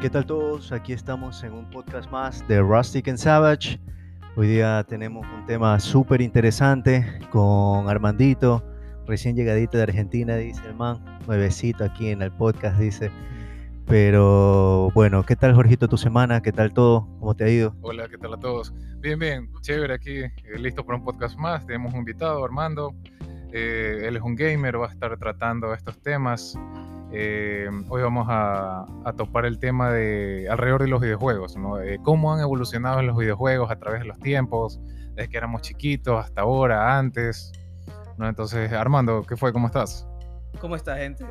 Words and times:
¿Qué 0.00 0.08
tal 0.08 0.24
todos? 0.24 0.72
Aquí 0.72 0.94
estamos 0.94 1.44
en 1.44 1.52
un 1.52 1.68
podcast 1.68 2.10
más 2.10 2.48
de 2.48 2.62
Rustic 2.62 3.06
and 3.08 3.18
Savage. 3.18 3.78
Hoy 4.34 4.48
día 4.48 4.82
tenemos 4.88 5.26
un 5.26 5.44
tema 5.44 5.78
súper 5.78 6.22
interesante 6.22 7.04
con 7.30 7.86
Armandito, 7.86 8.64
recién 9.06 9.36
llegadito 9.36 9.76
de 9.76 9.82
Argentina, 9.82 10.36
dice 10.36 10.62
el 10.66 10.74
man, 10.74 11.04
nuevecito 11.26 11.84
aquí 11.84 12.08
en 12.08 12.22
el 12.22 12.32
podcast, 12.32 12.78
dice. 12.78 13.10
Pero 13.84 14.90
bueno, 14.94 15.22
¿qué 15.22 15.36
tal 15.36 15.54
Jorgito 15.54 15.86
tu 15.86 15.98
semana? 15.98 16.40
¿Qué 16.40 16.52
tal 16.52 16.72
todo? 16.72 17.06
¿Cómo 17.18 17.36
te 17.36 17.44
ha 17.44 17.50
ido? 17.50 17.76
Hola, 17.82 18.08
¿qué 18.08 18.16
tal 18.16 18.32
a 18.32 18.38
todos? 18.38 18.72
Bien, 19.00 19.18
bien, 19.18 19.50
chévere 19.60 19.92
aquí, 19.92 20.16
eh, 20.20 20.32
listo 20.56 20.82
para 20.82 20.96
un 20.96 21.04
podcast 21.04 21.36
más. 21.38 21.66
Tenemos 21.66 21.92
un 21.92 21.98
invitado, 21.98 22.42
Armando. 22.42 22.94
Eh, 23.52 24.04
él 24.06 24.16
es 24.16 24.22
un 24.22 24.34
gamer, 24.36 24.80
va 24.80 24.86
a 24.86 24.90
estar 24.90 25.16
tratando 25.18 25.74
estos 25.74 26.00
temas. 26.02 26.56
Eh, 27.12 27.68
hoy 27.88 28.02
vamos 28.02 28.26
a, 28.30 28.84
a, 29.04 29.12
topar 29.14 29.44
el 29.44 29.58
tema 29.58 29.90
de 29.90 30.46
alrededor 30.48 30.82
de 30.82 30.88
los 30.88 31.00
videojuegos, 31.00 31.56
¿no? 31.56 31.74
cómo 32.04 32.32
han 32.32 32.40
evolucionado 32.40 33.02
los 33.02 33.16
videojuegos 33.16 33.68
a 33.68 33.76
través 33.76 34.02
de 34.02 34.06
los 34.06 34.18
tiempos, 34.20 34.80
desde 35.16 35.28
que 35.28 35.36
éramos 35.36 35.62
chiquitos 35.62 36.24
hasta 36.24 36.42
ahora, 36.42 36.96
antes. 36.96 37.50
¿no? 38.16 38.28
Entonces, 38.28 38.70
Armando, 38.72 39.24
¿qué 39.28 39.36
fue? 39.36 39.52
¿Cómo 39.52 39.66
estás? 39.66 40.06
¿Cómo 40.60 40.76
está, 40.76 40.98
gente? 40.98 41.24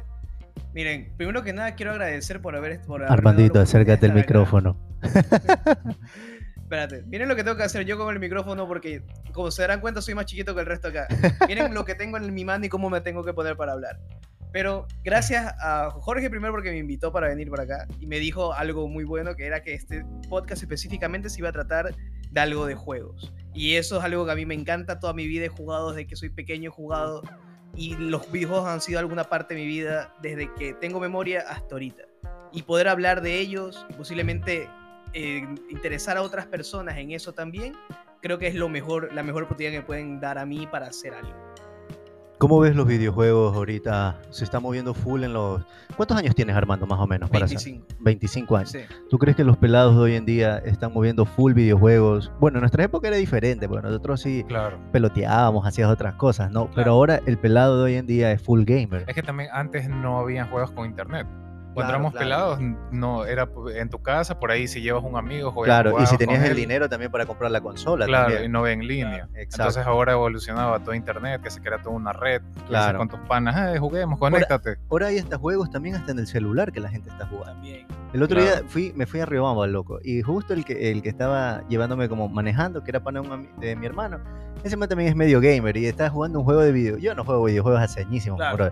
Miren, 0.74 1.14
primero 1.18 1.44
que 1.44 1.54
nada 1.54 1.76
quiero 1.76 1.92
agradecer 1.92 2.42
por 2.42 2.56
haber... 2.56 2.82
Por 2.82 3.04
Armandito, 3.04 3.60
acércate 3.60 4.06
el 4.06 4.14
micrófono. 4.14 4.78
Espérate, 6.70 7.02
miren 7.08 7.28
lo 7.28 7.36
que 7.36 7.44
tengo 7.44 7.58
que 7.58 7.64
hacer 7.64 7.84
yo 7.84 7.98
con 7.98 8.14
el 8.14 8.20
micrófono 8.20 8.68
porque, 8.68 9.02
como 9.34 9.50
se 9.50 9.64
darán 9.64 9.82
cuenta, 9.82 10.04
soy 10.04 10.14
más 10.14 10.28
chiquito 10.28 10.54
que 10.54 10.62
el 10.62 10.68
resto 10.68 10.90
acá. 10.90 11.08
Miren 11.48 11.74
lo 11.74 11.84
que 11.84 11.96
tengo 11.96 12.18
en 12.18 12.32
mi 12.32 12.46
mano 12.46 12.64
y 12.64 12.70
cómo 12.70 12.92
me 12.92 13.02
tengo 13.02 13.24
que 13.24 13.34
poner 13.34 13.58
para 13.58 13.72
hablar. 13.72 14.00
Pero 14.52 14.86
gracias 15.04 15.52
a 15.60 15.90
Jorge 15.90 16.30
primero 16.30 16.54
porque 16.54 16.70
me 16.70 16.78
invitó 16.78 17.12
para 17.12 17.28
venir 17.28 17.50
por 17.50 17.60
acá 17.60 17.88
y 18.00 18.06
me 18.06 18.20
dijo 18.20 18.54
algo 18.54 18.88
muy 18.88 19.04
bueno 19.04 19.36
que 19.36 19.48
era 19.48 19.64
que 19.64 19.74
este 19.74 20.06
podcast 20.30 20.62
específicamente 20.62 21.32
se 21.32 21.40
iba 21.40 21.50
a 21.50 21.54
tratar 21.54 21.96
de 22.30 22.40
algo 22.40 22.68
de 22.68 22.76
juegos. 22.76 23.34
Y 23.52 23.74
eso 23.74 23.98
es 23.98 24.04
algo 24.04 24.28
que 24.28 24.32
a 24.34 24.36
mí 24.36 24.46
me 24.46 24.54
encanta. 24.54 25.00
Toda 25.00 25.14
mi 25.14 25.26
vida 25.26 25.46
he 25.46 25.50
jugado 25.50 25.90
desde 25.90 26.06
que 26.06 26.16
soy 26.16 26.30
pequeño, 26.30 26.70
he 26.70 26.72
jugado 26.72 27.24
y 27.76 27.96
los 27.96 28.32
videojuegos 28.32 28.70
han 28.70 28.82
sido 28.82 29.00
alguna 29.00 29.24
parte 29.24 29.56
de 29.56 29.62
mi 29.62 29.66
vida 29.66 30.14
desde 30.22 30.54
que 30.54 30.76
tengo 30.76 31.00
memoria 31.00 31.46
hasta 31.50 31.74
ahorita. 31.74 32.04
Y 32.52 32.62
poder 32.62 32.90
hablar 32.90 33.24
de 33.24 33.40
ellos 33.40 33.88
posiblemente 33.98 34.70
eh, 35.14 35.48
interesar 35.70 36.18
a 36.18 36.22
otras 36.22 36.46
personas 36.46 36.98
en 36.98 37.12
eso 37.12 37.34
también, 37.34 37.74
creo 38.22 38.38
que 38.38 38.48
es 38.48 38.56
lo 38.56 38.70
mejor, 38.70 39.14
la 39.14 39.24
mejor 39.24 39.44
oportunidad 39.44 39.72
que 39.72 39.82
pueden 39.82 40.20
dar 40.20 40.38
a 40.38 40.46
mí 40.46 40.68
para 40.68 40.88
hacer 40.88 41.14
algo. 41.14 41.34
¿Cómo 42.40 42.58
ves 42.58 42.74
los 42.74 42.88
videojuegos 42.88 43.54
ahorita? 43.54 44.18
Se 44.30 44.46
está 44.46 44.62
moviendo 44.62 44.94
full 44.94 45.26
en 45.26 45.34
los... 45.34 45.62
¿Cuántos 45.98 46.18
años 46.18 46.34
tienes 46.36 46.56
Armando 46.56 46.88
más 46.88 46.98
o 46.98 47.06
menos? 47.06 47.30
Para 47.30 47.46
25. 47.46 47.86
25 48.00 48.56
años. 48.56 48.72
Sí. 48.72 48.80
¿Tú 49.10 49.18
crees 49.18 49.36
que 49.36 49.44
los 49.44 49.58
pelados 49.58 49.94
de 49.96 50.02
hoy 50.02 50.16
en 50.16 50.26
día 50.26 50.58
están 50.60 50.94
moviendo 50.94 51.26
full 51.26 51.52
videojuegos? 51.52 52.32
Bueno, 52.40 52.60
en 52.60 52.62
nuestra 52.62 52.86
época 52.86 53.10
era 53.10 53.18
diferente, 53.18 53.68
porque 53.68 53.86
nosotros 53.86 54.22
sí 54.22 54.46
claro. 54.48 54.80
peloteábamos, 54.94 55.68
hacíamos 55.68 55.94
otras 55.94 56.16
cosas, 56.16 56.50
¿no? 56.50 56.68
Claro. 56.68 56.76
Pero 56.76 56.92
ahora 56.92 57.20
el 57.26 57.38
pelado 57.38 57.80
de 57.80 57.84
hoy 57.84 57.96
en 57.96 58.08
día 58.08 58.32
es 58.32 58.42
full 58.42 58.64
gamer. 58.64 59.04
Es 59.06 59.16
que 59.16 59.22
también 59.22 59.50
antes 59.52 59.90
no 59.90 60.20
había 60.20 60.46
juegos 60.46 60.72
con 60.72 60.86
internet. 60.86 61.28
Cuando 61.80 61.94
éramos 61.94 62.12
claro. 62.12 62.58
pelados, 62.58 62.60
no, 62.92 63.26
era 63.26 63.50
en 63.76 63.90
tu 63.90 64.02
casa, 64.02 64.40
por 64.40 64.52
ahí 64.52 64.68
si 64.68 64.82
llevas 64.82 65.04
un 65.04 65.18
amigo, 65.18 65.52
juegas, 65.52 65.82
Claro, 65.82 66.02
y 66.02 66.06
si 66.06 66.18
tenías 66.18 66.44
el 66.44 66.56
dinero 66.56 66.90
también 66.90 67.12
para 67.12 67.26
comprar 67.26 67.52
la 67.52 67.62
consola. 67.62 68.06
Claro, 68.06 68.26
también. 68.26 68.46
y 68.46 68.54
no 68.54 68.62
ve 68.62 68.74
en 68.74 68.88
línea. 68.88 69.28
Claro, 69.28 69.34
Entonces 69.36 69.86
ahora 69.86 70.14
ha 70.14 70.16
evolucionado 70.16 70.74
a 70.74 70.80
todo 70.80 70.94
internet, 70.94 71.42
que 71.42 71.50
se 71.50 71.62
crea 71.62 71.82
toda 71.82 71.96
una 71.96 72.14
red, 72.14 72.42
claro. 72.68 73.00
con 73.00 73.10
tus 73.10 73.20
panas, 73.22 73.76
eh, 73.76 73.80
juguemos, 73.80 74.20
conéctate. 74.20 74.70
Ahora, 74.70 74.82
ahora, 74.90 75.08
hay 75.08 75.20
hasta 75.20 75.38
juegos 75.38 75.70
también 75.70 75.96
hasta 75.96 76.12
en 76.12 76.20
el 76.20 76.28
celular 76.28 76.72
que 76.72 76.80
la 76.80 76.90
gente 76.90 77.10
está 77.10 77.26
jugando. 77.26 77.50
También. 77.50 77.88
El 78.14 78.24
otro 78.24 78.42
día 78.42 78.64
fui, 78.68 78.92
me 78.96 79.06
fui 79.06 79.20
a 79.20 79.26
Riobamba, 79.26 79.68
loco, 79.68 80.00
y 80.04 80.22
justo 80.22 80.54
el 80.54 80.66
que, 80.66 80.92
el 80.92 81.02
que 81.02 81.10
estaba 81.10 81.64
llevándome 81.68 82.10
como 82.10 82.28
manejando, 82.28 82.84
que 82.84 82.92
era 82.92 83.04
pana 83.04 83.22
de 83.58 83.76
mi 83.76 83.86
hermano, 83.86 84.20
ese 84.64 84.76
man 84.78 84.90
también 84.90 85.10
es 85.10 85.16
medio 85.16 85.40
gamer 85.40 85.78
y 85.78 85.86
estaba 85.86 86.10
jugando 86.10 86.40
un 86.40 86.46
juego 86.46 86.62
de 86.62 86.72
video. 86.72 86.98
Yo 86.98 87.16
no 87.16 87.24
juego 87.24 87.46
videojuegos 87.46 87.82
hace 87.82 88.02
añísimos, 88.02 88.40
bro, 88.54 88.72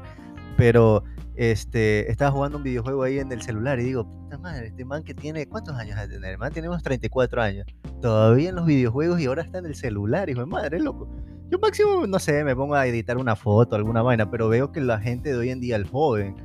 pero 0.57 1.03
este, 1.37 2.11
estaba 2.11 2.31
jugando 2.31 2.57
un 2.57 2.63
videojuego 2.63 3.03
ahí 3.03 3.19
en 3.19 3.31
el 3.31 3.41
celular 3.41 3.79
y 3.79 3.83
digo, 3.83 4.09
puta 4.09 4.37
madre, 4.39 4.67
este 4.67 4.83
man 4.83 5.03
que 5.03 5.13
tiene, 5.13 5.47
¿cuántos 5.47 5.75
años 5.75 5.95
de 5.99 6.07
tener? 6.07 6.31
El 6.31 6.37
man 6.39 6.51
tiene 6.51 6.67
unos 6.67 6.81
34 6.81 7.41
años, 7.41 7.67
todavía 8.01 8.49
en 8.49 8.55
los 8.55 8.65
videojuegos 8.65 9.21
y 9.21 9.27
ahora 9.27 9.43
está 9.43 9.59
en 9.59 9.67
el 9.67 9.75
celular, 9.75 10.29
hijo 10.29 10.41
de 10.41 10.47
madre, 10.47 10.79
loco. 10.79 11.07
Yo 11.49 11.59
máximo, 11.59 12.07
no 12.07 12.19
sé, 12.19 12.43
me 12.43 12.55
pongo 12.55 12.75
a 12.75 12.87
editar 12.87 13.17
una 13.17 13.35
foto, 13.35 13.75
alguna 13.75 14.01
vaina, 14.01 14.29
pero 14.29 14.49
veo 14.49 14.71
que 14.71 14.81
la 14.81 14.99
gente 14.99 15.29
de 15.29 15.37
hoy 15.37 15.49
en 15.51 15.61
día, 15.61 15.75
el 15.75 15.87
joven, 15.87 16.35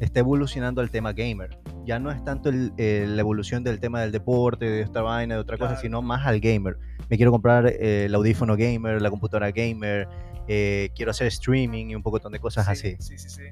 está 0.00 0.20
evolucionando 0.20 0.80
al 0.80 0.90
tema 0.90 1.12
gamer. 1.12 1.58
Ya 1.84 1.98
no 1.98 2.10
es 2.10 2.22
tanto 2.24 2.48
el, 2.48 2.72
el, 2.76 3.16
la 3.16 3.22
evolución 3.22 3.64
del 3.64 3.80
tema 3.80 4.02
del 4.02 4.12
deporte, 4.12 4.66
de 4.66 4.82
esta 4.82 5.00
vaina, 5.00 5.34
de 5.34 5.40
otra 5.40 5.56
claro. 5.56 5.72
cosa, 5.72 5.82
sino 5.82 6.02
más 6.02 6.26
al 6.26 6.40
gamer. 6.40 6.76
Me 7.08 7.16
quiero 7.16 7.32
comprar 7.32 7.66
eh, 7.66 8.04
el 8.04 8.14
audífono 8.14 8.56
gamer, 8.56 9.00
la 9.00 9.10
computadora 9.10 9.50
gamer, 9.50 10.08
eh, 10.48 10.90
quiero 10.94 11.10
hacer 11.10 11.28
streaming 11.28 11.86
y 11.86 11.94
un 11.94 12.02
poco 12.02 12.18
de 12.28 12.38
cosas 12.38 12.66
sí, 12.66 12.72
así. 12.72 12.96
Sí, 13.00 13.18
sí, 13.18 13.28
sí. 13.28 13.42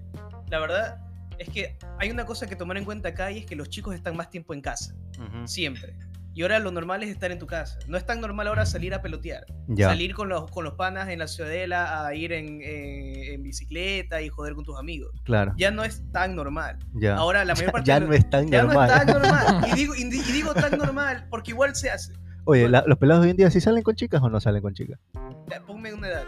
La 0.50 0.58
verdad 0.58 0.98
es 1.38 1.48
que 1.48 1.76
hay 1.98 2.10
una 2.10 2.26
cosa 2.26 2.46
que 2.46 2.56
tomar 2.56 2.76
en 2.76 2.84
cuenta 2.84 3.10
acá 3.10 3.30
y 3.30 3.38
es 3.38 3.46
que 3.46 3.56
los 3.56 3.68
chicos 3.70 3.94
están 3.94 4.16
más 4.16 4.30
tiempo 4.30 4.52
en 4.52 4.60
casa, 4.60 4.94
uh 5.18 5.22
-huh. 5.22 5.46
siempre. 5.46 5.96
Y 6.32 6.42
ahora 6.42 6.60
lo 6.60 6.70
normal 6.70 7.02
es 7.02 7.10
estar 7.10 7.32
en 7.32 7.38
tu 7.38 7.46
casa. 7.46 7.78
No 7.88 7.96
es 7.96 8.06
tan 8.06 8.20
normal 8.20 8.46
ahora 8.46 8.64
salir 8.64 8.94
a 8.94 9.02
pelotear. 9.02 9.44
Ya. 9.66 9.88
Salir 9.88 10.14
con 10.14 10.28
los, 10.28 10.48
con 10.50 10.64
los 10.64 10.74
panas 10.74 11.08
en 11.08 11.18
la 11.18 11.26
ciudadela 11.26 12.06
a 12.06 12.14
ir 12.14 12.32
en, 12.32 12.62
en, 12.62 13.34
en, 13.34 13.42
bicicleta 13.42 14.22
y 14.22 14.28
joder 14.28 14.54
con 14.54 14.64
tus 14.64 14.78
amigos. 14.78 15.10
Claro. 15.24 15.52
Ya 15.56 15.72
no 15.72 15.82
es 15.82 16.02
tan 16.12 16.36
normal. 16.36 16.78
Ya. 16.94 17.16
Ahora 17.16 17.44
la 17.44 17.54
mayor 17.56 17.72
parte 17.72 17.88
ya, 17.88 17.98
de, 17.98 18.06
no 18.06 18.12
es 18.14 18.30
tan 18.30 18.48
ya 18.48 18.62
normal. 18.62 18.88
no 18.88 18.94
es 18.94 19.06
tan 19.06 19.22
normal. 19.22 19.64
Y 19.72 19.74
digo, 19.74 19.94
y 19.96 20.04
digo 20.04 20.54
tan 20.54 20.78
normal 20.78 21.26
porque 21.30 21.50
igual 21.50 21.74
se 21.74 21.90
hace. 21.90 22.12
Oye, 22.44 22.68
la, 22.68 22.84
¿los 22.86 22.98
pelados 22.98 23.24
hoy 23.24 23.30
en 23.30 23.36
día 23.36 23.50
sí 23.50 23.60
salen 23.60 23.82
con 23.82 23.94
chicas 23.94 24.22
o 24.22 24.28
no 24.28 24.40
salen 24.40 24.62
con 24.62 24.74
chicas? 24.74 24.98
Ponme 25.66 25.92
una 25.92 26.08
edad. 26.08 26.24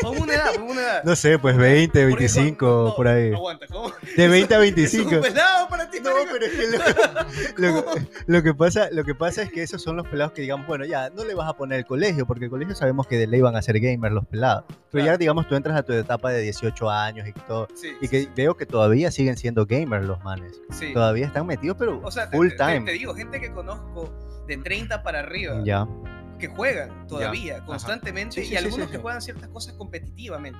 Ponme 0.00 0.20
una 0.20 0.34
edad, 0.34 0.54
ponme 0.54 0.72
una 0.72 0.80
edad. 0.80 1.04
No 1.04 1.14
sé, 1.16 1.38
pues 1.38 1.56
20, 1.56 2.04
25, 2.06 2.66
no, 2.66 2.84
no, 2.88 2.96
por 2.96 3.08
ahí. 3.08 3.32
Aguanta, 3.32 3.66
¿cómo? 3.66 3.92
De 4.16 4.28
20 4.28 4.54
a 4.54 4.58
25. 4.58 5.10
Es 5.12 5.16
un 5.16 5.22
pelado 5.22 5.68
para 5.68 5.90
ti, 5.90 5.98
No, 6.00 6.10
pero 6.30 6.46
es 6.46 6.52
que 6.52 7.58
lo, 7.58 7.70
lo, 7.74 7.84
lo, 8.26 8.42
que 8.42 8.54
pasa, 8.54 8.88
lo 8.90 9.04
que 9.04 9.14
pasa 9.14 9.42
es 9.42 9.52
que 9.52 9.62
esos 9.62 9.82
son 9.82 9.96
los 9.96 10.06
pelados 10.08 10.32
que 10.32 10.42
digamos, 10.42 10.66
bueno, 10.66 10.84
ya, 10.84 11.10
no 11.10 11.24
le 11.24 11.34
vas 11.34 11.48
a 11.48 11.54
poner 11.54 11.80
el 11.80 11.86
colegio, 11.86 12.26
porque 12.26 12.46
el 12.46 12.50
colegio 12.50 12.74
sabemos 12.74 13.06
que 13.06 13.18
de 13.18 13.26
ley 13.26 13.40
van 13.40 13.56
a 13.56 13.62
ser 13.62 13.78
gamers 13.78 14.14
los 14.14 14.26
pelados. 14.26 14.64
Pero 14.90 15.04
claro. 15.04 15.06
ya, 15.06 15.16
digamos, 15.18 15.48
tú 15.48 15.54
entras 15.54 15.76
a 15.76 15.82
tu 15.82 15.92
etapa 15.92 16.30
de 16.30 16.40
18 16.42 16.90
años 16.90 17.28
y 17.28 17.32
todo. 17.32 17.68
Sí, 17.74 17.92
y 18.00 18.08
que 18.08 18.22
sí, 18.22 18.30
veo 18.34 18.56
que 18.56 18.66
todavía 18.66 19.10
siguen 19.10 19.36
siendo 19.36 19.66
gamers 19.66 20.06
los 20.06 20.22
manes. 20.24 20.60
Sí. 20.70 20.92
Todavía 20.92 21.26
están 21.26 21.46
metidos, 21.46 21.76
pero 21.78 22.00
o 22.02 22.10
sea, 22.10 22.28
full 22.28 22.48
te, 22.48 22.56
time. 22.56 22.80
Te, 22.80 22.86
te, 22.86 22.92
digo, 22.92 23.14
gente 23.14 23.40
que 23.40 23.50
conozco 23.52 24.10
de 24.46 24.56
30 24.58 25.02
para 25.02 25.20
arriba. 25.20 25.62
Ya 25.64 25.86
que 26.42 26.48
juegan 26.48 27.06
todavía, 27.06 27.58
ya. 27.58 27.64
constantemente, 27.64 28.44
sí, 28.44 28.52
y 28.52 28.56
algunos 28.56 28.86
sí, 28.86 28.92
que 28.92 28.98
juegan 28.98 29.22
ciertas 29.22 29.48
cosas 29.48 29.74
competitivamente. 29.74 30.58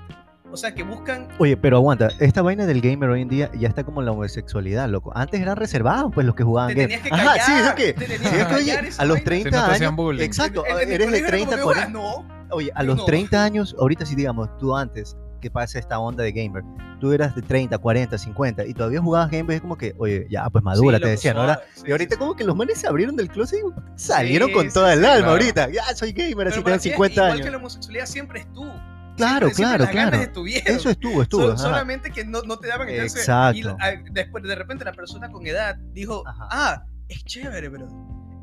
O 0.53 0.57
sea, 0.57 0.75
que 0.75 0.85
buscan... 0.85 1.27
Oye, 1.39 1.57
pero 1.57 1.79
aguanta, 1.79 2.09
esta 2.21 2.41
vaina 2.41 2.67
del 2.67 2.81
gamer 2.81 3.09
hoy 3.11 3.23
en 3.23 3.29
día 3.29 3.51
ya 3.59 3.69
está 3.69 3.83
como 3.83 4.01
la 4.01 4.13
homosexualidad, 4.13 4.89
loco. 4.89 5.11
Antes 5.17 5.41
eran 5.41 5.57
reservados, 5.57 6.13
pues, 6.15 6.25
los 6.25 6.37
que 6.37 6.45
jugaban 6.45 6.75
te 6.75 6.87
game. 6.87 7.03
Que 7.03 7.11
callar, 7.11 7.27
Ajá, 7.27 7.45
sí, 7.45 7.53
es 7.53 7.73
que, 7.73 7.93
te 7.95 8.19
sí, 8.19 8.25
es 8.37 8.47
que 8.47 8.55
oye, 8.55 8.91
a 8.97 9.05
los 9.05 9.25
30 9.25 9.51
si 9.51 9.83
no 9.83 9.89
años... 9.89 10.21
Exacto, 10.21 10.65
en, 10.67 10.79
en 10.83 10.93
eres 10.93 11.11
de 11.11 11.23
30, 11.23 11.57
que, 11.57 11.63
40... 11.63 11.91
no, 11.91 12.29
oye, 12.51 12.71
a 12.75 12.83
los 12.85 12.99
no. 12.99 13.05
30 13.07 13.43
años, 13.43 13.75
ahorita 13.81 14.07
sí, 14.07 14.15
digamos, 14.15 14.57
tú 14.59 14.77
antes, 14.77 15.17
que 15.43 15.51
pasa 15.51 15.79
esta 15.79 15.99
onda 15.99 16.25
de 16.25 16.33
gamer, 16.33 16.63
tú 17.01 17.13
eras 17.13 17.35
de 17.35 17.43
30, 17.43 17.77
40, 17.77 18.17
50 18.17 18.65
y 18.65 18.73
todavía 18.73 19.03
jugabas 19.03 19.31
Game 19.31 19.55
es 19.55 19.61
como 19.61 19.77
que, 19.77 19.95
oye, 19.99 20.27
ya, 20.31 20.49
pues 20.49 20.65
madura, 20.65 20.97
sí, 20.97 21.03
te 21.03 21.09
decían, 21.11 21.37
¿no? 21.37 21.53
Sí, 21.75 21.83
y 21.87 21.91
ahorita 21.91 22.15
sí, 22.15 22.19
como 22.19 22.35
que 22.35 22.45
los 22.45 22.57
manes 22.57 22.79
se 22.79 22.87
abrieron 22.87 23.17
del 23.17 23.29
closet 23.29 23.59
y 23.59 23.63
salieron 24.01 24.53
con 24.53 24.71
toda 24.71 24.95
el 24.95 25.05
alma 25.05 25.19
claro. 25.19 25.31
ahorita. 25.33 25.69
Ya, 25.71 25.85
soy 25.95 26.13
gamer, 26.13 26.49
así 26.49 26.63
tengo 26.63 26.79
50 26.79 26.89
igual 26.89 27.03
años. 27.03 27.19
Igual 27.19 27.43
que 27.43 27.51
la 27.51 27.57
homosexualidad 27.59 28.07
siempre 28.07 28.41
estuvo. 28.41 28.73
Claro, 29.17 29.51
siempre, 29.51 29.87
claro, 29.87 29.93
siempre 29.93 30.33
claro. 30.33 30.77
Eso 30.77 30.91
estuvo, 30.91 31.23
estuvo. 31.23 31.43
Sol, 31.43 31.59
solamente 31.59 32.11
que 32.11 32.25
no, 32.25 32.43
no 32.43 32.59
te 32.59 32.69
daban 32.69 32.89
entonces, 32.89 33.21
Exacto. 33.21 33.77
Y 34.07 34.11
después 34.13 34.43
de 34.45 34.55
repente 34.55 34.85
la 34.85 34.93
persona 34.93 35.31
con 35.31 35.47
edad 35.47 35.77
dijo, 35.93 36.27
ajá. 36.27 36.49
ah, 36.51 36.87
es 37.09 37.23
chévere, 37.25 37.69
bro. 37.69 37.89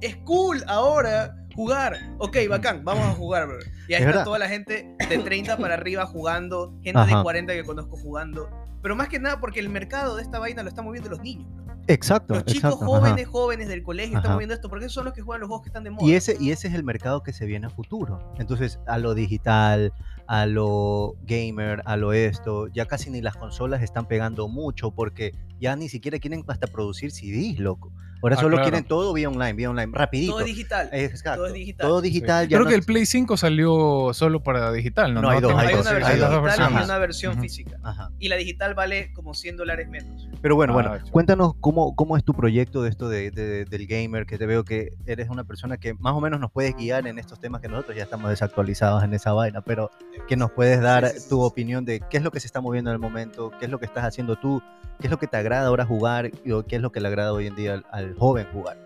Es 0.01 0.15
cool 0.17 0.63
ahora 0.67 1.35
jugar. 1.55 1.97
Ok, 2.19 2.37
bacán, 2.49 2.83
vamos 2.85 3.05
a 3.05 3.11
jugar, 3.13 3.47
bro. 3.47 3.59
Y 3.87 3.93
ahí 3.93 3.99
está 3.99 4.05
verdad? 4.05 4.23
toda 4.23 4.39
la 4.39 4.47
gente 4.47 4.95
de 5.09 5.17
30 5.17 5.57
para 5.57 5.73
arriba 5.73 6.05
jugando, 6.05 6.73
gente 6.83 6.99
Ajá. 6.99 7.17
de 7.17 7.23
40 7.23 7.53
que 7.53 7.63
conozco 7.63 7.97
jugando. 7.97 8.49
Pero 8.81 8.95
más 8.95 9.09
que 9.09 9.19
nada 9.19 9.39
porque 9.39 9.59
el 9.59 9.69
mercado 9.69 10.15
de 10.15 10.21
esta 10.21 10.39
vaina 10.39 10.63
lo 10.63 10.69
están 10.69 10.85
moviendo 10.85 11.09
los 11.09 11.19
niños, 11.21 11.47
bro. 11.53 11.68
Exacto. 11.93 12.35
Los 12.35 12.45
chicos 12.45 12.71
exacto, 12.73 12.85
jóvenes, 12.85 13.23
ajá. 13.23 13.31
jóvenes 13.31 13.67
del 13.67 13.83
colegio 13.83 14.11
Ajá. 14.17 14.19
están 14.19 14.33
moviendo 14.33 14.53
esto 14.55 14.69
porque 14.69 14.85
esos 14.85 14.93
son 14.93 15.05
los 15.05 15.13
que 15.13 15.21
juegan 15.21 15.41
los 15.41 15.47
juegos 15.47 15.63
que 15.63 15.69
están 15.69 15.83
de 15.83 15.89
moda. 15.91 16.05
Y 16.07 16.13
ese, 16.13 16.37
y 16.39 16.51
ese 16.51 16.67
es 16.67 16.73
el 16.75 16.83
mercado 16.83 17.23
que 17.23 17.33
se 17.33 17.45
viene 17.45 17.67
a 17.67 17.69
futuro. 17.69 18.33
Entonces, 18.37 18.79
a 18.87 18.97
lo 18.97 19.13
digital, 19.15 19.91
a 20.27 20.45
lo 20.45 21.15
gamer, 21.23 21.81
a 21.85 21.97
lo 21.97 22.13
esto, 22.13 22.67
ya 22.67 22.85
casi 22.85 23.09
ni 23.09 23.21
las 23.21 23.35
consolas 23.35 23.81
están 23.81 24.05
pegando 24.07 24.47
mucho 24.47 24.91
porque 24.91 25.33
ya 25.59 25.75
ni 25.75 25.89
siquiera 25.89 26.19
quieren 26.19 26.43
hasta 26.47 26.67
producir 26.67 27.11
CDs, 27.11 27.59
loco. 27.59 27.91
Ahora 28.21 28.35
Ah, 28.35 28.39
solo 28.41 28.57
claro. 28.57 28.69
quieren 28.69 28.83
todo 28.85 29.13
vía 29.13 29.29
online, 29.29 29.53
vía 29.53 29.69
online, 29.69 29.91
rapidito. 29.95 30.33
Todo 30.33 30.41
es 30.41 30.47
digital. 30.47 30.89
Exacto. 30.91 31.43
todo 31.45 31.53
digital. 31.53 31.87
Todo 31.87 32.01
Sí. 32.01 32.07
digital. 32.09 32.47
ya 32.49 32.57
Creo 32.57 32.65
no- 32.65 32.69
que 32.69 32.75
el 32.75 32.83
Play 32.83 33.05
5 33.05 33.37
salió 33.37 34.11
solo 34.13 34.43
para 34.43 34.71
digital, 34.73 35.13
¿no? 35.13 35.21
No, 35.21 35.29
hay 35.29 35.39
dos, 35.39 35.53
hay 35.55 35.67
hay 35.67 35.75
dos, 35.75 35.81
una 35.87 35.89
hay 35.91 35.95
versión 36.01 36.19
dos 36.19 36.43
digital 36.43 36.71
y 36.81 36.83
una 36.83 36.97
versión 36.97 37.39
física. 37.41 37.77
Ajá. 37.81 38.11
Y 38.19 38.27
la 38.27 38.35
digital 38.35 38.75
vale 38.75 39.13
como 39.13 39.33
100 39.33 39.55
dólares 39.55 39.87
menos. 39.89 40.27
Pero 40.41 40.55
bueno, 40.55 40.77
Ah, 40.79 40.81
bueno, 40.89 41.05
cuéntanos 41.11 41.53
cómo, 41.59 41.95
cómo 41.95 42.15
es 42.15 42.23
tu 42.23 42.33
proyecto 42.33 42.81
de 42.81 42.89
esto 42.89 43.09
de, 43.09 43.29
de- 43.31 43.65
del 43.65 43.87
gamer, 43.87 44.25
que 44.25 44.37
te 44.37 44.45
veo 44.45 44.63
que 44.63 44.93
eres 45.05 45.29
una 45.29 45.43
persona 45.43 45.77
que 45.77 45.93
más 45.95 46.13
o 46.13 46.21
menos 46.21 46.39
nos 46.39 46.49
puedes 46.51 46.75
guiar 46.77 47.07
en 47.07 47.19
estos 47.19 47.39
temas 47.39 47.59
que 47.61 47.67
nosotros 47.67 47.97
ya 47.97 48.03
estamos 48.03 48.29
desactualizados 48.29 49.03
en 49.03 49.13
esa 49.13 49.33
vaina, 49.33 49.61
pero 49.61 49.91
que 50.27 50.37
nos 50.37 50.51
puedes 50.51 50.79
dar 50.81 51.07
Sí, 51.09 51.19
sí, 51.19 51.29
tu 51.29 51.35
sí. 51.35 51.41
opinión 51.43 51.83
de 51.83 51.99
qué 52.09 52.17
es 52.17 52.23
lo 52.23 52.31
que 52.31 52.39
se 52.39 52.47
está 52.47 52.61
moviendo 52.61 52.89
en 52.89 52.93
el 52.93 52.99
momento, 52.99 53.51
qué 53.59 53.65
es 53.65 53.71
lo 53.71 53.79
que 53.79 53.85
estás 53.85 54.05
haciendo 54.05 54.37
tú, 54.37 54.61
qué 55.01 55.07
es 55.07 55.11
lo 55.11 55.19
que 55.19 55.27
te 55.27 55.35
agrada 55.35 55.67
ahora 55.67 55.85
jugar 55.85 56.27
y 56.27 56.63
qué 56.67 56.75
es 56.77 56.81
lo 56.81 56.91
que 56.91 57.01
le 57.01 57.09
agrada 57.09 57.33
hoy 57.33 57.47
en 57.47 57.55
día 57.55 57.73
al, 57.73 57.85
al 57.91 58.15
joven 58.15 58.47
jugar. 58.53 58.77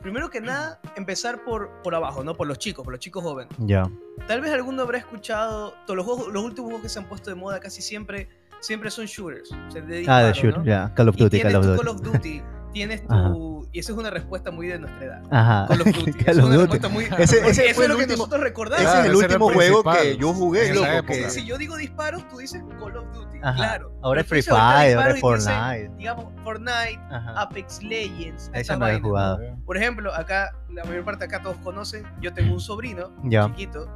Primero 0.00 0.30
que 0.30 0.40
nada, 0.40 0.80
empezar 0.96 1.44
por, 1.44 1.70
por 1.82 1.94
abajo, 1.94 2.24
¿no? 2.24 2.34
Por 2.34 2.46
los 2.48 2.58
chicos, 2.58 2.82
por 2.84 2.92
los 2.92 3.00
chicos 3.00 3.22
jóvenes. 3.22 3.52
Ya. 3.58 3.88
Tal 4.26 4.40
vez 4.40 4.50
alguno 4.50 4.82
habrá 4.82 4.96
escuchado, 4.98 5.74
todos 5.86 5.96
los, 5.98 6.28
los 6.32 6.42
últimos 6.42 6.68
juegos 6.70 6.82
que 6.82 6.88
se 6.88 6.98
han 6.98 7.04
puesto 7.04 7.28
de 7.30 7.36
moda 7.36 7.60
casi 7.60 7.82
siempre, 7.82 8.28
siempre 8.60 8.90
son 8.90 9.06
shooters. 9.06 9.50
o 9.52 9.70
sea, 9.70 9.82
de 9.82 9.86
Ah, 10.08 10.20
de 10.22 10.28
disparo, 10.28 10.32
shooter, 10.34 10.58
¿no? 10.58 10.64
ya. 10.64 10.92
Call 10.94 11.08
of 11.08 11.16
Duty, 11.16 11.40
Call 11.40 11.56
of 11.56 11.66
Duty. 11.66 11.78
Call 11.78 11.88
of 11.88 12.02
Duty, 12.02 12.42
tienes 12.72 13.02
Ajá. 13.08 13.28
tu... 13.32 13.50
Y 13.72 13.78
esa 13.78 13.92
es 13.92 13.98
una 13.98 14.10
respuesta 14.10 14.50
muy 14.50 14.66
de 14.66 14.80
nuestra 14.80 15.04
edad. 15.06 15.22
Ajá. 15.30 15.66
Call 15.68 15.80
of 15.82 15.86
Duty. 15.86 16.12
Call 16.24 16.28
es 16.28 16.38
of 16.38 16.44
una 16.44 16.54
Duty. 16.56 16.58
respuesta 16.72 16.88
muy... 16.88 17.04
Ese- 17.04 17.48
ese 17.48 17.66
eso 17.66 17.74
fue 17.76 17.84
es 17.84 17.88
lo 17.90 17.96
que 17.96 18.02
último- 18.02 18.16
nosotros 18.18 18.40
recordamos. 18.42 18.84
Ese 18.86 19.00
es 19.00 19.06
el 19.06 19.14
último 19.16 19.50
juego 19.52 19.82
que 19.84 20.16
yo 20.16 20.32
jugué, 20.34 20.74
loco. 20.74 21.06
que-. 21.06 21.30
Si 21.30 21.44
yo 21.46 21.56
digo 21.58 21.76
disparos, 21.76 22.28
tú 22.28 22.38
dices 22.38 22.62
Call 22.80 22.96
of 22.96 23.04
Duty. 23.14 23.38
Ajá. 23.42 23.56
Claro. 23.56 23.92
Ahora 24.02 24.20
es 24.20 24.26
Free 24.26 24.42
Fire, 24.42 24.96
ahora 24.98 25.10
es 25.12 25.20
Fortnite. 25.20 25.90
Digamos, 25.96 26.26
Fortnite, 26.44 27.00
Ajá. 27.10 27.40
Apex 27.42 27.82
Legends. 27.82 28.48
Ese 28.52 28.60
esa 28.60 28.76
no 28.76 28.86
he 28.88 29.00
jugado. 29.00 29.38
Por 29.64 29.76
ejemplo, 29.78 30.12
acá, 30.14 30.50
la 30.70 30.84
mayor 30.84 31.04
parte 31.04 31.24
acá 31.24 31.40
todos 31.40 31.56
conocen, 31.58 32.04
yo 32.20 32.34
tengo 32.34 32.52
un 32.52 32.60
sobrino 32.60 33.10
Ya. 33.24 33.46
chiquito, 33.46 33.88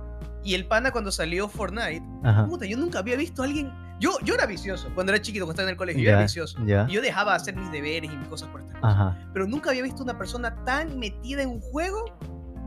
y 0.42 0.54
el 0.54 0.66
pana 0.66 0.92
cuando 0.92 1.10
salió 1.12 1.48
Fortnite, 1.48 2.02
Ajá. 2.22 2.46
puta, 2.46 2.64
yo 2.64 2.76
nunca 2.78 3.00
había 3.00 3.16
visto 3.16 3.42
a 3.42 3.46
alguien, 3.46 3.70
yo, 4.00 4.18
yo 4.24 4.34
era 4.34 4.46
vicioso, 4.46 4.90
cuando 4.94 5.12
era 5.12 5.20
chiquito, 5.22 5.44
cuando 5.44 5.52
estaba 5.52 5.68
en 5.68 5.72
el 5.74 5.78
colegio, 5.78 6.02
yo 6.02 6.10
era 6.10 6.22
vicioso. 6.22 6.58
ya. 6.66 6.86
Y 6.88 6.92
yo 6.92 7.02
dejaba 7.02 7.34
hacer 7.34 7.56
mis 7.56 7.70
deberes 7.70 8.10
y 8.12 8.16
mis 8.16 8.28
cosas 8.28 8.48
por 8.50 8.60
estas 8.60 8.80
cosas. 8.80 8.94
Ajá. 8.94 9.28
Pero 9.32 9.46
nunca 9.46 9.70
había 9.70 9.82
visto 9.82 10.02
una 10.02 10.18
persona 10.18 10.54
tan 10.64 10.98
metida 10.98 11.42
en 11.42 11.48
un 11.50 11.60
juego, 11.60 12.04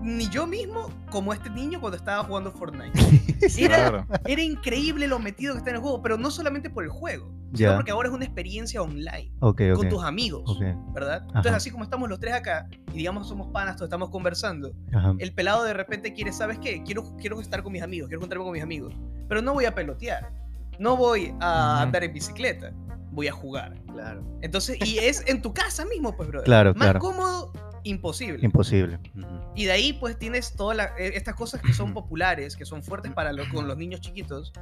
ni 0.01 0.29
yo 0.29 0.45
mismo, 0.47 0.89
como 1.09 1.33
este 1.33 1.50
niño 1.50 1.81
cuando 1.81 1.97
estaba 1.97 2.24
jugando 2.24 2.51
Fortnite. 2.51 2.91
Era, 3.57 3.77
Claro. 3.77 4.07
era 4.25 4.41
increíble 4.41 5.07
lo 5.07 5.19
metido 5.19 5.53
que 5.53 5.57
está 5.59 5.69
en 5.71 5.77
el 5.77 5.81
juego, 5.81 6.01
pero 6.01 6.18
no 6.18 6.29
solamente 6.31 6.69
por 6.69 6.83
el 6.83 6.89
juego, 6.89 7.31
sino 7.53 7.69
Ya. 7.71 7.75
porque 7.75 7.91
ahora 7.91 8.07
es 8.09 8.13
una 8.15 8.23
experiencia 8.25 8.81
online, 8.81 9.31
Ok, 9.39 9.62
ok. 9.71 9.77
con 9.77 9.89
tus 9.89 10.03
amigos. 10.03 10.44
Ok. 10.45 10.62
¿verdad? 10.94 11.23
Entonces, 11.27 11.47
Ajá. 11.47 11.57
así 11.57 11.71
como 11.71 11.83
estamos 11.83 12.09
los 12.09 12.19
tres 12.19 12.33
acá 12.35 12.68
y 12.94 12.97
digamos 12.97 13.27
somos 13.27 13.47
panas, 13.51 13.75
todos 13.75 13.88
estamos 13.88 14.09
conversando, 14.09 14.71
Ajá. 14.94 15.13
el 15.19 15.33
pelado 15.33 15.63
de 15.63 15.73
repente 15.73 16.13
quiere, 16.13 16.31
¿sabes 16.31 16.57
qué? 16.59 16.81
Quiero, 16.83 17.15
quiero 17.18 17.39
estar 17.41 17.62
con 17.63 17.73
mis 17.73 17.81
amigos, 17.81 18.07
quiero 18.07 18.21
juntarme 18.21 18.44
con 18.44 18.53
mis 18.53 18.63
amigos, 18.63 18.94
pero 19.27 19.41
no 19.41 19.53
voy 19.53 19.65
a 19.65 19.73
pelotear, 19.75 20.31
no 20.79 20.97
voy 20.97 21.33
a 21.39 21.81
andar 21.81 22.03
en 22.03 22.13
bicicleta, 22.13 22.71
voy 23.12 23.27
a 23.27 23.31
jugar. 23.31 23.81
Claro. 23.94 24.24
Entonces, 24.41 24.77
y 24.85 24.97
es 25.00 25.24
en 25.27 25.41
tu 25.41 25.53
casa 25.53 25.85
mismo, 25.85 26.15
pues, 26.15 26.29
brother. 26.29 26.45
Claro, 26.45 26.74
Más 26.75 26.85
claro. 26.88 27.00
cómodo, 27.00 27.53
imposible. 27.83 28.39
Imposible. 28.44 29.00
Y 29.56 29.65
de 29.65 29.71
ahí 29.71 29.94
pues 29.94 30.18
tienes 30.19 30.53
todas 30.56 30.91
eh, 31.00 31.12
estas 31.15 31.35
cosas 31.35 31.62
que 31.62 31.74
son 31.74 31.94
populares, 31.94 32.56
que 32.56 32.65
son 32.65 32.83
fuertes 32.83 33.12
para 33.13 33.31
lo- 33.33 33.47
con 33.50 33.68
los 33.68 33.77
niños 33.77 34.01
chiquitos. 34.01 34.53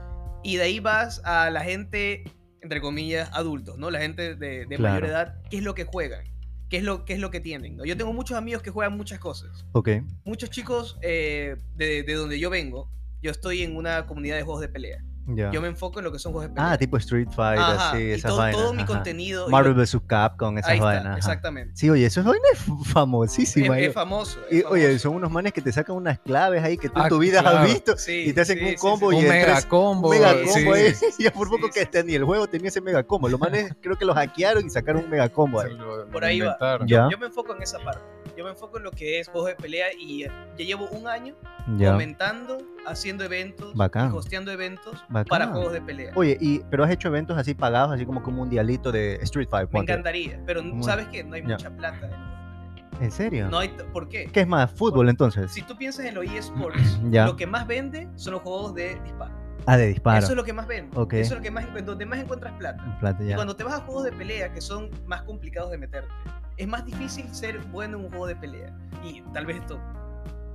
Y 0.44 0.58
de 0.58 0.64
ahí 0.64 0.80
vas 0.80 1.22
a 1.26 1.50
la 1.50 1.62
gente, 1.62 2.24
entre 2.62 2.80
comillas, 2.80 3.30
adultos, 3.34 3.78
¿no? 3.78 3.90
La 3.92 4.00
gente 4.00 4.36
de, 4.36 4.66
de 4.68 4.78
mayor 4.78 5.06
edad, 5.06 5.36
¿qué 5.50 5.58
es 5.58 5.64
lo 5.64 5.74
que 5.74 5.86
juegan? 5.86 6.24
¿Qué 6.70 6.78
es 6.78 6.84
lo, 6.84 7.04
qué 7.06 7.14
es 7.14 7.20
lo 7.20 7.30
que 7.32 7.40
tienen? 7.40 7.78
¿no? 7.78 7.86
Yo 7.86 7.96
tengo 7.98 8.14
muchos 8.14 8.38
amigos 8.38 8.62
que 8.64 8.70
juegan 8.72 8.96
muchas 8.96 9.20
cosas. 9.20 9.66
Ok. 9.74 9.90
Muchos 10.24 10.50
chicos 10.50 10.98
eh, 11.02 11.58
de, 11.76 12.04
de 12.04 12.14
donde 12.14 12.40
yo 12.40 12.50
vengo, 12.50 12.90
yo 13.22 13.32
estoy 13.32 13.64
en 13.64 13.76
una 13.76 14.06
comunidad 14.08 14.36
de 14.38 14.44
juegos 14.44 14.62
de 14.62 14.70
pelea. 14.70 15.04
Yo 15.28 15.60
me 15.62 15.68
enfoco 15.68 16.00
en 16.00 16.06
lo 16.06 16.12
que 16.12 16.20
son 16.20 16.32
juegos 16.34 16.50
de 16.50 16.56
pelea. 16.56 16.72
Ah, 16.74 16.78
tipo 16.78 16.98
Street 16.98 17.28
Fighter, 17.36 17.60
Ajá, 17.64 17.92
sí, 17.98 18.04
y 18.04 18.12
esas 18.12 18.30
todo, 18.30 18.38
vainas. 18.40 18.62
todo 18.62 18.74
mi 18.74 18.84
ajá. 18.84 18.88
contenido. 18.94 19.48
y 19.48 19.52
Marvel 19.52 19.74
vs. 19.74 19.98
Capcom, 20.06 20.58
esas 20.58 20.70
ahí 20.70 20.76
está, 20.78 20.86
vainas. 20.86 21.06
ajá. 21.08 21.18
exactamente. 21.18 21.76
Sí, 21.76 21.90
oye, 21.90 22.06
eso 22.06 22.20
es 22.20 22.26
vaina 22.28 22.48
famosísima. 22.86 23.80
Es, 23.80 23.88
es 23.88 23.94
famoso. 23.94 24.40
es 24.50 24.60
y, 24.60 24.64
oye, 24.64 24.86
famoso. 24.88 25.00
son 25.00 25.16
unos 25.16 25.32
manes 25.32 25.54
que 25.54 25.62
te 25.62 25.72
sacan 25.72 25.96
unas 25.96 26.20
claves 26.20 26.64
ahí 26.64 26.78
que 26.78 26.90
tú 26.90 27.00
en 27.00 27.06
Ah, 27.06 27.10
tu 27.10 27.20
vida 27.20 27.42
claro. 27.42 27.58
has 27.60 27.66
visto 27.66 27.98
Sí, 27.98 28.26
y 28.28 28.34
te 28.34 28.42
hacen 28.42 28.58
sí, 28.60 28.66
un 28.66 28.76
combo 28.76 29.10
sí. 29.12 29.18
y 29.18 29.20
Un 29.24 29.28
mega 29.30 29.46
tres- 29.54 29.66
combo. 29.66 30.10
un 30.10 30.16
mega 30.16 30.34
sí. 30.34 30.50
combo 30.54 30.74
ahí. 30.74 30.94
Ya 31.20 31.32
por 31.32 31.50
poco 31.50 31.66
Sí, 31.68 31.74
que 31.74 31.80
sí. 31.80 31.84
esté 31.86 32.04
ni 32.04 32.14
el 32.16 32.24
juego 32.24 32.48
tenía 32.48 32.70
ese 32.70 32.82
mega 32.82 33.04
combo. 33.04 33.28
Los 33.30 33.40
manes 33.40 33.74
creo 33.82 33.98
que 33.98 34.06
los 34.06 34.16
hackearon 34.16 34.66
y 34.66 34.70
sacaron 34.70 35.04
un 35.06 35.10
mega 35.10 35.30
combo 35.30 35.62
Se 35.62 35.68
ahí. 35.68 35.74
lo- 35.76 36.08
Por 36.10 36.24
ahí 36.24 36.40
va. 36.42 36.58
Yo 36.86 37.18
me 37.18 37.26
enfoco 37.28 37.56
en 37.56 37.64
esa 37.64 37.80
parte. 37.80 38.02
Yo 38.38 38.44
me 38.44 38.50
enfoco 38.52 38.78
en 38.78 38.84
lo 38.84 38.92
que 38.92 39.20
es 39.20 39.28
juegos 39.30 39.50
de 39.50 39.56
pelea 39.56 39.88
y 39.98 40.24
ya 40.24 40.32
llevo 40.58 40.88
un 40.90 41.08
año 41.08 41.36
ya. 41.78 41.92
comentando, 41.94 42.58
haciendo 42.86 43.24
eventos, 43.24 43.74
Bacán. 43.76 44.12
hosteando 44.12 44.52
eventos 44.52 45.04
Bacán. 45.10 45.26
para 45.30 45.48
juegos 45.48 45.74
de 45.74 45.82
pelea. 45.82 46.12
Oye, 46.16 46.38
y, 46.42 46.60
pero 46.70 46.84
has 46.84 46.92
hecho 46.92 47.08
eventos 47.08 47.38
así 47.38 47.54
pagados, 47.54 47.94
así 47.94 48.06
como 48.06 48.22
que 48.22 48.30
un 48.30 48.36
mundialito 48.36 48.92
de 48.92 49.16
Street 49.24 49.48
Fighter. 49.50 49.74
Me 49.74 49.80
encantaría, 49.80 50.42
pero 50.46 50.62
sabes 50.82 51.08
que 51.08 51.24
no 51.24 51.36
hay 51.36 51.42
Ya. 51.42 51.48
mucha 51.56 51.70
plata. 51.72 52.08
en. 52.08 53.04
¿En 53.04 53.12
serio? 53.12 53.50
No 53.50 53.60
hay, 53.60 53.70
¿Por 53.92 54.08
qué? 54.08 54.28
¿Qué 54.32 54.42
es 54.42 54.48
más? 54.48 54.72
¿Fútbol 54.72 55.10
entonces? 55.10 55.52
Si 55.52 55.62
tú 55.62 55.76
piensas 55.78 56.06
en 56.06 56.16
los 56.16 56.26
eSports, 56.32 57.00
lo 57.04 57.36
que 57.36 57.46
más 57.48 57.68
vende 57.68 58.08
son 58.16 58.34
los 58.34 58.42
juegos 58.42 58.74
de 58.74 59.00
disparo. 59.04 59.34
Ah, 59.66 59.78
de 59.78 59.88
disparo. 59.88 60.20
Eso 60.20 60.30
es 60.32 60.36
lo 60.38 60.44
que 60.44 60.54
más 60.54 60.68
vende. 60.68 60.96
Ok. 60.98 61.14
Eso 61.14 61.34
es 61.34 61.40
lo 61.40 61.42
que 61.44 61.52
más, 61.52 61.66
donde 61.86 62.06
más 62.06 62.20
encuentras 62.20 62.54
plata. 62.54 62.98
Plata, 63.00 63.24
Y 63.24 63.34
cuando 63.34 63.56
te 63.56 63.64
vas 63.64 63.74
a 63.74 63.80
juegos 63.82 64.04
de 64.06 64.12
pelea 64.12 64.54
que 64.54 64.62
son 64.62 64.90
más 65.08 65.24
complicados 65.24 65.72
de 65.72 65.78
meterte, 65.80 66.10
es 66.58 66.68
más 66.68 66.86
difícil 66.86 67.28
ser 67.34 67.60
bueno 67.72 67.98
en 67.98 68.04
un 68.06 68.10
juego 68.10 68.28
de 68.28 68.36
pelea. 68.36 68.76
Y 69.04 69.22
tal 69.34 69.46
vez 69.46 69.58
esto, 69.58 69.80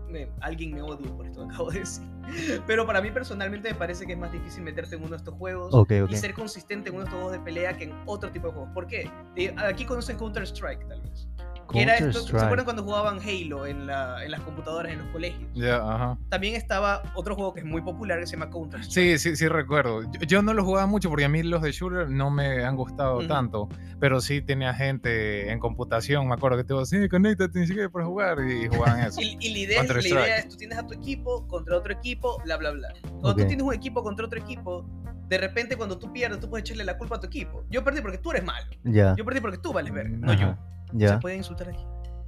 me- 0.09 0.29
alguien 0.41 0.73
me 0.75 0.83
odie 0.83 1.09
por 1.11 1.27
esto 1.27 1.47
que 1.47 1.55
acabo 1.55 1.71
de 1.71 1.81
decir. 1.81 2.05
Pero 2.67 2.87
para 2.87 3.01
mí 3.01 3.11
personalmente 3.11 3.71
me 3.73 3.75
parece 3.75 4.07
que 4.07 4.13
es 4.13 4.19
más 4.19 4.31
difícil 4.33 4.63
meterte 4.63 4.95
en 4.97 5.01
uno 5.03 5.11
de 5.13 5.17
estos 5.17 5.35
juegos 5.35 5.73
Ok, 5.75 5.93
ok. 6.05 6.11
y 6.11 6.17
ser 6.17 6.35
consistente 6.35 6.89
en 6.91 6.97
uno 6.97 7.05
de 7.05 7.09
estos 7.09 7.21
juegos 7.23 7.33
de 7.39 7.45
pelea 7.45 7.77
que 7.77 7.85
en 7.85 7.95
otro 8.07 8.31
tipo 8.31 8.49
de 8.49 8.53
juegos. 8.53 8.71
¿Por 8.75 8.87
qué? 8.87 9.11
Eh, 9.37 9.55
Aquí 9.57 9.85
conocen 9.85 10.17
Counter-Strike 10.17 10.87
tal 10.89 11.01
vez. 11.03 11.29
Que 11.73 11.83
era 11.83 11.97
esto, 11.97 12.21
¿Se 12.23 12.37
acuerdan 12.37 12.65
cuando 12.65 12.83
jugaban 12.83 13.19
Halo 13.21 13.67
en, 13.67 13.87
la- 13.87 14.25
en 14.25 14.31
las 14.31 14.41
computadoras 14.41 14.93
en 14.93 14.99
los 14.99 15.09
colegios? 15.09 15.49
Ya, 15.55 15.77
ajá. 15.77 16.19
También 16.29 16.55
estaba 16.57 17.03
otro 17.15 17.35
juego 17.35 17.55
que 17.55 17.61
es 17.61 17.67
muy 17.67 17.81
popular 17.83 18.19
que 18.21 18.27
se 18.27 18.33
llama 18.37 18.51
Counter-Strike. 18.51 19.19
Sí, 19.19 19.19
sí, 19.19 19.37
sí 19.37 19.49
recuerdo. 19.49 20.03
Yo, 20.13 20.21
yo 20.27 20.43
no 20.43 20.53
los 20.55 20.65
jugaba 20.65 20.87
mucho 20.87 21.09
porque 21.09 21.25
a 21.25 21.29
mí 21.29 21.43
los 21.43 21.63
de 21.63 21.73
shooter 21.73 22.11
no 22.11 22.31
me 22.31 22.65
han 22.65 22.77
gustado 22.77 23.19
Ujú. 23.19 23.29
tanto, 23.29 23.69
pero 23.99 24.21
sí 24.21 24.43
tenía 24.43 24.75
gente 24.75 25.51
en 25.51 25.59
computación, 25.59 26.27
me 26.29 26.35
acuerdo 26.35 26.57
que 26.59 26.65
te 26.65 26.73
iba 26.75 26.85
sí, 26.85 27.09
conéctate 27.09 27.59
ni 27.61 27.67
siquiera 27.67 27.89
para 27.89 28.05
jugar 28.07 28.39
y, 28.49 28.67
jugaban 28.69 29.01
eso. 29.07 29.21
Y, 29.21 29.37
y 29.41 29.53
la, 29.53 29.59
idea 29.59 29.83
es, 29.83 29.89
la 29.95 30.09
idea 30.09 30.37
es, 30.39 30.49
tú 30.49 30.57
tienes 30.57 30.79
a 30.79 30.87
tu 30.87 30.95
equipo 30.95 31.47
contra 31.47 31.77
otro 31.77 31.93
equipo, 31.93 32.41
bla, 32.45 32.57
bla, 32.57 32.71
bla. 32.73 32.89
Cuando 33.03 33.31
Ok. 33.31 33.39
tú 33.39 33.47
tienes 33.47 33.65
un 33.65 33.75
equipo 33.75 34.03
contra 34.03 34.27
otro 34.27 34.39
equipo, 34.41 34.85
de 35.29 35.39
repente 35.39 35.77
cuando 35.77 35.97
tú 35.97 36.13
pierdes, 36.13 36.41
tú 36.41 36.51
puedes 36.51 36.65
echarle 36.65 36.83
la 36.85 36.99
culpa 36.99 37.17
a 37.17 37.21
tu 37.21 37.29
equipo. 37.29 37.65
Yo 37.71 37.85
perdí 37.85 38.01
porque 38.01 38.19
tú 38.19 38.33
eres 38.33 38.45
malo. 38.45 38.67
Ya. 38.83 39.15
Yo 39.17 39.25
perdí 39.25 39.41
porque 39.41 39.59
tú 39.59 39.73
vales 39.73 39.93
ver, 39.93 40.11
no 40.11 40.35
yo. 40.35 40.57
Ajá. 40.91 40.99
Se 40.99 41.07
Ya. 41.07 41.21
pueden 41.21 41.39
insultar 41.39 41.69
aquí. 41.69 41.85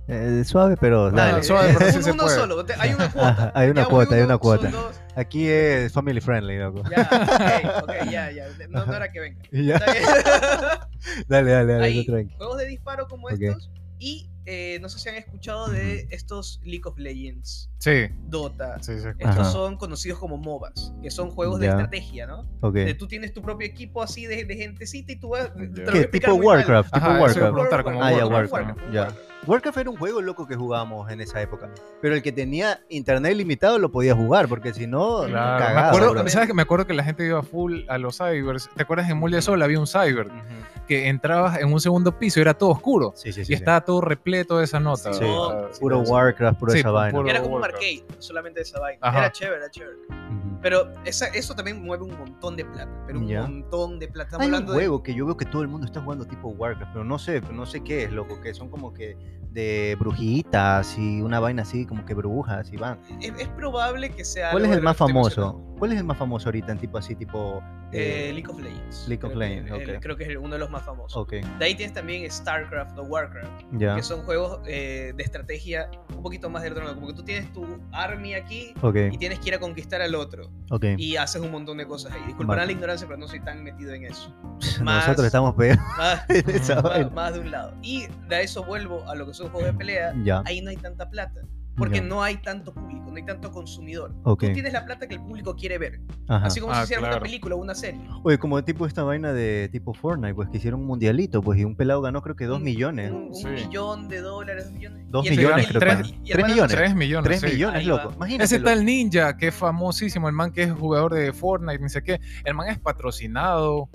Eh, 0.08 0.42
suave, 0.44 0.76
pero 0.80 1.06
Ah, 1.06 1.10
dale. 1.12 1.42
suave, 1.44 1.74
pero 1.78 1.90
sí 1.92 1.96
uno, 1.98 2.04
se 2.04 2.10
uno 2.12 2.22
puede. 2.24 2.36
solo, 2.36 2.64
hay 2.78 2.92
una 2.94 3.08
cuota. 3.12 3.52
Hay 3.54 3.70
una 3.70 3.82
Ya 3.82 3.88
cuota, 3.88 4.14
hay 4.14 4.20
uno, 4.20 4.24
una 4.26 4.34
son 4.34 4.38
cuota. 4.40 4.70
dos, 4.70 5.00
Aquí 5.14 5.46
es 5.48 5.92
family 5.92 6.20
friendly, 6.20 6.58
loco. 6.58 6.82
Ya, 6.90 7.08
ok, 7.12 7.82
ok, 7.84 8.10
ya, 8.10 8.30
ya. 8.32 8.46
No, 8.70 8.84
no 8.86 8.94
era 8.94 9.12
que 9.12 9.20
venga. 9.20 9.42
Ya. 9.52 9.78
Dale, 11.28 11.50
dale, 11.50 11.72
dale, 11.72 11.84
Hay 11.84 12.04
juegos 12.36 12.58
de 12.58 12.66
disparo 12.66 13.06
como 13.08 13.26
Ok. 13.28 13.32
estos 13.40 13.70
y 13.98 14.28
eh, 14.44 14.78
no 14.80 14.88
sé 14.88 14.98
si 14.98 15.08
han 15.08 15.14
escuchado 15.16 15.68
de 15.68 16.06
estos 16.10 16.60
League 16.64 16.82
of 16.84 16.98
Legends, 16.98 17.70
Sí, 17.78 18.06
Dota. 18.28 18.82
sí, 18.82 18.98
sí. 19.00 19.08
Estos 19.18 19.38
Ajá. 19.38 19.44
son 19.50 19.76
conocidos 19.76 20.18
como 20.18 20.36
MOBAs, 20.36 20.92
que 21.02 21.10
son 21.10 21.30
juegos 21.30 21.60
de 21.60 21.66
estrategia, 21.68 22.26
¿no? 22.26 22.48
Ok. 22.60 22.74
De 22.74 22.94
tú 22.94 23.06
tienes 23.08 23.32
tu 23.32 23.42
propio 23.42 23.66
equipo 23.66 24.02
así 24.02 24.26
de, 24.26 24.44
de 24.44 24.56
gentecita 24.56 25.12
y 25.12 25.16
tú 25.16 25.30
vas. 25.30 25.52
te 25.54 25.84
¿Qué? 25.92 26.04
Tipo. 26.08 26.34
Warcraft, 26.34 26.92
tipo 26.92 27.06
Warcraft. 27.06 27.88
Ah, 28.00 28.12
ya, 28.12 28.26
Warcraft, 28.26 28.52
Warcraft. 28.52 29.31
Warcraft. 29.46 29.78
Era 29.78 29.90
un 29.90 29.96
juego 29.96 30.20
loco 30.20 30.46
que 30.46 30.54
jugábamos 30.56 31.10
en 31.10 31.20
esa 31.20 31.40
época. 31.40 31.68
Pero 32.00 32.14
el 32.14 32.22
que 32.22 32.32
tenía 32.32 32.80
internet 32.88 33.36
limitado 33.36 33.78
lo 33.78 33.90
podía 33.90 34.14
jugar, 34.14 34.48
porque 34.48 34.72
si 34.72 34.86
no, 34.86 35.24
Claro, 35.24 35.58
me 35.60 35.66
cagaba, 35.66 35.88
acuerdo. 35.88 36.28
¿sabes 36.28 36.48
que 36.48 36.54
Me 36.54 36.62
acuerdo 36.62 36.86
que 36.86 36.94
la 36.94 37.04
gente 37.04 37.26
iba 37.26 37.42
full 37.42 37.82
a 37.88 37.98
los 37.98 38.18
cybers. 38.18 38.70
¿Te 38.76 38.82
acuerdas 38.82 39.08
en 39.10 39.16
Mul 39.18 39.30
de 39.30 39.42
Sol 39.42 39.60
había 39.62 39.78
un 39.80 39.86
cyber 39.86 40.26
Ujú. 40.26 40.86
que 40.86 41.08
entrabas 41.08 41.58
en 41.60 41.72
un 41.72 41.80
segundo 41.80 42.18
piso 42.18 42.40
y 42.40 42.42
era 42.42 42.54
todo 42.54 42.70
oscuro 42.70 43.12
Sí, 43.16 43.32
sí, 43.32 43.32
sí. 43.32 43.40
y 43.42 43.44
sí. 43.46 43.54
estaba 43.54 43.80
todo 43.82 44.00
repleto 44.00 44.58
de 44.58 44.64
esa 44.64 44.78
nota? 44.80 45.12
Sí, 45.12 45.24
Ah, 45.26 45.68
Puro 45.80 46.04
sí. 46.04 46.10
Warcraft, 46.10 46.58
puro 46.58 46.72
Sí, 46.72 46.78
esa 46.80 46.90
vaina. 46.90 47.16
puro- 47.18 47.28
Era 47.28 47.42
como 47.42 47.56
un 47.56 47.64
arcade, 47.64 48.04
solamente 48.18 48.60
esa 48.60 48.78
vaina. 48.80 48.98
Ajá. 49.02 49.18
Era 49.18 49.32
chévere, 49.32 49.56
era 49.56 49.70
chévere. 49.70 49.96
Ujú. 50.08 50.58
Pero 50.62 50.92
esa, 51.04 51.26
eso 51.28 51.54
también 51.54 51.82
mueve 51.82 52.04
un 52.04 52.16
montón 52.16 52.54
de 52.56 52.64
plata. 52.64 52.88
Pero 53.06 53.18
un 53.18 53.26
Ya. 53.26 53.42
montón 53.42 53.98
de 53.98 54.06
plata. 54.08 54.28
Estamos 54.28 54.42
Hay 54.44 54.48
un 54.48 54.54
hablando 54.54 54.72
de. 54.72 54.78
juego 54.78 55.02
que 55.02 55.14
yo 55.14 55.26
veo 55.26 55.36
que 55.36 55.44
todo 55.44 55.62
el 55.62 55.68
mundo 55.68 55.86
está 55.86 56.00
jugando 56.00 56.24
tipo 56.24 56.48
Warcraft, 56.48 56.92
pero 56.92 57.04
no 57.04 57.18
sé, 57.18 57.40
no 57.52 57.66
sé 57.66 57.82
qué 57.82 58.04
es, 58.04 58.12
loco, 58.12 58.40
que 58.40 58.54
son 58.54 58.68
como 58.68 58.92
que 58.94 59.16
de 59.52 59.96
brujitas 59.98 60.96
y 60.98 61.20
una 61.20 61.40
vaina 61.40 61.62
así, 61.62 61.86
como 61.86 62.04
que 62.04 62.14
brujas 62.14 62.72
y 62.72 62.76
van. 62.76 62.98
Es, 63.20 63.32
es 63.38 63.48
probable 63.48 64.10
que 64.10 64.24
sea. 64.24 64.50
¿Cuál 64.50 64.64
es 64.66 64.72
el 64.72 64.82
más 64.82 64.96
famoso? 64.96 65.60
¿Cuál 65.78 65.92
es 65.92 65.98
el 65.98 66.04
más 66.04 66.16
famoso 66.16 66.46
ahorita 66.48 66.70
en 66.72 66.78
tipo 66.78 66.98
así, 66.98 67.14
tipo... 67.16 67.60
Eh, 67.94 68.30
eh, 68.30 68.32
League 68.32 68.48
of 68.48 68.58
Legends. 68.58 69.06
League 69.08 69.22
of 69.26 69.32
que- 69.32 69.38
Legends, 69.38 69.70
el- 69.70 69.96
ok. 69.96 70.00
Creo 70.02 70.16
que 70.16 70.24
es 70.24 70.36
uno 70.38 70.54
de 70.54 70.58
los 70.60 70.70
más 70.70 70.82
famosos. 70.82 71.14
ok, 71.20 71.32
De 71.58 71.64
ahí 71.64 71.74
tienes 71.74 71.92
también 71.92 72.30
StarCraft 72.30 72.96
o 72.98 73.02
Warcraft, 73.02 73.64
ya, 73.72 73.96
que 73.96 74.02
son 74.02 74.22
juegos 74.22 74.60
eh, 74.66 75.12
de 75.14 75.22
estrategia 75.22 75.90
un 76.16 76.22
poquito 76.22 76.48
más 76.48 76.62
del 76.62 76.72
otro 76.72 76.84
lado. 76.84 76.94
Como 76.94 77.08
que 77.08 77.14
tú 77.14 77.22
tienes 77.24 77.52
tu 77.52 77.66
army 77.92 78.32
aquí 78.34 78.72
ok, 78.80 78.96
y 79.12 79.18
tienes 79.18 79.40
que 79.40 79.48
ir 79.50 79.54
a 79.56 79.58
conquistar 79.58 80.00
al 80.00 80.14
otro. 80.14 80.50
Y 80.96 81.16
haces 81.16 81.42
un 81.42 81.50
montón 81.50 81.76
de 81.76 81.86
cosas 81.86 82.12
ahí. 82.12 82.22
Disculparán 82.28 82.62
Vale. 82.62 82.66
la 82.66 82.72
ignorancia, 82.72 83.06
pero 83.06 83.18
no 83.18 83.28
soy 83.28 83.40
tan 83.40 83.62
metido 83.62 83.92
en 83.92 84.04
eso. 84.06 84.34
Nosotros 84.80 84.84
más- 84.84 85.18
estamos 85.26 85.54
peor 85.54 85.76
Más, 85.98 86.24
Más- 86.82 87.12
más 87.12 87.34
de 87.34 87.40
un 87.40 87.50
lado. 87.50 87.74
Y 87.82 88.06
de 88.28 88.42
eso 88.42 88.64
vuelvo 88.64 89.06
a 89.10 89.14
lo 89.16 89.26
que 89.26 89.34
son 89.34 89.41
juegos 89.50 89.72
de 89.72 89.74
pelea. 89.78 90.14
Ya, 90.24 90.42
Ahí 90.46 90.60
no 90.60 90.70
hay 90.70 90.76
tanta 90.76 91.08
plata. 91.10 91.40
Porque 91.74 92.00
ya, 92.00 92.02
no 92.04 92.22
hay 92.22 92.36
tanto 92.36 92.74
público, 92.74 93.06
no 93.08 93.16
hay 93.16 93.24
tanto 93.24 93.50
consumidor. 93.50 94.14
Ok. 94.24 94.40
Tú 94.44 94.52
tienes 94.52 94.74
la 94.74 94.84
plata 94.84 95.08
que 95.08 95.14
el 95.14 95.22
público 95.22 95.56
quiere 95.56 95.78
ver. 95.78 96.00
ajá. 96.28 96.44
Así 96.48 96.60
como 96.60 96.74
Ah, 96.74 96.76
si 96.80 96.82
hiciera 96.84 97.00
una 97.00 97.08
claro. 97.12 97.22
película 97.22 97.54
o 97.54 97.58
una 97.58 97.74
serie. 97.74 97.98
Oye, 98.22 98.36
como 98.36 98.62
tipo 98.62 98.84
esta 98.86 99.02
vaina 99.04 99.32
de 99.32 99.70
tipo 99.72 99.94
Fortnite, 99.94 100.34
pues 100.34 100.50
que 100.50 100.58
hicieron 100.58 100.80
un 100.80 100.86
mundialito, 100.86 101.40
pues 101.40 101.58
y 101.58 101.64
un 101.64 101.74
pelado 101.74 102.02
ganó 102.02 102.20
creo 102.20 102.36
que 102.36 102.44
dos 102.44 102.58
Un- 102.58 102.64
millones. 102.64 103.10
Un, 103.10 103.22
un 103.28 103.34
Sí. 103.34 103.46
millón 103.48 104.08
de 104.10 104.20
dólares, 104.20 104.64
dos 104.66 104.72
millones. 104.74 105.06
Dos 105.08 105.26
Y 105.26 105.30
millones 105.30 105.64
y- 105.64 105.68
creo 105.68 105.80
tres- 105.80 106.02
que. 106.02 106.08
y- 106.08 106.12
y 106.12 106.30
el 106.30 106.32
Tres 106.36 106.46
millones. 106.48 106.76
3 106.76 106.94
millones. 106.94 107.24
Tres 107.24 107.40
sí. 107.40 107.56
millones, 107.56 107.86
loco. 107.86 108.12
Imagínate. 108.16 108.44
Ese 108.44 108.58
tal 108.60 108.84
ninja 108.84 109.36
que 109.38 109.48
es 109.48 109.54
famosísimo, 109.54 110.28
el 110.28 110.34
man 110.34 110.52
que 110.52 110.64
es 110.64 110.72
jugador 110.72 111.14
de 111.14 111.32
Fortnite, 111.32 111.82
ni 111.82 111.88
sé 111.88 112.02
qué. 112.02 112.20
El 112.44 112.52
man 112.52 112.68
es 112.68 112.78
patrocinado. 112.78 113.88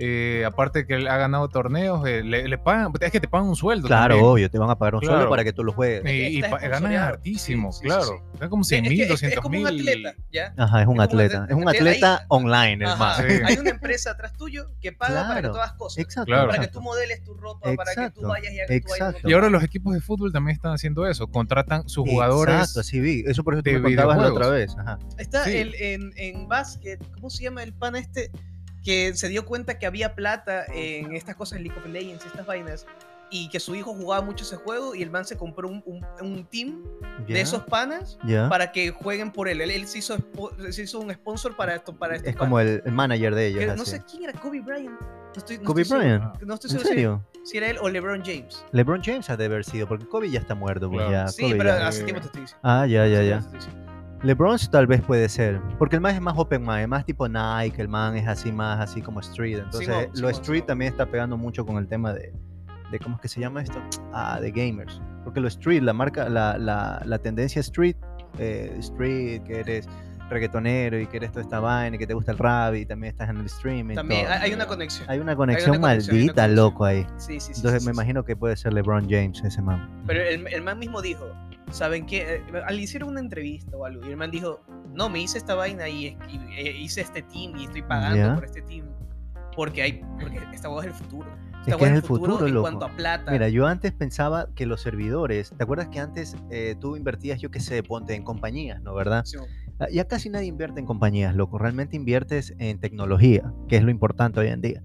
Eh, 0.00 0.44
aparte 0.46 0.86
que 0.86 0.94
él 0.94 1.06
ha 1.08 1.16
ganado 1.18 1.48
torneos, 1.48 2.06
eh, 2.08 2.22
le, 2.24 2.48
le 2.48 2.58
pagan, 2.58 2.92
es 3.00 3.12
que 3.12 3.20
te 3.20 3.28
pagan 3.28 3.48
un 3.48 3.56
sueldo. 3.56 3.86
Claro, 3.86 4.14
también. 4.14 4.24
obvio, 4.32 4.50
te 4.50 4.58
van 4.58 4.70
a 4.70 4.76
pagar 4.78 4.94
un 4.94 5.02
sueldo 5.04 5.28
para 5.28 5.44
que 5.44 5.52
tú 5.52 5.62
lo 5.62 5.72
juegues. 5.72 6.02
Y, 6.10 6.38
y 6.38 6.40
ganas 6.40 6.60
sponsoreado. 6.60 7.06
hartísimo, 7.08 7.72
Sí, 7.72 7.78
sí, 7.78 7.82
sí, 7.82 7.86
claro. 7.86 8.04
sí. 8.06 8.12
Ganan 8.34 8.50
como 8.50 8.62
Es 8.62 8.68
100 8.68 8.82
que- 8.84 8.90
mil, 8.90 8.98
es- 9.00 9.04
es 9.04 9.10
200 9.10 9.42
como 9.42 9.58
un 9.58 9.64
mil. 9.64 9.80
atleta, 9.88 10.14
¿ya? 10.32 10.54
Ajá, 10.56 10.82
es 10.82 10.88
un 10.88 11.00
atleta. 11.00 11.46
Es 11.48 11.54
un 11.54 11.68
atleta 11.68 11.78
atleta 11.90 12.16
ahí- 12.16 12.24
online, 12.28 12.84
el. 12.86 13.14
Sí. 13.16 13.22
Hay 13.44 13.56
una 13.58 13.70
empresa 13.70 14.10
atrás 14.12 14.32
tuyo 14.36 14.70
que 14.80 14.92
paga 14.92 15.28
para 15.28 15.42
que 15.42 15.46
hagas 15.48 15.72
cosas. 15.74 15.98
Exacto. 15.98 16.26
Claro. 16.26 16.48
Para 16.50 16.60
que 16.62 16.68
tú 16.68 16.80
modeles 16.80 17.22
tu 17.22 17.34
ropa, 17.34 17.72
para 17.74 17.94
que 17.94 18.10
tú 18.18 18.26
vayas 18.26 18.52
y 18.52 18.60
hagas 18.60 18.68
tu 18.68 18.74
exacto. 18.74 19.28
Y 19.28 19.32
ahora 19.34 19.50
los 19.50 19.62
equipos 19.62 19.94
de 19.94 20.00
fútbol 20.00 20.32
también 20.32 20.54
están 20.56 20.72
haciendo 20.72 21.06
eso. 21.06 21.26
Contratan 21.26 21.88
sus 21.88 22.08
jugadores. 22.08 22.54
Exacto, 22.54 22.82
sí 22.82 23.00
vi. 23.00 23.22
Eso 23.26 23.44
por 23.44 23.54
eso 23.54 23.62
me 23.64 23.80
contabas 23.82 24.18
la 24.18 24.32
otra 24.32 24.48
vez. 24.48 24.74
Ajá. 24.78 24.98
Está 25.18 25.50
el, 25.50 25.74
en, 25.74 26.12
en 26.16 26.48
básquet, 26.48 26.98
¿cómo 27.14 27.28
se 27.30 27.44
llama 27.44 27.62
el 27.62 27.72
pan 27.74 27.96
este? 27.96 28.30
Que 28.84 29.14
se 29.14 29.28
dio 29.28 29.44
cuenta 29.44 29.78
que 29.78 29.86
había 29.86 30.14
plata 30.14 30.64
en 30.72 31.14
estas 31.14 31.36
cosas, 31.36 31.60
League 31.60 31.78
of 31.78 31.86
Legends, 31.86 32.24
estas 32.24 32.46
vainas, 32.46 32.86
y 33.32 33.48
que 33.48 33.60
su 33.60 33.74
hijo 33.76 33.94
jugaba 33.94 34.22
mucho 34.22 34.42
ese 34.44 34.56
juego 34.56 34.94
y 34.94 35.02
el 35.02 35.10
man 35.10 35.24
se 35.24 35.36
compró 35.36 35.68
un, 35.68 35.82
un- 35.86 36.04
un 36.20 36.44
team 36.46 36.82
Ya, 37.28 37.34
de 37.34 37.40
esos 37.42 37.62
panas 37.64 38.18
ya. 38.24 38.48
para 38.48 38.72
que 38.72 38.90
jueguen 38.90 39.30
por 39.30 39.48
él. 39.48 39.60
Él, 39.60 39.70
él 39.70 39.86
se, 39.86 39.98
hizo, 39.98 40.16
se 40.70 40.82
hizo 40.82 40.98
un 40.98 41.12
sponsor 41.12 41.54
para 41.54 41.76
esto. 41.76 41.94
Para 41.94 42.16
estos 42.16 42.30
Es 42.30 42.36
como 42.36 42.56
panas. 42.56 42.72
el, 42.72 42.82
el 42.86 42.92
manager 42.92 43.34
de 43.34 43.46
ellos. 43.46 43.60
Que 43.60 43.66
no 43.76 43.84
sé 43.84 44.02
quién 44.10 44.24
era, 44.24 44.32
Kobe 44.32 44.60
Bryant. 44.60 44.98
No 45.00 45.06
estoy, 45.36 45.58
no 45.58 45.64
Kobe 45.64 45.82
estoy 45.82 46.00
seguro- 46.00 46.18
Bryant. 46.18 46.42
no 46.42 46.54
estoy 46.54 46.68
¿En 46.68 46.70
seguro 46.72 46.88
si- 46.88 46.94
serio? 46.94 47.26
Si, 47.44 47.56
era 47.56 47.70
él 47.70 47.78
o 47.80 47.88
LeBron 47.88 48.22
James. 48.24 48.64
LeBron 48.72 49.00
James 49.02 49.30
ha 49.30 49.36
de 49.36 49.44
haber 49.44 49.64
sido, 49.64 49.86
porque 49.86 50.06
Kobe 50.06 50.28
ya 50.30 50.40
está 50.40 50.54
muerto. 50.56 50.88
Pues 50.90 51.06
Claro. 51.06 51.12
ya, 51.12 51.28
Sí, 51.28 51.42
Kobe 51.42 51.54
pero 51.56 51.70
ya- 51.70 51.86
hace 51.86 52.02
tiempo 52.02 52.20
te 52.20 52.26
estoy 52.26 52.40
diciendo. 52.42 52.60
Ah, 52.64 52.86
ya, 52.86 53.06
ya, 53.06 53.22
ya. 53.22 53.40
LeBron 54.22 54.58
tal 54.70 54.86
vez 54.86 55.00
puede 55.00 55.28
ser, 55.28 55.60
porque 55.78 55.96
el 55.96 56.02
man 56.02 56.14
es 56.14 56.20
más 56.20 56.34
open 56.36 56.60
mind, 56.60 56.80
es 56.80 56.88
más 56.88 57.04
tipo 57.06 57.26
Nike, 57.26 57.80
el 57.80 57.88
man 57.88 58.16
es 58.16 58.28
así 58.28 58.52
más 58.52 58.78
así 58.80 59.00
como 59.00 59.20
street. 59.20 59.58
Entonces, 59.58 60.08
lo 60.20 60.28
street 60.28 60.64
también 60.64 60.92
está 60.92 61.06
pegando 61.06 61.38
mucho 61.38 61.64
con 61.64 61.78
el 61.78 61.88
tema 61.88 62.12
de, 62.12 62.32
de 62.90 62.98
¿cómo 62.98 63.16
es 63.16 63.22
que 63.22 63.28
se 63.28 63.40
llama 63.40 63.62
esto? 63.62 63.80
Ah, 64.12 64.38
de 64.38 64.50
gamers. 64.50 65.00
Porque 65.24 65.40
lo 65.40 65.48
street, 65.48 65.82
la 65.82 65.94
marca, 65.94 66.28
la, 66.28 66.58
la, 66.58 67.00
la 67.04 67.18
tendencia 67.18 67.60
street, 67.60 67.96
eh, 68.38 68.74
street, 68.78 69.42
que 69.44 69.60
eres 69.60 69.88
reggaetonero 70.28 71.00
y 71.00 71.06
que 71.06 71.16
eres 71.16 71.32
toda 71.32 71.42
esta 71.42 71.58
vaina, 71.58 71.96
y 71.96 71.98
que 71.98 72.06
te 72.06 72.14
gusta 72.14 72.32
el 72.32 72.38
rap 72.38 72.74
y 72.74 72.84
también 72.84 73.12
estás 73.12 73.30
en 73.30 73.38
el 73.38 73.46
streaming. 73.46 73.94
También 73.94 74.26
todo. 74.26 74.34
hay, 74.34 74.52
una 74.52 74.66
conexión. 74.66 75.10
Hay 75.10 75.18
una 75.18 75.34
conexión 75.34 75.74
conexión, 75.74 75.74
hay 75.74 75.78
una 75.78 75.88
maldita, 75.88 76.34
conexión. 76.34 76.56
loco 76.56 76.84
ahí. 76.84 77.06
Sí, 77.16 77.40
sí, 77.40 77.40
sí. 77.40 77.52
Entonces 77.56 77.62
sí, 77.62 77.66
me 77.66 77.78
sí, 77.78 77.84
sí. 77.84 77.90
imagino 77.90 78.24
que 78.24 78.36
puede 78.36 78.56
ser 78.56 78.74
LeBron 78.74 79.08
James 79.08 79.42
ese 79.42 79.62
man. 79.62 79.88
Pero 80.06 80.22
el, 80.22 80.46
el 80.46 80.62
man 80.62 80.78
mismo 80.78 81.02
dijo, 81.02 81.26
¿saben 81.70 82.06
qué? 82.06 82.36
Eh, 82.36 82.42
Le 82.70 82.82
hicieron 82.82 83.10
una 83.10 83.20
entrevista 83.20 83.76
o 83.76 83.84
algo 83.84 84.04
y 84.06 84.10
el 84.10 84.16
man 84.16 84.30
dijo, 84.30 84.60
no, 84.92 85.08
me 85.08 85.20
hice 85.20 85.38
esta 85.38 85.54
vaina 85.54 85.88
y, 85.88 86.06
es- 86.08 86.16
y, 86.28 86.36
eh, 86.58 86.76
hice 86.80 87.00
este 87.00 87.22
team 87.22 87.56
y 87.56 87.64
estoy 87.64 87.82
pagando 87.82 88.16
Ya. 88.16 88.34
por 88.34 88.44
este 88.44 88.62
team. 88.62 88.86
Porque 89.56 89.82
hay, 89.82 90.02
porque 90.20 90.38
esta 90.52 90.68
hueá 90.70 90.80
es 90.82 90.86
el 90.88 90.92
futuro. 90.94 91.28
Es 91.30 91.66
Esta 91.66 91.76
que 91.76 91.82
hueá 91.82 91.92
es 91.92 91.96
el 91.98 92.02
futuro, 92.02 92.46
en 92.46 92.54
loco. 92.54 92.62
cuanto 92.62 92.84
a 92.86 92.96
plata. 92.96 93.30
Mira, 93.32 93.48
yo 93.48 93.66
antes 93.66 93.92
pensaba 93.92 94.48
que 94.54 94.64
los 94.66 94.80
servidores, 94.80 95.52
¿te 95.56 95.62
acuerdas 95.62 95.88
que 95.88 95.98
antes 96.00 96.36
eh, 96.50 96.76
tú 96.80 96.96
invertías, 96.96 97.40
yo 97.40 97.50
qué 97.50 97.60
sé, 97.60 97.82
ponte 97.82 98.14
en 98.14 98.22
compañías, 98.22 98.80
¿no? 98.82 98.94
¿Verdad? 98.94 99.24
Sí, 99.24 99.36
Ah, 99.82 99.86
Ya 99.90 100.06
casi 100.06 100.28
nadie 100.28 100.46
invierte 100.46 100.78
en 100.78 100.84
compañías, 100.86 101.34
loco. 101.34 101.56
Realmente 101.58 101.96
inviertes 101.96 102.54
en 102.58 102.78
tecnología, 102.80 103.50
que 103.66 103.76
es 103.76 103.82
lo 103.82 103.90
importante 103.90 104.38
hoy 104.38 104.48
en 104.48 104.60
día. 104.60 104.82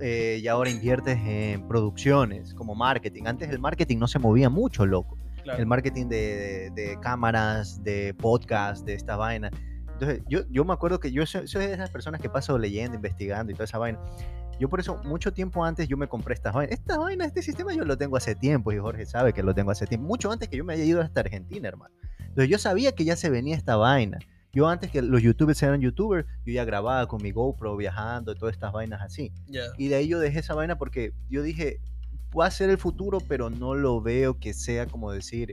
Eh, 0.00 0.40
y 0.42 0.48
ahora 0.48 0.70
inviertes 0.70 1.18
en 1.22 1.68
producciones, 1.68 2.54
como 2.54 2.74
marketing. 2.74 3.24
Antes 3.26 3.50
el 3.50 3.58
marketing 3.58 3.98
no 3.98 4.08
se 4.08 4.18
movía 4.18 4.48
mucho, 4.48 4.86
loco. 4.86 5.18
Claro. 5.42 5.58
El 5.60 5.66
marketing 5.66 6.06
de, 6.08 6.70
de- 6.74 6.82
de 6.88 7.00
cámaras, 7.00 7.82
de 7.82 8.14
podcast, 8.14 8.84
de 8.86 8.94
esta 8.94 9.16
vaina. 9.16 9.50
Entonces, 9.92 10.22
yo, 10.28 10.40
yo 10.50 10.64
me 10.64 10.72
acuerdo 10.72 10.98
que 11.00 11.12
yo 11.12 11.24
soy, 11.26 11.46
soy 11.46 11.66
de 11.66 11.74
esas 11.74 11.90
personas 11.90 12.20
que 12.20 12.28
paso 12.28 12.58
leyendo, 12.58 12.96
investigando 12.96 13.52
y 13.52 13.54
toda 13.54 13.64
esa 13.66 13.78
vaina. 13.78 14.00
Yo 14.58 14.68
por 14.68 14.80
eso, 14.80 15.00
mucho 15.04 15.32
tiempo 15.32 15.64
antes 15.64 15.88
yo 15.88 15.96
me 15.96 16.08
compré 16.08 16.34
estas 16.34 16.52
vainas. 16.54 16.78
Esta 16.78 16.98
vaina, 16.98 17.24
este 17.24 17.42
sistema 17.42 17.72
yo 17.74 17.84
lo 17.84 17.96
tengo 17.96 18.16
hace 18.16 18.34
tiempo 18.34 18.72
y 18.72 18.78
Jorge 18.78 19.06
sabe 19.06 19.32
que 19.32 19.42
lo 19.42 19.54
tengo 19.54 19.70
hace 19.70 19.86
tiempo. 19.86 20.06
Mucho 20.06 20.30
antes 20.30 20.48
que 20.48 20.56
yo 20.56 20.64
me 20.64 20.74
haya 20.74 20.84
ido 20.84 21.00
hasta 21.00 21.20
Argentina, 21.20 21.68
hermano. 21.68 21.94
Entonces 22.20 22.48
yo 22.48 22.58
sabía 22.58 22.92
que 22.92 23.04
ya 23.04 23.16
se 23.16 23.30
venía 23.30 23.56
esta 23.56 23.76
vaina. 23.76 24.18
Yo 24.52 24.68
antes 24.68 24.90
que 24.90 25.00
los 25.02 25.22
youtubers 25.22 25.62
eran 25.62 25.80
youtubers, 25.80 26.26
yo 26.44 26.52
ya 26.52 26.64
grababa 26.64 27.06
con 27.08 27.22
mi 27.22 27.32
GoPro 27.32 27.76
viajando, 27.76 28.34
todas 28.34 28.54
estas 28.54 28.70
vainas 28.72 29.00
así. 29.00 29.32
Ya. 29.46 29.62
Y 29.78 29.88
de 29.88 29.94
ahí 29.96 30.08
yo 30.08 30.18
dejé 30.20 30.40
esa 30.40 30.54
vaina 30.54 30.76
porque 30.76 31.12
yo 31.30 31.42
dije, 31.42 31.80
va 32.38 32.46
a 32.46 32.50
ser 32.50 32.70
el 32.70 32.78
futuro, 32.78 33.18
pero 33.28 33.50
no 33.50 33.74
lo 33.74 34.00
veo 34.00 34.38
que 34.38 34.54
sea 34.54 34.86
como 34.86 35.12
decir 35.12 35.52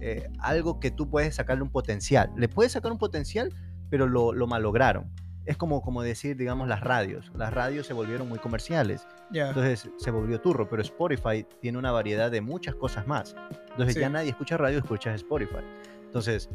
eh, 0.00 0.28
algo 0.38 0.80
que 0.80 0.90
tú 0.90 1.08
puedes 1.08 1.34
sacarle 1.36 1.62
un 1.62 1.70
potencial. 1.70 2.30
Le 2.36 2.48
puedes 2.48 2.72
sacar 2.72 2.92
un 2.92 2.98
potencial, 2.98 3.52
pero 3.90 4.06
lo, 4.06 4.32
lo 4.32 4.46
malograron. 4.46 5.10
Es 5.46 5.56
como, 5.56 5.82
como 5.82 6.02
decir, 6.02 6.36
digamos, 6.36 6.68
las 6.68 6.80
radios. 6.80 7.32
Las 7.34 7.52
radios 7.52 7.86
se 7.86 7.92
volvieron 7.94 8.28
muy 8.28 8.38
comerciales. 8.38 9.06
Ya. 9.32 9.48
Entonces 9.48 9.90
se 9.98 10.10
volvió 10.10 10.40
turro, 10.40 10.68
pero 10.68 10.82
Spotify 10.82 11.44
tiene 11.60 11.78
una 11.78 11.90
variedad 11.90 12.30
de 12.30 12.40
muchas 12.40 12.74
cosas 12.74 13.06
más. 13.06 13.34
Entonces 13.70 13.94
Sí. 13.94 14.00
ya 14.00 14.10
nadie 14.10 14.30
escucha 14.30 14.56
radio, 14.56 14.78
escucha 14.78 15.14
Spotify. 15.14 15.64
Entonces, 16.04 16.48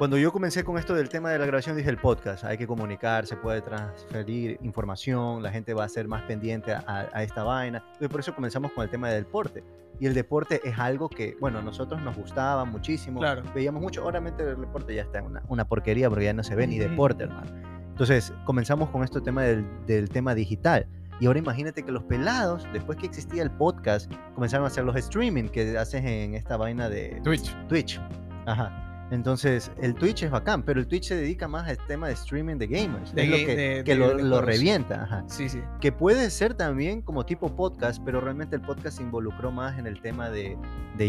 cuando 0.00 0.16
yo 0.16 0.32
comencé 0.32 0.64
con 0.64 0.78
esto 0.78 0.94
del 0.94 1.10
tema 1.10 1.28
de 1.30 1.38
la 1.38 1.44
grabación, 1.44 1.76
dije 1.76 1.90
el 1.90 1.98
podcast, 1.98 2.42
hay 2.44 2.56
que 2.56 2.66
comunicar, 2.66 3.26
se 3.26 3.36
puede 3.36 3.60
transferir 3.60 4.58
información, 4.62 5.42
la 5.42 5.50
gente 5.50 5.74
va 5.74 5.84
a 5.84 5.88
ser 5.90 6.08
más 6.08 6.22
pendiente 6.22 6.72
a, 6.72 7.06
a 7.12 7.22
esta 7.22 7.42
vaina. 7.44 7.82
Entonces 7.84 8.08
por 8.08 8.20
eso 8.20 8.34
comenzamos 8.34 8.72
con 8.72 8.82
el 8.84 8.88
tema 8.88 9.10
del 9.10 9.24
deporte. 9.24 9.62
Y 10.00 10.06
el 10.06 10.14
deporte 10.14 10.62
es 10.64 10.78
algo 10.78 11.10
que, 11.10 11.36
bueno, 11.38 11.58
a 11.58 11.62
nosotros 11.62 12.00
nos 12.00 12.16
gustaba 12.16 12.64
muchísimo, 12.64 13.20
Claro. 13.20 13.42
veíamos 13.54 13.82
mucho, 13.82 14.02
obviamente 14.06 14.42
el 14.42 14.58
deporte 14.58 14.94
ya 14.94 15.02
está 15.02 15.18
en 15.18 15.26
una, 15.26 15.42
una 15.48 15.66
porquería 15.66 16.08
porque 16.08 16.24
ya 16.24 16.32
no 16.32 16.42
se 16.44 16.54
ve 16.54 16.66
ni 16.66 16.78
deporte, 16.78 17.24
hermano. 17.24 17.50
Entonces 17.90 18.32
comenzamos 18.46 18.88
con 18.88 19.04
este 19.04 19.20
tema 19.20 19.42
del, 19.42 19.66
del 19.84 20.08
tema 20.08 20.34
digital. 20.34 20.86
Y 21.20 21.26
ahora 21.26 21.40
imagínate 21.40 21.82
que 21.82 21.92
los 21.92 22.04
pelados, 22.04 22.66
después 22.72 22.96
que 22.96 23.04
existía 23.04 23.42
el 23.42 23.50
podcast, 23.50 24.10
comenzaron 24.34 24.64
a 24.64 24.68
hacer 24.68 24.84
los 24.84 24.96
streaming 24.96 25.48
que 25.50 25.76
haces 25.76 26.02
en 26.02 26.34
esta 26.34 26.56
vaina 26.56 26.88
de 26.88 27.20
Twitch. 27.22 27.54
Twitch. 27.68 28.00
Ajá. 28.46 28.86
Entonces, 29.10 29.72
el 29.80 29.94
Twitch 29.94 30.22
es 30.22 30.30
bacán, 30.30 30.62
pero 30.62 30.78
el 30.78 30.86
Twitch 30.86 31.08
se 31.08 31.16
dedica 31.16 31.48
más 31.48 31.68
al 31.68 31.76
tema 31.88 32.06
de 32.06 32.12
streaming 32.14 32.56
de 32.58 32.66
gamers. 32.68 33.12
De 33.12 33.24
es 33.24 33.28
lo 33.28 33.36
que, 33.36 33.56
de- 33.56 33.84
que 33.84 33.96
de- 33.96 34.22
lo, 34.22 34.40
revienta. 34.40 35.02
Ajá. 35.02 35.24
Sí, 35.26 35.48
sí. 35.48 35.60
Que 35.80 35.90
puede 35.90 36.30
ser 36.30 36.54
también 36.54 37.02
como 37.02 37.26
tipo 37.26 37.54
podcast, 37.56 38.00
pero 38.04 38.20
realmente 38.20 38.54
el 38.56 38.62
podcast 38.62 38.98
se 38.98 39.02
involucró 39.02 39.50
más 39.50 39.78
en 39.78 39.86
el 39.88 40.00
tema 40.00 40.30
de, 40.30 40.56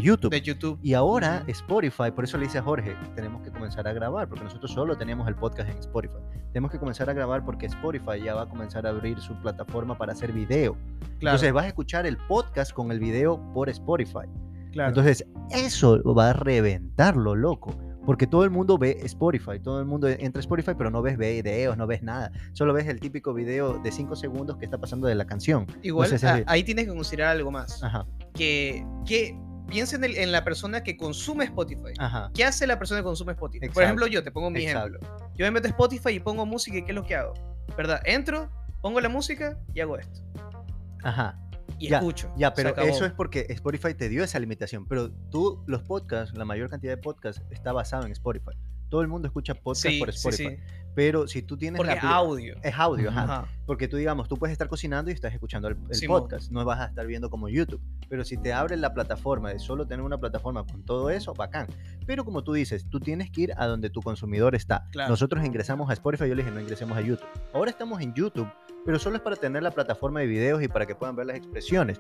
YouTube. 0.02 0.32
De 0.32 0.42
YouTube. 0.42 0.80
Y 0.82 0.94
ahora. 0.96 1.44
Spotify, 1.48 2.10
por 2.14 2.24
eso 2.24 2.38
le 2.38 2.46
dice 2.46 2.58
a 2.58 2.64
Jorge, 2.64 2.96
tenemos 3.16 3.42
que 3.44 3.52
comenzar 3.52 3.88
a 3.88 3.94
grabar, 3.94 4.28
porque 4.28 4.44
nosotros 4.46 4.72
solo 4.72 4.98
teníamos 4.98 5.28
el 5.28 5.36
podcast 5.36 5.70
en 5.70 5.78
Spotify. 5.78 6.16
Tenemos 6.54 6.72
que 6.72 6.80
comenzar 6.80 7.10
a 7.10 7.14
grabar 7.14 7.46
porque 7.46 7.68
Spotify 7.68 8.22
ya 8.24 8.34
va 8.36 8.44
a 8.44 8.50
comenzar 8.50 8.86
a 8.88 8.90
abrir 8.90 9.20
su 9.22 9.36
plataforma 9.42 9.98
para 9.98 10.14
hacer 10.14 10.32
video. 10.34 10.74
Claro. 11.20 11.36
Entonces 11.36 11.54
vas 11.54 11.66
a 11.66 11.68
escuchar 11.68 12.06
el 12.08 12.18
podcast 12.18 12.74
con 12.74 12.92
el 12.92 13.00
video 13.00 13.40
por 13.54 13.70
Spotify. 13.70 14.28
claro. 14.74 14.90
Entonces 14.90 15.26
eso 15.52 16.02
va 16.16 16.32
a 16.32 16.34
reventarlo, 16.34 17.36
loco. 17.36 17.76
Porque 18.06 18.26
todo 18.28 18.44
el 18.44 18.50
mundo 18.50 18.78
ve 18.78 18.98
Spotify, 19.04 19.60
todo 19.62 19.80
el 19.80 19.86
mundo 19.86 20.08
entra 20.08 20.40
a 20.40 20.42
Spotify, 20.42 20.72
pero 20.78 20.90
no 20.90 21.02
ves 21.02 21.18
videos, 21.18 21.78
no 21.78 21.86
ves 21.88 22.02
nada. 22.02 22.32
Solo 22.54 22.74
ves 22.74 22.88
el 22.88 23.00
típico 23.00 23.34
video 23.34 23.78
de 23.80 23.92
5 23.92 24.16
segundos 24.16 24.58
que 24.58 24.66
está 24.66 24.78
pasando 24.80 25.08
de 25.08 25.16
la 25.16 25.26
canción. 25.26 25.68
Igual, 25.84 26.10
sé 26.10 26.18
si 26.20 26.26
a- 26.26 26.40
es- 26.40 26.44
ahí 26.48 26.64
tienes 26.64 26.86
que 26.88 26.94
considerar 26.94 27.30
algo 27.38 27.52
más. 27.52 27.84
Ajá, 27.84 28.06
Que, 28.34 28.86
que 29.06 29.38
piensa 29.68 29.96
en, 29.98 30.04
el- 30.04 30.18
en 30.18 30.32
la 30.32 30.44
persona 30.44 30.82
que 30.84 30.98
consume 30.98 31.46
Spotify. 31.46 31.94
ajá. 32.00 32.32
¿Qué 32.34 32.44
hace 32.44 32.66
la 32.68 32.80
persona 32.80 33.02
que 33.02 33.06
consume 33.06 33.34
Spotify? 33.34 33.70
Por 33.70 33.84
ejemplo, 33.84 34.08
yo 34.08 34.24
te 34.24 34.32
pongo 34.32 34.50
mi 34.50 34.64
Exacto. 34.66 34.98
ejemplo. 34.98 35.30
Yo 35.36 35.46
me 35.46 35.52
meto 35.52 35.68
a 35.68 35.70
Spotify 35.72 36.10
y 36.10 36.20
pongo 36.20 36.46
música 36.46 36.78
y 36.78 36.84
¿qué 36.84 36.92
es 36.92 36.96
lo 36.96 37.04
que 37.04 37.16
hago? 37.16 37.34
¿Verdad? 37.78 38.02
Entro, 38.06 38.50
pongo 38.82 39.00
la 39.00 39.10
música 39.10 39.58
y 39.74 39.80
hago 39.80 39.98
esto. 39.98 40.22
Ajá. 41.04 41.38
Y 41.82 41.90
Ya, 41.90 41.98
escucho. 41.98 42.32
Ya, 42.38 42.54
pero 42.54 42.76
eso 42.78 43.06
es 43.06 43.12
porque 43.12 43.46
Spotify 43.50 43.94
te 43.94 44.10
dio 44.10 44.24
esa 44.24 44.40
limitación. 44.40 44.86
Pero 44.88 45.12
tú, 45.30 45.64
los 45.68 45.84
podcasts, 45.84 46.36
la 46.38 46.46
mayor 46.46 46.70
cantidad 46.70 46.94
de 46.94 47.02
podcasts 47.02 47.42
está 47.50 47.72
basado 47.74 48.06
en 48.06 48.12
Spotify. 48.12 48.52
Todo 48.90 49.02
el 49.02 49.08
mundo 49.08 49.28
escucha 49.28 49.54
podcasts 49.56 49.90
Sí, 49.90 50.00
por 50.00 50.12
sí, 50.14 50.18
Spotify. 50.30 50.58
sí. 50.58 50.81
Pero 50.94 51.28
si 51.28 51.42
tú 51.42 51.58
tienes 51.58 51.80
Porque 51.80 51.96
la 51.96 52.16
audio. 52.16 52.56
Es 52.64 52.76
audio, 52.78 53.10
ajá. 53.10 53.24
Ajá. 53.24 53.46
Porque 53.66 53.88
tú, 53.88 53.98
digamos, 53.98 54.28
tú 54.28 54.38
puedes 54.38 54.52
estar 54.52 54.68
cocinando 54.68 55.12
y 55.12 55.14
estás 55.14 55.34
escuchando 55.34 55.68
el, 55.68 55.78
podcast. 56.08 56.52
No 56.52 56.66
vas 56.66 56.80
a 56.82 56.86
estar 56.86 57.08
viendo 57.08 57.30
como 57.30 57.48
YouTube. 57.48 57.82
Pero 58.10 58.26
si 58.26 58.38
te 58.38 58.52
abres 58.52 58.80
la 58.80 58.94
plataforma 58.94 59.50
de 59.50 59.60
solo 59.60 59.88
tener 59.88 60.04
una 60.04 60.18
plataforma 60.18 60.66
con 60.66 60.84
todo 60.84 61.10
eso, 61.10 61.34
bacán. 61.34 61.68
Pero 62.06 62.26
como 62.26 62.44
tú 62.44 62.54
dices, 62.54 62.86
tú 62.90 63.00
tienes 63.00 63.32
que 63.32 63.42
ir 63.42 63.54
a 63.56 63.68
donde 63.68 63.90
tu 63.90 64.02
consumidor 64.02 64.56
está. 64.56 64.88
Claro. 64.92 65.10
Nosotros 65.10 65.46
ingresamos 65.46 65.90
a 65.90 65.94
Spotify, 65.94 66.28
yo 66.28 66.36
le 66.36 66.44
dije, 66.44 66.54
no 66.54 66.60
ingresemos 66.60 66.98
a 66.98 67.02
YouTube. 67.02 67.28
Ahora 67.54 67.72
estamos 67.72 68.02
en 68.02 68.14
YouTube, 68.14 68.52
pero 68.86 69.00
solo 69.00 69.16
es 69.16 69.22
para 69.22 69.38
tener 69.38 69.64
la 69.64 69.72
plataforma 69.72 70.20
de 70.20 70.28
videos 70.28 70.62
y 70.62 70.68
para 70.68 70.86
que 70.86 70.96
puedan 70.96 71.16
ver 71.16 71.28
las 71.28 71.38
expresiones 71.38 72.00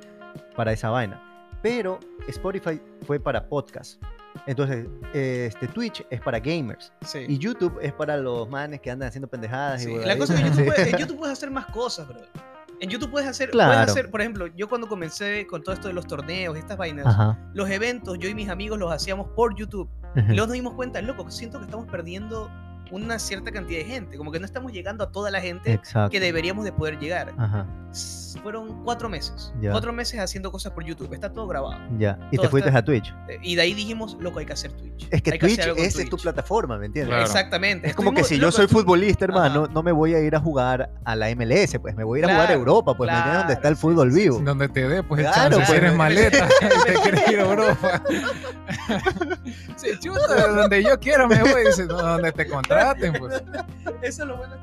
para 0.55 0.74
esa 0.74 0.89
vaina. 0.89 1.21
Pero 1.62 2.00
Spotify 2.27 2.81
fue 3.05 3.19
para 3.19 3.48
podcast. 3.48 4.01
Entonces, 4.48 4.88
eh, 5.14 5.48
este 5.50 5.68
Twitch 5.68 6.06
es 6.10 6.20
para 6.22 6.40
gamers. 6.40 6.92
Sí. 7.06 7.20
Y 7.28 7.38
YouTube 7.38 7.78
es 7.82 7.94
para 7.94 8.18
los 8.18 8.50
manes 8.50 8.82
que 8.82 8.90
andan 8.92 9.10
haciendo 9.10 9.28
pendejadas. 9.28 9.84
Sí, 9.84 9.92
y 9.92 10.06
La 10.06 10.18
cosa 10.18 10.34
es 10.36 10.42
que. 10.42 10.46
YouTube, 10.48 10.58
Sí. 10.60 10.64
puedes, 10.68 10.94
en 10.94 11.00
YouTube 11.00 11.18
puedes 11.18 11.34
hacer 11.38 11.52
más 11.52 11.66
cosas, 11.68 12.08
bro. 12.08 12.18
En 12.80 12.90
YouTube 12.90 13.12
puedes 13.12 13.30
hacer, 13.30 13.52
Claro. 13.52 13.74
puedes 13.74 13.92
hacer, 13.92 14.10
por 14.10 14.22
ejemplo, 14.22 14.48
yo 14.48 14.68
cuando 14.68 14.88
comencé 14.88 15.46
con 15.46 15.62
todo 15.62 15.76
esto 15.76 15.88
de 15.88 15.94
los 15.94 16.08
torneos 16.08 16.56
y 16.56 16.60
estas 16.60 16.78
vainas, 16.78 17.06
Ajá. 17.06 17.38
los 17.54 17.70
eventos, 17.70 18.18
yo 18.18 18.28
y 18.28 18.34
mis 18.34 18.50
amigos 18.50 18.80
los 18.80 18.92
hacíamos 18.92 19.28
por 19.36 19.56
YouTube. 19.56 19.88
Y 20.16 20.22
luego 20.34 20.48
nos 20.48 20.54
dimos 20.54 20.74
cuenta, 20.74 21.00
loco, 21.02 21.30
siento 21.30 21.60
que 21.60 21.66
estamos 21.66 21.86
perdiendo 21.88 22.50
una 22.91 23.17
cierta 23.19 23.51
cantidad 23.51 23.79
de 23.79 23.86
gente, 23.86 24.17
como 24.17 24.31
que 24.31 24.39
no 24.39 24.45
estamos 24.45 24.71
llegando 24.71 25.03
a 25.03 25.12
toda 25.12 25.31
la 25.31 25.41
gente 25.41 25.71
Exacto. 25.74 26.12
que 26.12 26.19
deberíamos 26.19 26.65
de 26.65 26.71
poder 26.74 27.00
llegar. 27.00 27.33
Ajá. 27.38 27.65
Fueron 28.41 28.83
cuatro 28.86 29.10
meses, 29.10 29.51
Ya. 29.62 29.71
cuatro 29.71 29.91
meses 29.91 30.17
haciendo 30.19 30.51
cosas 30.51 30.71
por 30.71 30.83
YouTube, 30.86 31.13
está 31.13 31.31
todo 31.31 31.45
grabado. 31.48 31.77
Ya. 32.00 32.17
Y 32.31 32.38
Todo 32.38 32.45
te 32.45 32.50
fuiste 32.51 32.69
está- 32.69 32.79
a 32.79 32.86
Twitch. 32.86 33.13
Eh, 33.27 33.38
Y 33.41 33.55
de 33.55 33.62
ahí 33.63 33.74
dijimos, 33.74 34.15
loco, 34.19 34.39
hay 34.39 34.45
que 34.45 34.53
hacer 34.53 34.71
Twitch. 34.71 35.07
Es 35.12 35.21
que 35.21 35.33
Hay 35.33 35.39
Twitch, 35.39 35.60
con 35.67 35.77
esa 35.77 36.00
es 36.00 36.05
tu 36.05 36.12
Twitch. 36.12 36.21
plataforma, 36.24 36.77
¿me 36.77 36.86
entiendes? 36.86 37.10
Claro. 37.13 37.25
Exactamente. 37.25 37.88
Es 37.89 37.95
como 37.95 38.13
que 38.13 38.24
si 38.24 38.36
yo 38.38 38.43
loco, 38.43 38.53
soy 38.53 38.65
estu- 38.67 38.69
futbolista, 38.71 39.25
hermano, 39.25 39.63
Ajá. 39.65 39.74
no 39.74 39.83
me 39.83 39.91
voy 39.91 40.15
a 40.15 40.19
ir 40.21 40.33
a 40.36 40.39
jugar 40.39 40.89
a 41.03 41.15
la 41.15 41.29
MLS, 41.29 41.77
pues 41.79 41.93
me 41.95 42.03
voy 42.05 42.19
a 42.19 42.24
ir 42.24 42.25
a 42.25 42.27
jugar 42.29 42.41
a 42.43 42.48
Claro, 42.48 42.60
Europa, 42.62 42.93
pues 42.95 43.12
me 43.12 43.17
entiendes 43.17 43.39
donde 43.41 43.53
está 43.53 43.67
el 43.67 43.75
claro, 43.75 43.75
sí, 43.75 43.81
fútbol 43.95 44.10
sí, 44.12 44.15
sí, 44.17 44.24
vivo. 44.24 44.39
Donde 44.39 44.69
te 44.69 44.88
dé, 44.88 45.03
pues 45.03 45.19
el 45.25 45.31
Claro, 45.31 45.57
chance, 45.57 45.65
si 45.65 45.71
pues. 45.71 45.77
eres 45.83 45.95
maleta 45.95 46.48
te 46.86 46.93
quieres 46.93 47.29
ir 47.29 47.39
a 47.39 47.43
Europa. 47.43 48.01
Sí, 49.75 49.88
chuta, 50.00 50.48
donde 50.48 50.83
yo 50.83 51.00
quiera 51.00 51.27
me 51.27 51.41
voy, 51.41 51.63
"No, 51.88 51.95
donde 51.98 52.31
te 52.31 52.48
pues. 53.20 53.44
Eso 54.02 54.24
es 54.24 54.28
lo 54.28 54.38
bueno. 54.38 54.56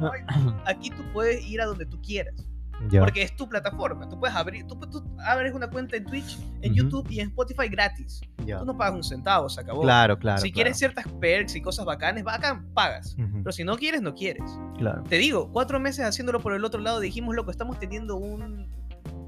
Aquí 0.66 0.90
tú 0.90 1.02
puedes 1.12 1.44
ir 1.46 1.60
a 1.60 1.66
donde 1.66 1.86
tú 1.86 2.00
quieras. 2.02 2.48
Ya. 2.90 3.00
Porque 3.00 3.22
es 3.22 3.34
tu 3.34 3.48
plataforma. 3.48 4.08
Tú 4.08 4.18
puedes 4.20 4.36
abrir, 4.36 4.66
tú, 4.66 4.78
tú 4.78 5.02
abres 5.24 5.52
una 5.52 5.68
cuenta 5.68 5.96
en 5.96 6.04
Twitch, 6.04 6.38
en. 6.62 6.74
YouTube 6.74 7.08
y 7.10 7.20
en 7.20 7.28
Spotify 7.28 7.68
gratis. 7.68 8.20
Ya. 8.44 8.58
Tú 8.58 8.66
no 8.66 8.76
pagas 8.76 8.94
un 8.94 9.02
centavo, 9.02 9.48
se 9.48 9.60
acabó. 9.60 9.82
Claro, 9.82 10.18
claro. 10.18 10.38
si 10.38 10.44
claro. 10.44 10.54
quieres 10.54 10.78
ciertas 10.78 11.06
perks 11.20 11.56
y 11.56 11.60
cosas 11.60 11.84
bacanes, 11.84 12.22
bacán, 12.24 12.72
pagas. 12.74 13.16
Pero 13.16 13.52
si 13.52 13.64
no 13.64 13.76
quieres, 13.76 14.00
no 14.00 14.14
quieres. 14.14 14.44
Claro. 14.76 15.02
Te 15.04 15.16
digo, 15.18 15.50
cuatro 15.52 15.80
meses 15.80 16.04
haciéndolo 16.04 16.40
por 16.40 16.52
el 16.52 16.64
otro 16.64 16.80
lado, 16.80 17.00
dijimos, 17.00 17.34
loco, 17.34 17.50
estamos 17.50 17.78
teniendo 17.80 18.16
un, 18.16 18.68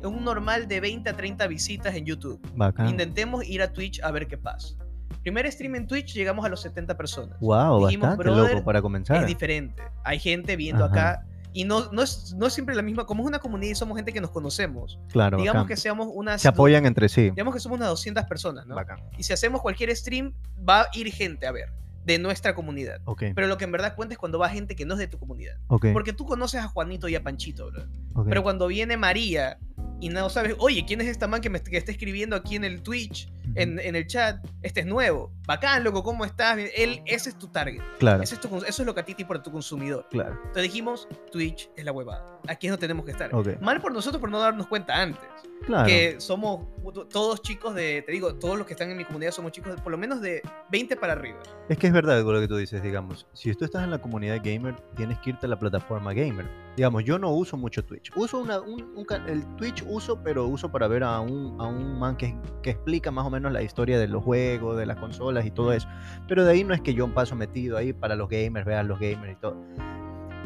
un 0.04 0.24
normal 0.24 0.68
de 0.68 0.80
20 0.80 1.10
a 1.10 1.16
30 1.16 1.46
visitas 1.48 1.94
en 1.96 2.06
YouTube. 2.06 2.40
Bacán. 2.54 2.88
Intentemos 2.88 3.44
ir 3.44 3.62
a 3.62 3.72
Twitch 3.72 4.00
a 4.02 4.12
ver 4.12 4.28
qué 4.28 4.38
pasa. 4.38 4.76
Primer 5.22 5.50
stream 5.50 5.74
en 5.74 5.86
Twitch 5.86 6.14
llegamos 6.14 6.44
a 6.44 6.48
los 6.48 6.62
70 6.62 6.96
personas. 6.96 7.38
Wow, 7.40 7.86
Dijimos, 7.86 8.16
bastante 8.16 8.30
loco 8.30 8.64
para 8.64 8.80
comenzar. 8.80 9.18
Es 9.22 9.26
diferente. 9.26 9.82
Hay 10.04 10.18
gente 10.18 10.56
viendo 10.56 10.84
Ajá. 10.84 10.92
acá 11.10 11.26
y 11.52 11.64
no, 11.64 11.90
no, 11.92 12.02
es, 12.02 12.34
no 12.38 12.46
es 12.46 12.52
siempre 12.54 12.74
la 12.74 12.82
misma. 12.82 13.06
Como 13.06 13.22
es 13.22 13.28
una 13.28 13.38
comunidad 13.40 13.72
y 13.72 13.74
somos 13.74 13.96
gente 13.96 14.12
que 14.12 14.20
nos 14.20 14.30
conocemos. 14.30 14.98
Claro, 15.08 15.38
digamos 15.38 15.62
bacán. 15.62 15.68
que 15.68 15.76
seamos 15.76 16.08
unas. 16.12 16.40
Se 16.40 16.48
apoyan 16.48 16.86
entre 16.86 17.08
sí. 17.08 17.30
Digamos 17.30 17.54
que 17.54 17.60
somos 17.60 17.78
unas 17.78 17.88
200 17.90 18.24
personas, 18.24 18.66
¿no? 18.66 18.74
Bacán. 18.76 19.00
Y 19.18 19.24
si 19.24 19.32
hacemos 19.32 19.60
cualquier 19.60 19.94
stream, 19.96 20.32
va 20.68 20.82
a 20.82 20.86
ir 20.94 21.12
gente 21.12 21.46
a 21.46 21.52
ver 21.52 21.72
de 22.04 22.18
nuestra 22.18 22.54
comunidad. 22.54 23.00
Ok, 23.04 23.24
Pero 23.34 23.46
lo 23.46 23.58
que 23.58 23.64
en 23.64 23.72
verdad 23.72 23.94
cuenta 23.94 24.14
es 24.14 24.18
cuando 24.18 24.38
va 24.38 24.48
gente 24.48 24.74
que 24.74 24.86
no 24.86 24.94
es 24.94 24.98
de 25.00 25.06
tu 25.06 25.18
comunidad. 25.18 25.56
ok. 25.66 25.86
Porque 25.92 26.12
tú 26.12 26.24
conoces 26.24 26.60
a 26.62 26.68
Juanito 26.68 27.08
y 27.08 27.14
a 27.14 27.22
Panchito, 27.22 27.70
bro. 27.70 27.82
ok. 28.14 28.26
Pero 28.28 28.42
cuando 28.42 28.66
viene 28.68 28.96
María 28.96 29.58
y 30.00 30.08
no 30.08 30.30
sabes, 30.30 30.54
oye, 30.58 30.84
¿quién 30.86 31.00
es 31.02 31.08
esta 31.08 31.26
man 31.28 31.40
que 31.42 31.50
me 31.50 31.60
que 31.62 31.76
está 31.76 31.92
escribiendo 31.92 32.36
aquí 32.36 32.56
en 32.56 32.64
el 32.64 32.82
Twitch. 32.82 33.30
En, 33.54 33.78
en 33.78 33.96
el 33.96 34.06
chat? 34.06 34.44
Este 34.62 34.80
es 34.80 34.86
nuevo. 34.86 35.32
Bacán, 35.46 35.82
loco, 35.84 36.02
¿cómo 36.02 36.24
estás? 36.24 36.58
Él, 36.76 37.02
ese 37.06 37.30
es 37.30 37.38
tu 37.38 37.48
target. 37.48 37.80
Claro, 37.98 38.22
Ese 38.22 38.34
es 38.36 38.40
tu 38.40 38.48
eso 38.58 38.82
es 38.82 38.86
lo 38.86 38.94
que 38.94 39.00
a 39.00 39.04
ti 39.04 39.14
te 39.14 39.22
importa, 39.22 39.42
tu 39.42 39.50
consumidor. 39.52 40.06
claro. 40.10 40.34
Entonces 40.34 40.62
dijimos, 40.62 41.08
Twitch 41.32 41.70
es 41.76 41.84
la 41.84 41.92
huevada. 41.92 42.38
Aquí 42.48 42.68
no 42.68 42.78
tenemos 42.78 43.04
que 43.04 43.12
estar. 43.12 43.34
Ok. 43.34 43.60
Mal 43.60 43.80
por 43.80 43.92
nosotros 43.92 44.20
por 44.20 44.30
no 44.30 44.38
darnos 44.38 44.66
cuenta 44.68 45.00
antes. 45.00 45.28
Claro. 45.66 45.86
Que 45.86 46.20
somos 46.20 46.66
todos 47.10 47.42
chicos 47.42 47.74
de, 47.74 48.02
te 48.02 48.12
digo, 48.12 48.34
todos 48.36 48.56
los 48.56 48.66
que 48.66 48.72
están 48.72 48.90
en 48.90 48.96
mi 48.96 49.04
comunidad 49.04 49.32
somos 49.32 49.52
chicos 49.52 49.76
de 49.76 49.82
por 49.82 49.92
lo 49.92 49.98
menos 49.98 50.20
de 50.20 50.40
20 50.70 50.96
para 50.96 51.12
arriba. 51.12 51.38
Es 51.68 51.76
que 51.76 51.86
es 51.88 51.92
verdad 51.92 52.22
lo 52.22 52.40
que 52.40 52.48
tú 52.48 52.56
dices, 52.56 52.82
digamos. 52.82 53.26
Si 53.34 53.52
tú 53.54 53.64
estás 53.64 53.84
en 53.84 53.90
la 53.90 53.98
comunidad 53.98 54.40
gamer, 54.42 54.76
tienes 54.96 55.18
que 55.18 55.30
irte 55.30 55.46
a 55.46 55.48
la 55.50 55.58
plataforma 55.58 56.14
gamer. 56.14 56.48
Digamos, 56.76 57.04
yo 57.04 57.18
no 57.18 57.30
uso 57.32 57.56
mucho 57.56 57.84
Twitch. 57.84 58.10
Uso 58.16 58.38
una, 58.38 58.60
un, 58.60 58.82
un 58.96 59.06
el 59.28 59.44
Twitch 59.56 59.84
uso, 59.86 60.22
pero 60.22 60.46
uso 60.46 60.70
para 60.70 60.86
ver 60.88 61.02
a 61.02 61.20
un, 61.20 61.60
a 61.60 61.66
un 61.66 61.98
man 61.98 62.16
que, 62.16 62.34
que 62.62 62.70
explica 62.70 63.10
más 63.10 63.26
o 63.26 63.30
menos 63.30 63.39
la 63.48 63.62
historia 63.62 63.98
de 63.98 64.08
los 64.08 64.22
juegos, 64.22 64.76
de 64.76 64.84
las 64.84 64.98
consolas 64.98 65.46
y 65.46 65.50
todo 65.50 65.72
eso. 65.72 65.88
Pero 66.28 66.44
de 66.44 66.50
ahí 66.52 66.64
no 66.64 66.74
es 66.74 66.80
que 66.82 66.92
yo 66.92 67.04
un 67.06 67.12
paso 67.12 67.34
metido 67.36 67.78
ahí 67.78 67.92
para 67.94 68.16
los 68.16 68.28
gamers, 68.28 68.66
vean 68.66 68.88
los 68.88 68.98
gamers 69.00 69.32
y 69.32 69.36
todo. 69.36 69.56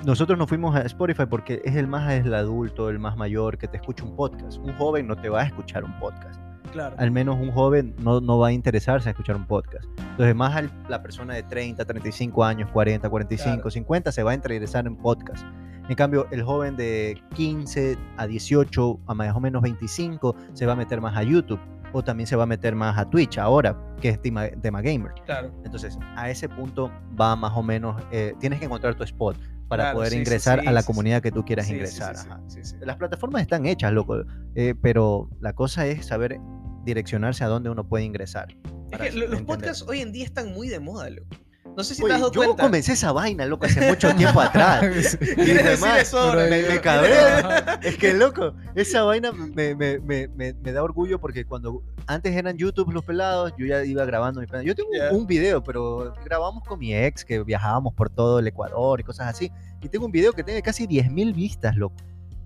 Nosotros 0.04 0.38
nos 0.38 0.48
fuimos 0.48 0.76
a 0.76 0.82
Spotify 0.82 1.24
porque 1.28 1.62
es 1.64 1.74
el 1.76 1.86
más 1.86 2.12
el 2.12 2.34
adulto, 2.34 2.90
el 2.90 2.98
más 2.98 3.16
mayor 3.16 3.56
que 3.56 3.66
te 3.68 3.78
escucha 3.78 4.04
un 4.04 4.14
podcast. 4.14 4.58
Un 4.58 4.74
joven 4.74 5.06
no 5.06 5.16
te 5.16 5.28
va 5.30 5.40
a 5.40 5.44
escuchar 5.46 5.82
un 5.82 5.98
podcast 5.98 6.38
Claro. 6.72 6.96
al 6.98 7.10
menos 7.10 7.36
un 7.40 7.52
joven 7.52 7.94
no, 8.00 8.20
no 8.20 8.38
va 8.38 8.48
a 8.48 8.52
interesarse 8.52 9.08
a 9.08 9.12
escuchar 9.12 9.36
un 9.36 9.46
podcast. 9.46 9.86
Entonces, 10.10 10.34
más 10.34 10.54
al- 10.56 10.70
la 10.88 11.02
persona 11.02 11.34
de 11.34 11.42
30, 11.44 11.84
35 11.84 12.44
años, 12.44 12.70
40, 12.72 13.08
45, 13.08 13.54
Claro. 13.56 13.70
50 13.70 14.12
se 14.12 14.22
va 14.22 14.32
a 14.32 14.34
interesar 14.34 14.86
en 14.86 14.96
podcast. 14.96 15.42
En 15.88 15.94
cambio, 15.96 16.26
el 16.30 16.42
joven 16.42 16.76
de 16.76 17.20
15 17.34 17.96
a 18.16 18.26
18, 18.26 18.98
a 19.06 19.14
más 19.14 19.34
o 19.36 19.40
menos 19.40 19.62
25, 19.62 20.34
se 20.52 20.66
va 20.66 20.72
a 20.72 20.76
meter 20.76 21.00
más 21.00 21.16
a 21.16 21.22
YouTube 21.22 21.60
o 21.94 22.02
también 22.04 22.26
se 22.26 22.36
va 22.36 22.42
a 22.42 22.46
meter 22.46 22.74
más 22.74 22.98
a 22.98 23.08
Twitch 23.08 23.38
ahora, 23.38 23.74
que 24.00 24.10
es 24.10 24.20
tema, 24.20 24.48
tema 24.60 24.82
gamer. 24.82 25.12
Claro. 25.24 25.50
Entonces, 25.64 25.96
a 26.16 26.28
ese 26.28 26.48
punto 26.48 26.90
va 27.18 27.34
más 27.36 27.52
o 27.56 27.62
menos, 27.62 28.02
eh, 28.12 28.34
tienes 28.40 28.58
que 28.58 28.66
encontrar 28.66 28.94
tu 28.96 29.04
spot 29.04 29.38
para 29.68 29.84
Claro, 29.84 29.96
poder 29.98 30.10
sí, 30.12 30.18
ingresar 30.18 30.60
sí, 30.60 30.66
a 30.66 30.72
la 30.72 30.82
comunidad 30.82 31.22
que 31.22 31.30
tú 31.32 31.44
quieras 31.44 31.70
ingresar. 31.70 32.16
ajá. 32.16 32.40
Las 32.80 32.96
plataformas 32.96 33.40
están 33.42 33.64
hechas, 33.64 33.92
loco, 33.92 34.16
eh, 34.56 34.74
pero 34.82 35.30
la 35.40 35.54
cosa 35.54 35.86
es 35.86 36.04
saber 36.06 36.38
direccionarse 36.84 37.44
a 37.44 37.46
dónde 37.48 37.70
uno 37.70 37.88
puede 37.88 38.04
ingresar. 38.04 38.48
Es 38.90 38.98
que 38.98 39.10
lo- 39.12 39.20
los 39.26 39.38
entender. 39.40 39.46
podcasts 39.46 39.84
hoy 39.88 40.00
en 40.00 40.12
día 40.12 40.24
están 40.24 40.52
muy 40.52 40.68
de 40.68 40.80
moda, 40.80 41.08
loco. 41.10 41.28
No 41.76 41.82
sé 41.82 41.94
si 41.96 42.02
Oye, 42.02 42.10
te 42.10 42.14
has 42.14 42.20
dado 42.20 42.32
yo 42.32 42.44
cuenta. 42.44 42.62
comencé 42.62 42.92
esa 42.92 43.10
vaina, 43.12 43.46
loco, 43.46 43.66
hace 43.66 43.88
mucho 43.88 44.14
tiempo 44.14 44.40
atrás. 44.40 44.80
¿Quieres 45.18 45.36
decir 45.36 45.60
Además, 45.66 46.02
eso 46.02 46.18
ahora? 46.20 46.46
me, 46.48 46.62
me 46.62 46.80
cabré. 46.80 47.12
Es 47.82 47.96
que, 47.98 48.14
loco, 48.14 48.54
esa 48.74 49.02
vaina 49.02 49.32
me, 49.32 50.72
da 50.72 50.82
orgullo 50.82 51.20
porque 51.20 51.44
cuando 51.44 51.82
antes 52.06 52.34
eran 52.36 52.56
YouTube 52.56 52.92
los 52.92 53.04
pelados, 53.04 53.52
yo 53.58 53.66
ya 53.66 53.84
iba 53.84 54.04
grabando 54.04 54.40
mi 54.40 54.46
Yo 54.64 54.74
tengo 54.74 54.88
un- 55.10 55.26
video, 55.26 55.62
pero 55.64 56.14
grabamos 56.24 56.62
con 56.64 56.78
mi 56.78 56.94
ex, 56.94 57.24
que 57.24 57.42
viajábamos 57.42 57.92
por 57.94 58.08
todo 58.08 58.38
el 58.38 58.46
Ecuador 58.46 59.00
y 59.00 59.02
cosas 59.02 59.28
así. 59.28 59.50
Y 59.82 59.88
tengo 59.88 60.06
un 60.06 60.12
video 60.12 60.32
que 60.32 60.44
tiene 60.44 60.62
casi 60.62 60.86
10.000 60.86 61.34
vistas, 61.34 61.76
loco. 61.76 61.96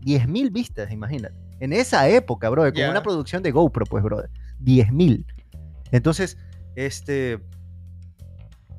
10.000 0.02 0.50
vistas, 0.50 0.90
imagínate. 0.90 1.34
En 1.60 1.72
esa 1.72 2.08
época, 2.08 2.48
bro, 2.48 2.62
con 2.62 2.72
Ya. 2.72 2.90
una 2.90 3.02
producción 3.02 3.42
de 3.42 3.50
GoPro, 3.50 3.84
pues, 3.84 4.02
brother. 4.02 4.30
10.000. 4.64 5.24
Entonces, 5.92 6.38
este, 6.76 7.40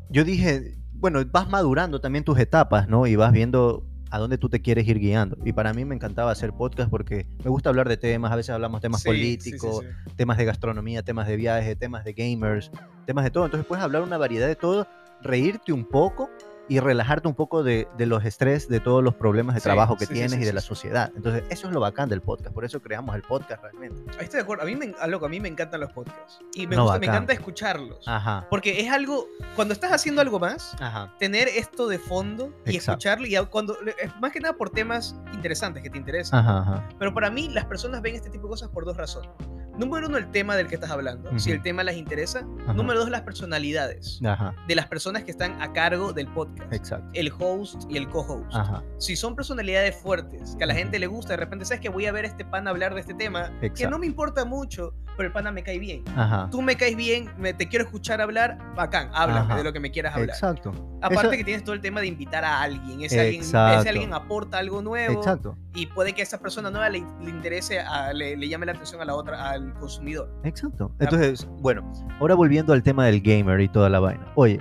yo 0.09 0.23
dije, 0.23 0.77
bueno, 0.93 1.21
vas 1.31 1.49
madurando 1.49 2.01
también 2.01 2.23
tus 2.23 2.37
etapas, 2.39 2.87
¿no? 2.87 3.07
Y 3.07 3.15
vas 3.15 3.31
viendo 3.31 3.85
a 4.11 4.17
dónde 4.17 4.37
tú 4.37 4.49
te 4.49 4.61
quieres 4.61 4.87
ir 4.87 4.99
guiando. 4.99 5.37
Y 5.45 5.53
para 5.53 5.71
mí 5.73 5.85
me 5.85 5.93
encantaba 5.95 6.31
hacer 6.31 6.51
podcast 6.53 6.89
porque 6.89 7.27
me 7.43 7.49
gusta 7.49 7.69
hablar 7.69 7.87
de 7.87 7.97
temas, 7.97 8.31
a 8.31 8.35
veces 8.35 8.49
hablamos 8.49 8.81
temas 8.81 9.01
Sí, 9.01 9.09
sí, 9.09 9.13
sí, 9.13 9.19
políticos, 9.51 9.85
sí. 9.85 10.13
temas 10.15 10.37
de 10.37 10.45
gastronomía, 10.45 11.03
temas 11.03 11.27
de 11.27 11.35
viajes, 11.35 11.77
temas 11.77 12.03
de 12.03 12.13
gamers, 12.13 12.71
temas 13.05 13.23
de 13.23 13.31
todo. 13.31 13.45
Entonces 13.45 13.67
puedes 13.67 13.83
hablar 13.83 14.01
una 14.01 14.17
variedad 14.17 14.47
de 14.47 14.55
todo, 14.55 14.87
reírte 15.21 15.71
un 15.71 15.85
poco 15.85 16.29
y 16.69 16.79
relajarte 16.79 17.27
un 17.27 17.34
poco 17.36 17.63
de, 17.63 17.88
de 17.97 18.05
los 18.05 18.23
estrés, 18.23 18.69
de 18.69 18.79
todos 18.79 19.03
los 19.03 19.15
problemas 19.15 19.55
de 19.55 19.62
Sí, 19.62 19.63
trabajo 19.65 19.97
que 19.97 20.05
sí, 20.05 20.13
tienes 20.13 20.34
sí, 20.34 20.41
y 20.41 20.45
de 20.45 20.53
la 20.53 20.62
sociedad. 20.62 21.12
Entonces 21.15 21.43
eso 21.49 21.67
es 21.67 21.73
lo 21.73 21.79
bacán 21.82 22.08
del 22.08 22.21
podcast, 22.21 22.53
por 22.53 22.63
eso 22.63 22.79
creamos 22.82 23.15
el 23.15 23.23
podcast 23.23 23.62
realmente. 23.63 23.99
Ahí 24.17 24.25
estoy 24.25 24.38
de 24.38 24.43
acuerdo. 24.43 24.63
A 24.63 24.65
mí 24.67 24.75
me, 24.75 24.93
ah, 25.01 25.08
loco, 25.08 25.25
a 25.25 25.29
mí 25.29 25.39
me 25.39 25.47
encantan 25.49 25.82
los 25.82 25.91
podcasts. 25.91 26.39
Y 26.53 26.67
me, 26.67 26.75
No, 26.75 26.84
gusta, 26.84 26.99
me 26.99 27.08
encanta 27.08 27.34
escucharlos. 27.34 28.08
Ajá, 28.08 28.45
Porque 28.49 28.79
es 28.82 28.91
algo, 28.91 29.27
cuando 29.55 29.73
estás 29.73 29.91
haciendo 29.91 30.21
algo 30.21 30.39
más, 30.39 30.75
ajá. 30.79 31.13
tener 31.19 31.47
esto 31.47 31.88
de 31.88 31.99
fondo 31.99 32.53
y 32.65 32.75
Exacto. 32.75 32.91
escucharlo, 32.99 33.27
y 33.27 33.36
a- 33.36 33.45
cuando, 33.45 33.75
más 34.21 34.32
que 34.32 34.39
nada 34.39 34.55
por 34.55 34.69
temas 34.69 35.15
interesantes 35.34 35.82
que 35.84 35.89
te 35.89 35.97
interesan. 35.97 36.39
Ajá. 36.39 36.88
Pero 36.99 37.13
para 37.13 37.29
mí, 37.32 37.49
las 37.49 37.65
personas 37.65 38.01
ven 38.01 38.15
este 38.15 38.29
tipo 38.29 38.43
de 38.43 38.49
cosas 38.51 38.69
por 38.69 38.86
dos 38.86 38.95
razones. 38.95 39.32
Número 39.79 40.07
uno, 40.07 40.17
el 40.17 40.29
tema 40.29 40.55
del 40.55 40.67
que 40.67 40.75
estás 40.75 40.91
hablando, 40.91 41.37
si 41.39 41.51
el 41.51 41.61
tema 41.61 41.83
les 41.83 41.97
interesa. 41.97 42.41
Número 42.75 42.99
dos, 42.99 43.09
las 43.09 43.21
personalidades 43.21 44.19
de 44.67 44.75
las 44.75 44.87
personas 44.87 45.23
que 45.23 45.31
están 45.31 45.59
a 45.61 45.73
cargo 45.73 46.13
del 46.13 46.27
podcast. 46.27 46.71
Exacto. 46.73 47.09
El 47.13 47.31
host 47.39 47.83
y 47.89 47.97
el 47.97 48.07
co-host. 48.09 48.53
Si 48.97 49.15
son 49.15 49.35
personalidades 49.35 49.95
fuertes, 49.95 50.55
que 50.57 50.65
a 50.65 50.67
la 50.67 50.75
gente 50.75 50.99
le 50.99 51.07
gusta, 51.07 51.33
de 51.33 51.37
repente 51.37 51.65
sabes 51.65 51.81
que 51.81 51.89
voy 51.89 52.05
a 52.05 52.11
ver 52.11 52.25
a 52.25 52.27
este 52.27 52.45
pan 52.45 52.67
hablar 52.67 52.93
de 52.93 53.01
este 53.01 53.13
tema, 53.13 53.51
que 53.75 53.87
no 53.87 53.97
me 53.97 54.05
importa 54.05 54.45
mucho, 54.45 54.93
pero 55.15 55.27
el 55.27 55.33
pana 55.33 55.51
me 55.51 55.63
cae 55.63 55.79
bien. 55.79 56.03
Tú 56.51 56.61
me 56.61 56.75
caes 56.75 56.95
bien, 56.95 57.29
me, 57.37 57.53
te 57.53 57.67
quiero 57.67 57.85
escuchar 57.85 58.21
hablar, 58.21 58.57
bacán, 58.75 59.09
háblame 59.13 59.55
de 59.55 59.63
lo 59.63 59.73
que 59.73 59.79
me 59.79 59.91
quieras 59.91 60.15
hablar. 60.15 60.35
Exacto. 60.35 60.71
Aparte 61.01 61.37
que 61.37 61.43
tienes 61.43 61.63
todo 61.63 61.73
el 61.73 61.81
tema 61.81 62.01
de 62.01 62.07
invitar 62.07 62.43
a 62.43 62.61
alguien, 62.61 63.01
ese, 63.01 63.19
alguien, 63.19 63.41
ese 63.41 63.57
alguien 63.57 64.13
aporta 64.13 64.57
algo 64.57 64.81
nuevo. 64.81 65.19
Exacto. 65.19 65.57
Y 65.73 65.85
puede 65.87 66.13
que 66.13 66.21
a 66.21 66.23
esa 66.23 66.39
persona 66.39 66.69
nueva 66.69 66.89
le, 66.89 66.99
interese, 66.99 67.79
le, 68.13 68.35
le, 68.35 68.49
llame 68.49 68.65
la 68.65 68.73
atención 68.73 69.01
a 69.01 69.05
la 69.05 69.15
otra, 69.15 69.49
al 69.49 69.68
consumidor. 69.73 70.29
Exacto. 70.43 70.91
Entonces, 70.99 71.47
bueno, 71.62 71.91
ahora 72.19 72.36
volviendo 72.36 72.73
al 72.73 72.84
tema 72.84 73.05
del 73.05 73.21
gamer 73.21 73.62
y 73.62 73.67
toda 73.67 73.89
la 73.89 73.99
vaina. 73.99 74.32
Oye, 74.36 74.60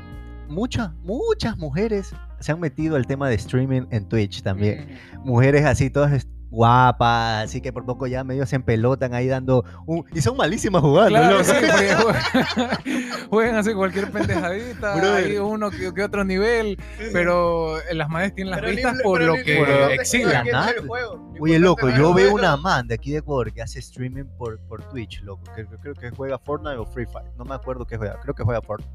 muchas, 0.49 0.93
muchas 1.03 1.57
mujeres 1.59 2.15
se 2.41 2.53
han 2.53 2.61
metido 2.61 2.97
al 2.97 3.07
tema 3.07 3.29
de 3.29 3.35
streaming 3.35 3.83
en 3.91 4.09
Twitch 4.09 4.43
también. 4.43 4.89
Mujeres 5.25 5.65
así, 5.65 5.91
todas 5.91 6.27
guapas, 6.51 7.45
así 7.45 7.61
que 7.61 7.73
por 7.73 7.85
poco 7.85 8.07
ya 8.07 8.25
medio 8.25 8.47
se 8.47 8.57
empelotan 8.57 9.15
ahí 9.15 9.29
dando 9.29 9.65
y 10.13 10.21
son 10.21 10.37
malísimas 10.37 10.83
jugando. 10.83 11.11
Claro, 11.11 11.45
sí, 11.45 11.53
juegan, 13.31 13.57
así 13.57 13.75
cualquier 13.75 14.11
pendejadita, 14.11 14.95
hay 15.17 15.37
uno 15.37 15.71
que, 15.71 16.03
otro 16.03 16.25
nivel, 16.25 16.79
pero 17.13 17.77
las 17.93 18.09
madres 18.09 18.35
tienen 18.35 18.53
las 18.53 18.63
vistas 18.63 18.97
por 19.03 19.21
lo 19.21 19.35
que 19.35 19.95
exhiben. 19.95 20.47
Oye, 21.41 21.59
loco, 21.59 21.89
yo 21.91 22.15
veo 22.15 22.35
una 22.35 22.57
man 22.57 22.89
de 22.89 22.95
aquí 22.95 23.13
de 23.13 23.19
Ecuador 23.19 23.53
que 23.53 23.63
hace 23.63 23.79
streaming 23.79 24.25
por, 24.37 24.59
por 24.61 24.83
Twitch, 24.91 25.23
loco, 25.23 25.43
que 25.55 25.67
creo 25.67 25.95
que 25.95 26.11
juega 26.11 26.39
Fortnite 26.39 26.77
o 26.77 26.87
Free 26.87 27.07
Fire, 27.07 27.31
no 27.37 27.45
me 27.45 27.55
acuerdo 27.55 27.87
qué 27.87 27.97
juega, 27.97 28.19
creo 28.21 28.35
que 28.35 28.43
juega 28.43 28.63
Fortnite. 28.63 28.93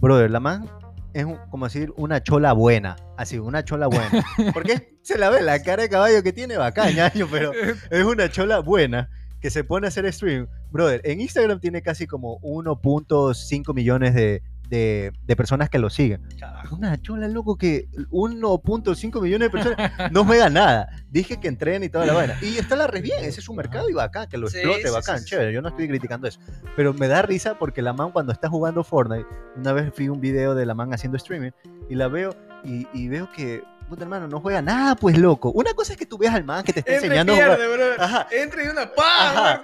Brother, 0.00 0.30
la 0.30 0.40
man 0.40 0.66
es 1.12 1.26
como 1.50 1.66
decir 1.66 1.92
una 1.96 2.22
chola 2.22 2.52
buena, 2.52 2.96
así, 3.16 3.38
una 3.38 3.64
chola 3.64 3.86
buena. 3.86 4.24
Porque 4.52 4.98
se 5.02 5.18
la 5.18 5.30
ve 5.30 5.42
la 5.42 5.62
cara 5.62 5.82
de 5.82 5.88
caballo 5.88 6.22
que 6.22 6.32
tiene 6.32 6.56
bacán, 6.56 6.94
pero 7.30 7.52
es 7.90 8.04
una 8.04 8.30
chola 8.30 8.60
buena 8.60 9.10
que 9.40 9.50
se 9.50 9.64
pone 9.64 9.86
a 9.86 9.88
hacer 9.88 10.10
stream. 10.12 10.46
Brother, 10.70 11.00
en 11.04 11.20
Instagram 11.20 11.60
tiene 11.60 11.82
casi 11.82 12.06
como 12.06 12.38
1.5 12.40 13.74
millones 13.74 14.14
de, 14.14 14.42
de, 14.70 15.36
personas 15.36 15.68
que 15.68 15.78
lo 15.78 15.90
siguen. 15.90 16.22
Una 16.70 17.00
chola, 17.02 17.28
loco, 17.28 17.56
que 17.56 17.88
1.5 18.10 19.20
millones 19.20 19.46
de 19.46 19.50
personas 19.50 20.12
no 20.12 20.24
juega 20.24 20.48
nada. 20.48 20.88
Dije 21.10 21.40
que 21.40 21.48
entren 21.48 21.82
y 21.82 21.88
toda 21.88 22.06
la 22.06 22.14
vaina. 22.14 22.38
Y 22.40 22.56
está 22.56 22.76
la 22.76 22.86
re 22.86 23.00
bien, 23.00 23.24
ese 23.24 23.40
es 23.40 23.48
un 23.48 23.56
mercado 23.56 23.88
y 23.88 23.92
bacán, 23.92 24.28
que 24.28 24.38
lo 24.38 24.46
explote, 24.46 24.88
bacán, 24.90 25.24
chévere. 25.24 25.52
Yo 25.52 25.60
no 25.60 25.68
estoy 25.68 25.88
criticando 25.88 26.28
eso. 26.28 26.40
Pero 26.76 26.94
me 26.94 27.08
da 27.08 27.22
risa 27.22 27.58
porque 27.58 27.82
la 27.82 27.92
man 27.92 28.12
cuando 28.12 28.32
está 28.32 28.48
jugando 28.48 28.84
Fortnite, 28.84 29.26
una 29.56 29.72
vez 29.72 29.92
fui 29.94 30.08
un 30.08 30.20
video 30.20 30.54
de 30.54 30.64
la 30.64 30.74
man 30.74 30.94
haciendo 30.94 31.16
streaming 31.16 31.50
y 31.88 31.96
la 31.96 32.08
veo 32.08 32.36
y, 32.62 33.08
veo 33.08 33.30
que 33.32 33.62
puta 33.88 34.04
hermano, 34.04 34.28
no 34.28 34.40
juega 34.40 34.62
nada, 34.62 34.94
pues 34.94 35.18
loco. 35.18 35.50
Una 35.50 35.74
cosa 35.74 35.94
es 35.94 35.98
que 35.98 36.06
tú 36.06 36.16
veas 36.16 36.34
al 36.34 36.44
man 36.44 36.62
que 36.62 36.72
te 36.72 36.78
está 36.78 36.94
enseñando. 36.94 37.34
Pierde, 37.34 37.96
Ajá. 37.98 38.28
Entra 38.30 38.64
y 38.64 38.68
una 38.68 38.88
¡pam! 38.92 39.62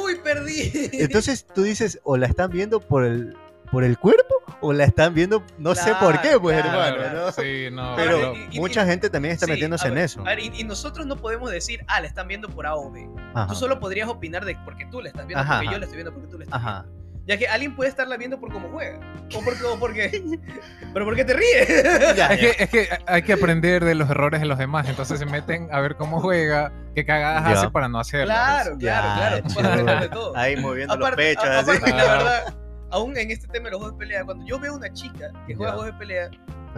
Uy, 0.00 0.14
perdí. 0.22 0.90
Entonces 0.92 1.44
tú 1.52 1.62
dices, 1.64 1.98
o 2.04 2.16
la 2.16 2.26
están 2.26 2.52
viendo 2.52 2.78
por 2.78 3.04
el, 3.04 3.34
por 3.74 3.82
el 3.82 3.98
cuerpo 3.98 4.36
o 4.60 4.72
la 4.72 4.84
están 4.84 5.14
viendo, 5.14 5.42
no 5.58 5.74
sé 5.74 5.92
por 5.96 6.20
qué, 6.20 6.38
pues 6.38 6.56
hermano. 6.56 6.96
¿no? 7.12 7.32
Sí, 7.32 7.66
no, 7.72 7.94
Pero 7.96 8.32
mucha 8.54 8.86
gente 8.86 9.10
también 9.10 9.34
está 9.34 9.48
metiéndose 9.48 9.88
en 9.88 9.98
eso. 9.98 10.22
y, 10.38 10.62
nosotros 10.62 11.06
no 11.06 11.16
podemos 11.16 11.50
decir, 11.50 11.84
ah, 11.88 12.00
la 12.00 12.06
están 12.06 12.28
viendo 12.28 12.48
por 12.48 12.66
A 12.66 12.76
o 12.76 12.90
B. 12.90 13.08
Tú 13.48 13.54
solo 13.56 13.80
podrías 13.80 14.08
opinar 14.08 14.44
de 14.44 14.56
porque 14.64 14.86
tú 14.86 15.02
la 15.02 15.08
estás 15.08 15.26
viendo, 15.26 15.44
porque 15.44 15.66
yo 15.66 15.78
la 15.78 15.84
estoy 15.84 15.96
viendo, 15.96 16.12
porque 16.12 16.28
tú 16.28 16.38
la 16.38 16.44
estás 16.44 16.62
viendo. 16.62 17.04
Ya 17.26 17.38
que 17.38 17.48
alguien 17.48 17.74
puede 17.74 17.88
estarla 17.88 18.18
viendo 18.18 18.38
por 18.38 18.52
cómo 18.52 18.68
juega. 18.68 19.00
O 19.34 19.42
porque. 19.42 19.64
O 19.64 19.78
porque 19.80 20.22
pero 20.92 21.06
¿por 21.06 21.16
qué 21.16 21.24
te 21.24 21.32
ríes? 21.32 21.70
es, 21.70 22.14
Que, 22.38 22.54
es, 22.58 22.68
Que, 22.68 22.88
hay 23.06 23.22
que 23.22 23.32
aprender 23.32 23.82
de 23.82 23.94
los 23.94 24.10
errores 24.10 24.42
de 24.42 24.46
los 24.46 24.58
demás. 24.58 24.86
Entonces 24.90 25.18
se 25.18 25.24
meten 25.24 25.68
a 25.72 25.80
ver 25.80 25.96
cómo 25.96 26.20
juega, 26.20 26.70
qué 26.94 27.06
cagadas 27.06 27.58
hace 27.58 27.70
para 27.70 27.88
no 27.88 27.98
hacerlo. 27.98 28.26
Claro, 28.26 28.76
claro, 28.78 29.42
claro. 29.42 30.10
todo. 30.10 30.36
Ahí 30.36 30.56
moviendo 30.56 30.96
los 30.96 31.10
pechos. 31.12 31.46
así. 31.46 31.80
la 31.90 32.04
verdad 32.04 32.63
aún 32.94 33.16
en 33.18 33.30
este 33.32 33.48
tema 33.48 33.64
de 33.64 33.70
los 33.72 33.80
juegos 33.80 33.98
de 33.98 34.06
pelea, 34.06 34.24
cuando 34.24 34.46
yo 34.46 34.58
veo 34.58 34.74
una 34.74 34.92
chica 34.92 35.32
que 35.46 35.54
juega 35.56 35.72
juegos 35.72 35.92
de 35.92 35.98
pelea, 35.98 36.30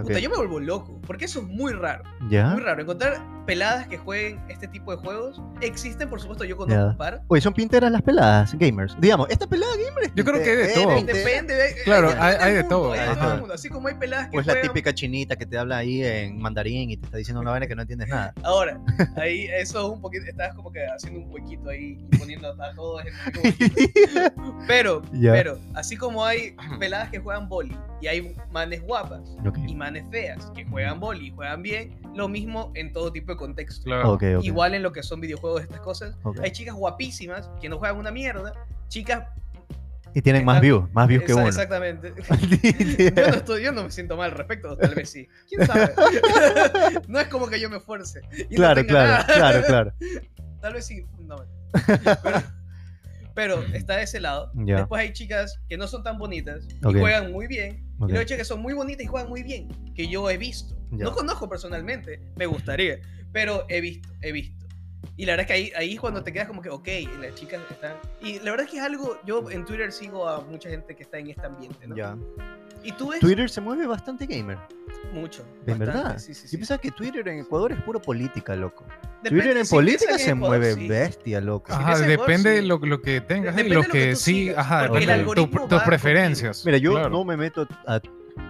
yo 0.04 0.30
me 0.30 0.36
vuelvo 0.36 0.60
loco, 0.60 1.00
porque 1.06 1.24
eso 1.24 1.40
es 1.40 1.46
muy 1.46 1.72
raro. 1.72 2.04
Muy 2.20 2.60
raro. 2.60 2.82
Encontrar 2.82 3.20
peladas 3.46 3.86
que 3.86 3.96
jueguen 3.96 4.40
este 4.48 4.66
tipo 4.66 4.90
de 4.90 4.98
juegos 4.98 5.40
existen, 5.60 6.10
por 6.10 6.20
supuesto, 6.20 6.44
yo 6.44 6.56
conozco 6.56 6.84
un 6.84 6.96
par. 6.96 7.22
Oye, 7.28 7.40
son 7.40 7.54
pinteras 7.54 7.90
las 7.90 8.02
peladas 8.02 8.54
gamers. 8.58 8.96
Digamos, 9.00 9.28
esta 9.30 9.46
pelada 9.46 9.72
gamer 9.72 10.12
Yo 10.14 10.24
creo 10.24 10.42
que 10.42 10.50
hay 10.50 10.56
de 10.56 10.68
todo. 10.74 10.94
Depende, 11.04 11.54
de, 11.54 11.74
Claro, 11.84 12.12
hay, 12.18 12.54
de 12.54 12.64
todo. 12.64 12.92
Así 13.52 13.68
como 13.68 13.88
hay 13.88 13.94
peladas 13.94 14.26
que 14.26 14.32
Pues 14.32 14.46
la 14.46 14.60
típica 14.60 14.92
chinita 14.92 15.36
que 15.36 15.46
te 15.46 15.56
habla 15.56 15.78
ahí 15.78 16.02
en 16.04 16.38
mandarín 16.38 16.90
y 16.90 16.96
te 16.96 17.06
está 17.06 17.18
diciendo 17.18 17.40
una 17.40 17.52
vaina 17.52 17.66
que 17.66 17.76
no 17.76 17.82
entiendes 17.82 18.08
nada. 18.08 18.34
Ahora, 18.42 18.80
ahí 19.16 19.46
eso 19.46 19.86
es 19.86 19.92
un 19.92 20.00
poquito, 20.00 20.24
estás 20.26 20.54
como 20.54 20.72
que 20.72 20.84
haciendo 20.86 21.20
un 21.20 21.30
huequito 21.30 21.70
ahí 21.70 21.98
y 22.10 22.18
poniendo 22.18 22.48
a 22.48 22.74
todos 22.74 23.02
en 23.04 23.12
Pero, 24.66 25.02
pero, 25.22 25.58
así 25.74 25.96
como 25.96 26.24
hay 26.24 26.56
peladas 26.78 27.10
que 27.10 27.18
juegan 27.18 27.48
boli 27.48 27.76
y 28.00 28.06
hay 28.06 28.34
manes 28.50 28.82
guapas 28.82 29.36
y 29.66 29.74
manes 29.74 30.04
feas 30.10 30.50
que 30.54 30.64
juegan 30.64 31.00
boli 31.00 31.28
y 31.28 31.30
juegan 31.30 31.62
bien, 31.62 32.00
lo 32.14 32.28
mismo 32.28 32.72
en 32.74 32.92
todo 32.92 33.12
tipo 33.12 33.32
de 33.32 33.38
contexto. 33.38 33.90
Igual 34.42 34.74
en 34.74 34.82
lo 34.82 34.92
que 34.92 35.02
son 35.02 35.20
videojuegos, 35.20 35.62
estas 35.62 35.80
cosas. 35.80 36.16
Hay 36.42 36.50
chicas 36.52 36.74
guapísimas 36.74 37.50
que 37.60 37.68
no 37.68 37.78
juegan 37.78 37.96
una 37.96 38.10
mierda, 38.10 38.52
chicas 38.88 39.24
y 40.16 40.22
tienen 40.22 40.46
más 40.46 40.62
views, 40.62 40.90
más 40.94 41.06
views 41.08 41.24
que 41.24 41.34
uno. 41.34 41.46
Exactamente. 41.46 42.14
yo, 42.98 43.10
no 43.10 43.36
estoy, 43.36 43.62
yo 43.62 43.72
no 43.72 43.84
me 43.84 43.90
siento 43.90 44.16
mal 44.16 44.30
al 44.30 44.36
respecto, 44.38 44.74
tal 44.74 44.94
vez 44.94 45.10
sí. 45.10 45.28
¿Quién 45.46 45.66
sabe? 45.66 45.92
no 47.08 47.20
es 47.20 47.28
como 47.28 47.48
que 47.48 47.60
yo 47.60 47.68
me 47.68 47.76
esfuerce. 47.76 48.22
claro, 48.54 48.86
claro, 48.86 49.26
claro, 49.26 49.62
claro. 49.66 49.92
Tal 50.62 50.72
vez 50.72 50.86
sí, 50.86 51.04
no. 51.18 51.36
Pero, 52.22 52.42
está 53.74 53.96
de 53.96 54.04
ese 54.04 54.20
lado. 54.20 54.50
Después 54.54 55.02
hay 55.02 55.12
chicas 55.12 55.60
que 55.68 55.76
no 55.76 55.86
son 55.86 56.02
tan 56.02 56.18
bonitas 56.18 56.66
y 56.68 56.98
juegan 56.98 57.32
muy 57.32 57.46
bien. 57.46 57.84
Y 57.98 58.00
luego 58.00 58.18
hay 58.18 58.26
chicas 58.26 58.38
que 58.38 58.44
son 58.44 58.60
muy 58.60 58.74
bonitas 58.74 59.04
y 59.04 59.06
juegan 59.06 59.28
muy 59.28 59.42
bien, 59.42 59.68
que 59.94 60.08
yo 60.08 60.28
he 60.28 60.36
visto. 60.36 60.74
No 60.90 61.12
conozco 61.12 61.48
personalmente, 61.48 62.20
me 62.36 62.46
gustaría, 62.46 62.98
pero 63.32 63.66
he 63.68 63.80
visto, 63.80 64.08
he 64.22 64.32
visto. 64.32 64.66
Y 65.18 65.24
la 65.24 65.32
verdad 65.32 65.42
es 65.42 65.46
que 65.46 65.52
ahí, 65.52 65.72
ahí 65.76 65.96
cuando 65.96 66.22
te 66.22 66.32
quedas 66.32 66.46
como 66.46 66.60
que, 66.60 66.68
ok, 66.68 66.88
las 67.20 67.34
chicas 67.34 67.62
están... 67.70 67.96
Y 68.20 68.38
la 68.40 68.50
verdad 68.50 68.66
es 68.66 68.70
que 68.70 68.76
es 68.78 68.82
algo, 68.82 69.18
yo 69.24 69.50
en 69.50 69.64
Twitter 69.64 69.90
sigo 69.90 70.28
a 70.28 70.42
mucha 70.42 70.68
gente 70.68 70.94
que 70.94 71.04
está 71.04 71.18
en 71.18 71.30
este 71.30 71.46
ambiente, 71.46 71.86
¿no? 71.86 71.96
Ya. 71.96 72.18
¿Y 72.82 72.92
tú 72.92 73.08
ves? 73.08 73.20
Twitter 73.20 73.48
se 73.50 73.60
mueve 73.60 73.86
bastante 73.86 74.26
gamer. 74.26 74.58
Mucho. 75.12 75.44
¿En 75.66 75.78
verdad? 75.78 76.18
Sí, 76.18 76.34
sí, 76.34 76.48
Yo 76.50 76.58
pensaba 76.58 76.80
que 76.80 76.90
Twitter 76.90 77.26
en 77.28 77.40
Ecuador 77.40 77.72
es 77.72 77.80
puro 77.82 78.00
política, 78.00 78.56
loco. 78.56 78.84
Twitter 79.22 79.56
en 79.56 79.66
política 79.66 80.18
se 80.18 80.34
mueve 80.34 80.74
bestia, 80.74 81.40
loco. 81.40 81.72
Ajá, 81.72 81.98
depende 81.98 82.50
de 82.50 82.62
lo, 82.62 82.78
lo, 82.78 83.00
que 83.00 83.20
tengas 83.20 83.56
y 83.58 83.68
lo, 83.68 83.82
que, 83.82 84.14
sí, 84.14 84.50
ajá, 84.50 84.88
tus 84.88 85.82
preferencias. 85.82 86.64
Mira, 86.64 86.78
yo 86.78 87.08
no 87.08 87.24
me 87.24 87.36
meto 87.36 87.66
a 87.86 88.00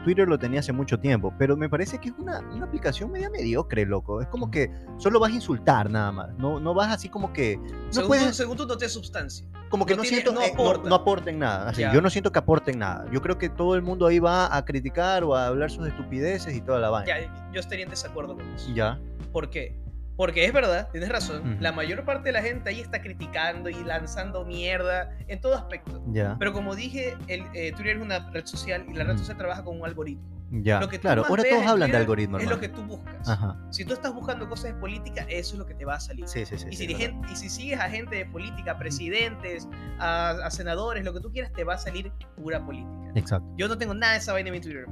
Twitter 0.04 0.28
lo 0.28 0.38
tenía 0.38 0.60
hace 0.60 0.72
mucho 0.72 0.98
tiempo, 0.98 1.34
pero 1.38 1.56
me 1.56 1.68
parece 1.68 1.98
que 1.98 2.10
es 2.10 2.14
una, 2.18 2.40
una, 2.52 2.66
aplicación 2.66 3.10
media 3.10 3.28
mediocre, 3.28 3.84
loco. 3.84 4.20
Es 4.20 4.28
como 4.28 4.50
que 4.50 4.70
solo 4.98 5.18
vas 5.18 5.32
a 5.32 5.34
insultar 5.34 5.90
nada 5.90 6.12
más. 6.12 6.34
No, 6.38 6.60
no 6.60 6.74
vas 6.74 6.92
así 6.92 7.08
como 7.08 7.32
que. 7.32 7.56
No 7.56 7.92
según, 7.92 8.08
puedes, 8.08 8.36
según 8.36 8.56
tú 8.56 8.66
no 8.66 8.76
tienes 8.76 8.92
sustancia. 8.92 9.46
Como 9.68 9.84
que 9.84 9.96
no, 9.96 10.04
siento. 10.04 10.32
No, 10.32 10.40
no, 10.84 10.94
aporten 10.94 11.38
nada. 11.38 11.70
Así, 11.70 11.82
yo 11.92 12.00
no 12.00 12.08
siento 12.08 12.30
que 12.30 12.38
aporten 12.38 12.78
nada. 12.78 13.06
Yo 13.12 13.20
creo 13.20 13.36
que 13.36 13.48
todo 13.48 13.74
el 13.74 13.82
mundo 13.82 14.06
ahí 14.06 14.18
va 14.18 14.54
a 14.56 14.64
criticar 14.64 15.24
o 15.24 15.34
a 15.34 15.48
hablar 15.48 15.70
sus 15.70 15.86
estupideces 15.88 16.54
y 16.54 16.60
toda 16.60 16.78
la 16.78 16.90
vaina. 16.90 17.20
Ya, 17.20 17.52
yo 17.52 17.60
estaría 17.60 17.84
en 17.84 17.90
desacuerdo 17.90 18.36
con 18.36 18.48
eso. 18.54 18.72
Ya. 18.74 19.00
¿Por 19.32 19.50
qué? 19.50 19.76
Porque 20.16 20.46
es 20.46 20.52
verdad, 20.52 20.88
tienes 20.90 21.10
razón, 21.10 21.58
la 21.60 21.72
mayor 21.72 22.04
parte 22.04 22.28
de 22.28 22.32
la 22.32 22.42
gente 22.42 22.70
ahí 22.70 22.80
está 22.80 23.02
criticando 23.02 23.68
y 23.68 23.74
lanzando 23.84 24.44
mierda 24.44 25.16
en 25.28 25.40
todo 25.40 25.54
aspecto. 25.54 26.02
Pero 26.38 26.52
como 26.52 26.74
dije, 26.74 27.16
el, 27.28 27.44
eh, 27.54 27.72
Twitter 27.72 27.96
es 27.96 28.02
una 28.02 28.30
red 28.30 28.46
social 28.46 28.86
y 28.88 28.94
la 28.94 29.04
red 29.04 29.18
social 29.18 29.36
trabaja 29.36 29.62
con 29.62 29.78
un 29.78 29.86
algoritmo. 29.86 30.36
Ya, 30.50 30.78
lo 30.80 30.88
que 30.88 31.00
claro, 31.00 31.24
ahora 31.28 31.42
todos 31.42 31.66
hablan 31.66 31.90
de 31.90 31.96
algoritmos. 31.96 32.40
Es 32.40 32.48
lo 32.48 32.60
que 32.60 32.68
tú 32.68 32.82
buscas. 32.82 33.38
Si 33.70 33.84
tú 33.84 33.94
estás 33.94 34.14
buscando 34.14 34.48
cosas 34.48 34.74
de 34.74 34.80
política, 34.80 35.26
eso 35.28 35.54
es 35.54 35.58
lo 35.58 35.66
que 35.66 35.74
te 35.74 35.84
va 35.84 35.96
a 35.96 36.00
salir. 36.00 36.28
Sí, 36.28 36.46
sí, 36.46 36.56
sí, 36.56 36.66
y, 36.70 36.76
si 36.76 36.84
y, 36.84 37.36
si 37.36 37.48
sigues 37.48 37.80
a 37.80 37.90
gente 37.90 38.16
de 38.16 38.26
política, 38.26 38.78
presidentes, 38.78 39.68
a, 39.98 40.48
senadores, 40.50 41.04
lo 41.04 41.12
que 41.12 41.20
tú 41.20 41.32
quieras, 41.32 41.52
te 41.52 41.64
va 41.64 41.74
a 41.74 41.78
salir 41.78 42.12
pura 42.36 42.64
política. 42.64 43.12
Exacto. 43.16 43.48
Yo 43.56 43.66
no 43.66 43.76
tengo 43.76 43.94
nada 43.94 44.12
de 44.12 44.18
esa 44.18 44.32
vaina 44.32 44.48
en 44.48 44.54
mi 44.54 44.60
Twitter, 44.60 44.86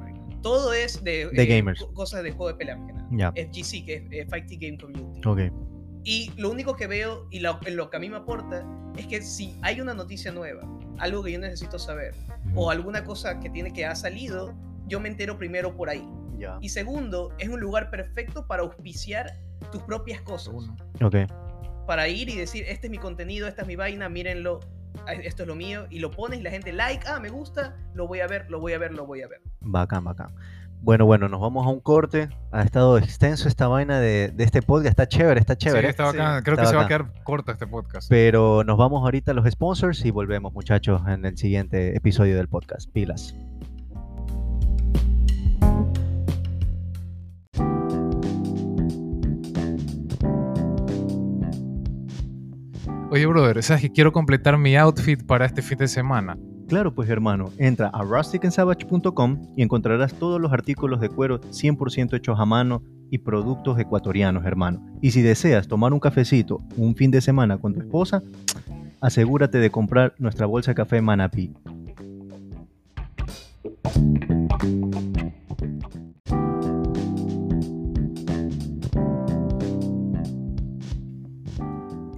todo 0.45 0.75
es 0.75 1.03
de, 1.03 1.31
de 1.31 1.43
eh, 1.43 1.47
gamers. 1.47 1.83
cosas 1.95 2.23
de 2.23 2.31
juego 2.31 2.49
de 2.49 2.55
pelea, 2.55 2.79
FGC, 3.35 3.87
que 3.87 4.07
es 4.11 4.29
Fighting 4.29 4.61
Game 4.61 4.79
Community. 4.79 5.27
Okay. 5.27 5.51
Y 6.05 6.31
lo 6.37 6.51
único 6.51 6.77
que 6.77 6.87
veo 6.87 7.27
y 7.31 7.41
lo, 7.41 7.59
lo, 7.67 7.89
que 7.89 7.97
a 7.97 8.01
mí 8.01 8.11
me 8.11 8.17
aporta 8.17 8.63
es 8.99 9.07
que 9.07 9.23
si 9.23 9.57
hay 9.63 9.81
una 9.81 9.95
noticia 9.95 10.31
nueva, 10.31 10.61
algo 10.99 11.23
que 11.25 11.33
yo 11.33 11.39
necesito 11.39 11.79
saber, 11.79 12.15
o 12.55 12.71
alguna 12.71 13.05
cosa 13.05 13.41
que 13.41 13.49
tiene 13.49 13.73
que 13.73 13.87
ha 13.87 13.95
salido, 13.97 14.55
yo 14.87 15.01
me 15.01 15.09
entero 15.09 15.39
primero 15.39 15.75
por 15.75 15.89
ahí. 15.89 16.07
Y 16.61 16.69
segundo, 16.69 17.33
es 17.39 17.49
un 17.49 17.59
lugar 17.59 17.91
perfecto 17.91 18.47
para 18.47 18.65
auspiciar 18.65 19.33
tus 19.73 19.83
propias 19.85 20.21
cosas. 20.21 20.55
Okay. 21.01 21.27
Para 21.87 22.07
ir 22.09 22.29
y 22.29 22.37
decir, 22.37 22.67
este 22.69 22.89
es 22.89 22.91
mi 22.91 22.99
contenido, 22.99 23.49
esta 23.49 23.63
es 23.63 23.69
mi 23.69 23.77
vaina, 23.77 24.11
mírenlo 24.11 24.61
esto 25.23 25.43
es 25.43 25.49
lo 25.49 25.55
mío, 25.55 25.87
y 25.91 25.99
lo 25.99 26.11
pones 26.11 26.41
y 26.41 26.43
la 26.43 26.51
gente 26.51 26.73
like, 26.73 27.07
ah, 27.07 27.21
me 27.21 27.29
gusta, 27.29 27.77
lo 27.95 28.07
voy 28.07 28.21
a 28.21 28.27
ver, 28.27 28.51
lo 28.51 28.61
voy 28.61 28.73
a 28.73 28.79
ver, 28.79 28.93
lo 28.93 29.07
voy 29.07 29.23
a 29.23 29.29
ver. 29.29 29.41
Bacán, 29.65 30.05
bacán. 30.05 30.31
Bueno, 30.85 31.07
bueno, 31.07 31.31
nos 31.31 31.41
vamos 31.41 31.67
a 31.67 31.71
un 31.71 31.81
corte. 31.81 32.29
Ha 32.53 32.63
estado 32.63 32.99
extenso 32.99 33.49
esta 33.49 33.69
vaina 33.69 34.01
de, 34.01 34.35
este 34.37 34.61
podcast. 34.61 34.91
Está 34.91 35.09
chévere, 35.09 35.41
está 35.41 35.57
chévere. 35.57 35.89
Sí, 35.89 35.91
está 35.91 36.05
bacán. 36.05 36.43
Creo 36.43 36.59
que 36.59 36.67
se 36.67 36.77
va 36.77 36.83
a 36.83 36.87
quedar 36.87 37.07
corto 37.23 37.53
este 37.53 37.67
podcast. 37.67 38.09
Pero 38.11 38.65
nos 38.65 38.77
vamos 38.77 39.03
ahorita 39.03 39.31
a 39.31 39.35
los 39.35 39.51
sponsors 39.51 40.05
y 40.05 40.11
volvemos, 40.11 40.53
muchachos, 40.53 41.01
en 41.09 41.25
el 41.25 41.39
siguiente 41.39 41.97
episodio 41.97 42.37
del 42.37 42.49
podcast. 42.49 42.91
Pilas. 42.93 43.35
Oye, 53.11 53.27
brother, 53.27 53.63
¿sabes 53.63 53.81
que 53.81 53.93
quiero 53.93 54.13
completar 54.13 54.59
mi 54.59 54.77
outfit 54.77 55.25
para 55.25 55.47
este 55.47 55.63
fin 55.63 55.79
de 55.79 55.89
semana? 55.89 56.37
Claro, 56.75 56.93
pues 56.93 57.09
hermano, 57.09 57.53
entra 57.57 57.87
a 57.87 58.03
rusticandsavage.com 58.03 59.55
y 59.57 59.63
encontrarás 59.63 60.13
todos 60.13 60.41
los 60.41 60.53
artículos 60.53 61.01
de 61.01 61.09
cuero 61.09 61.41
100% 61.41 62.17
hechos 62.17 62.41
a 62.41 62.45
mano 62.47 62.83
y 63.13 63.19
productos 63.19 63.79
ecuatorianos, 63.79 64.45
hermano. 64.45 64.85
Y 65.01 65.13
si 65.13 65.23
deseas 65.23 65.69
tomar 65.69 65.93
un 65.93 66.01
cafecito 66.01 66.65
un 66.77 66.97
fin 66.97 67.13
de 67.13 67.21
semana 67.21 67.59
con 67.59 67.75
tu 67.75 67.81
esposa, 67.81 68.25
asegúrate 69.01 69.59
de 69.59 69.71
comprar 69.71 70.17
nuestra 70.19 70.47
bolsa 70.47 70.75
café 70.75 71.01
Manapí. 71.01 71.53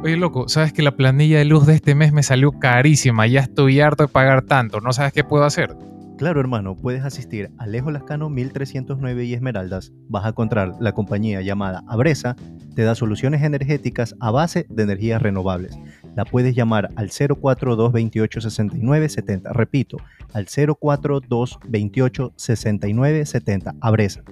Oye, 0.04 0.18
loco, 0.18 0.50
sabes 0.50 0.74
que 0.74 0.82
la 0.82 0.96
planilla 0.96 1.38
de 1.38 1.46
luz 1.46 1.64
de 1.64 1.76
este 1.76 1.94
mes 1.94 2.12
me 2.12 2.22
salió 2.22 2.52
carísima. 2.52 3.26
Ya 3.26 3.40
estoy 3.40 3.80
harto 3.80 4.02
de 4.02 4.08
pagar 4.08 4.42
tanto. 4.42 4.82
¿No 4.82 4.92
sabes 4.92 5.14
qué 5.14 5.24
puedo 5.24 5.44
hacer? 5.44 5.74
Claro, 6.18 6.40
hermano, 6.40 6.76
puedes 6.76 7.06
asistir 7.06 7.50
a 7.56 7.62
Alejo 7.62 7.90
Lascano 7.90 8.28
1309 8.28 9.24
y 9.24 9.32
Esmeraldas. 9.32 9.94
Vas 10.10 10.26
a 10.26 10.28
encontrar 10.28 10.74
la 10.78 10.92
compañía 10.92 11.40
llamada 11.40 11.84
Abresa. 11.88 12.36
Te 12.74 12.82
da 12.82 12.94
soluciones 12.94 13.42
energéticas 13.44 14.14
a 14.20 14.30
base 14.30 14.66
de 14.68 14.82
energías 14.82 15.22
renovables. 15.22 15.78
La 16.14 16.26
puedes 16.26 16.54
llamar 16.54 16.90
al 16.96 17.08
042 17.08 17.90
28 17.90 18.42
69 18.42 19.08
70. 19.08 19.54
Repito, 19.54 19.96
al 20.34 20.46
042 20.78 21.60
28 21.66 22.34
69 22.36 23.24
70. 23.24 23.74
Abresa. 23.80 24.22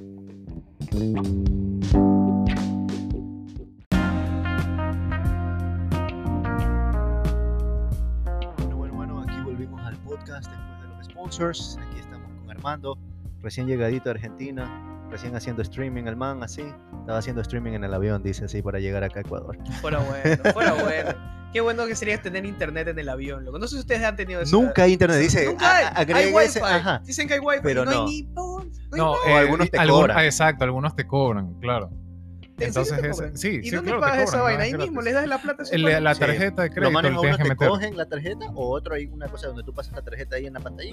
Aquí 11.33 11.99
estamos 11.99 12.31
con 12.39 12.51
Armando, 12.51 12.99
recién 13.41 13.67
llegadito 13.67 14.11
a 14.11 14.13
Argentina, 14.13 15.07
recién 15.11 15.35
haciendo 15.35 15.63
streaming 15.63 16.05
el 16.05 16.15
man, 16.15 16.43
así. 16.43 16.63
Estaba 17.01 17.21
haciendo 17.21 17.41
streaming 17.41 17.73
en 17.73 17.85
el 17.85 17.95
avión, 17.95 18.23
dice 18.23 18.45
así, 18.45 18.61
para 18.61 18.81
llegar 18.81 19.03
acá 19.03 19.21
a 19.21 19.23
Ecuador. 19.23 19.57
Fuera 19.81 20.01
bueno, 20.01 20.53
fuera 20.53 20.73
bueno. 20.83 21.15
Qué 21.55 21.63
bueno 21.63 21.87
que 21.87 21.97
sería 21.97 22.21
tener 22.21 22.45
internet 22.45 22.89
en 22.89 22.99
el 22.99 23.09
avión, 23.09 23.47
loco. 23.47 23.59
No 23.59 23.67
sé 23.67 23.77
si 23.77 23.81
ustedes 23.81 24.03
han 24.03 24.15
tenido 24.15 24.43
eso. 24.43 24.55
Nunca 24.55 24.83
hay 24.83 24.93
internet, 24.93 25.21
dice. 25.21 25.47
Nunca 25.47 25.95
hay. 25.97 26.13
hay 26.13 26.33
wifi. 26.35 26.61
Dicen 27.07 27.27
que 27.27 27.35
hay 27.35 27.41
wifi, 27.41 27.61
pero 27.63 27.87
no, 27.87 28.05
hay 28.05 28.07
ni 28.07 28.23
no, 28.35 28.67
no, 28.95 29.15
algunos 29.35 29.71
te 29.71 29.87
cobran. 29.87 30.25
Exacto, 30.27 30.65
algunos 30.65 30.95
te 30.95 31.07
cobran, 31.07 31.55
claro. 31.61 31.91
Entonces, 32.59 33.33
sí, 33.35 33.61
¿Y 33.63 33.71
dónde 33.71 33.93
pagas 33.93 34.29
esa 34.29 34.43
vaina? 34.43 34.65
Ahí 34.65 34.75
mismo, 34.75 35.01
le 35.03 35.13
das 35.13 35.27
la 35.27 35.39
plata. 35.39 35.65
la 35.73 36.15
tarjeta 36.15 36.63
de 36.63 36.71
crédito. 36.71 37.03
Lo 37.03 37.21
uno 37.21 37.37
te 37.37 37.57
cogen 37.57 37.97
la 37.97 38.07
tarjeta 38.07 38.47
o 38.55 38.71
otro 38.71 38.95
hay 38.95 39.07
una 39.07 39.29
cosa 39.29 39.49
donde 39.49 39.63
tú 39.63 39.75
pasas 39.75 39.95
la 39.95 40.03
tarjeta 40.03 40.37
ahí 40.37 40.47
en 40.47 40.55
la 40.55 40.61
pantalla 40.61 40.91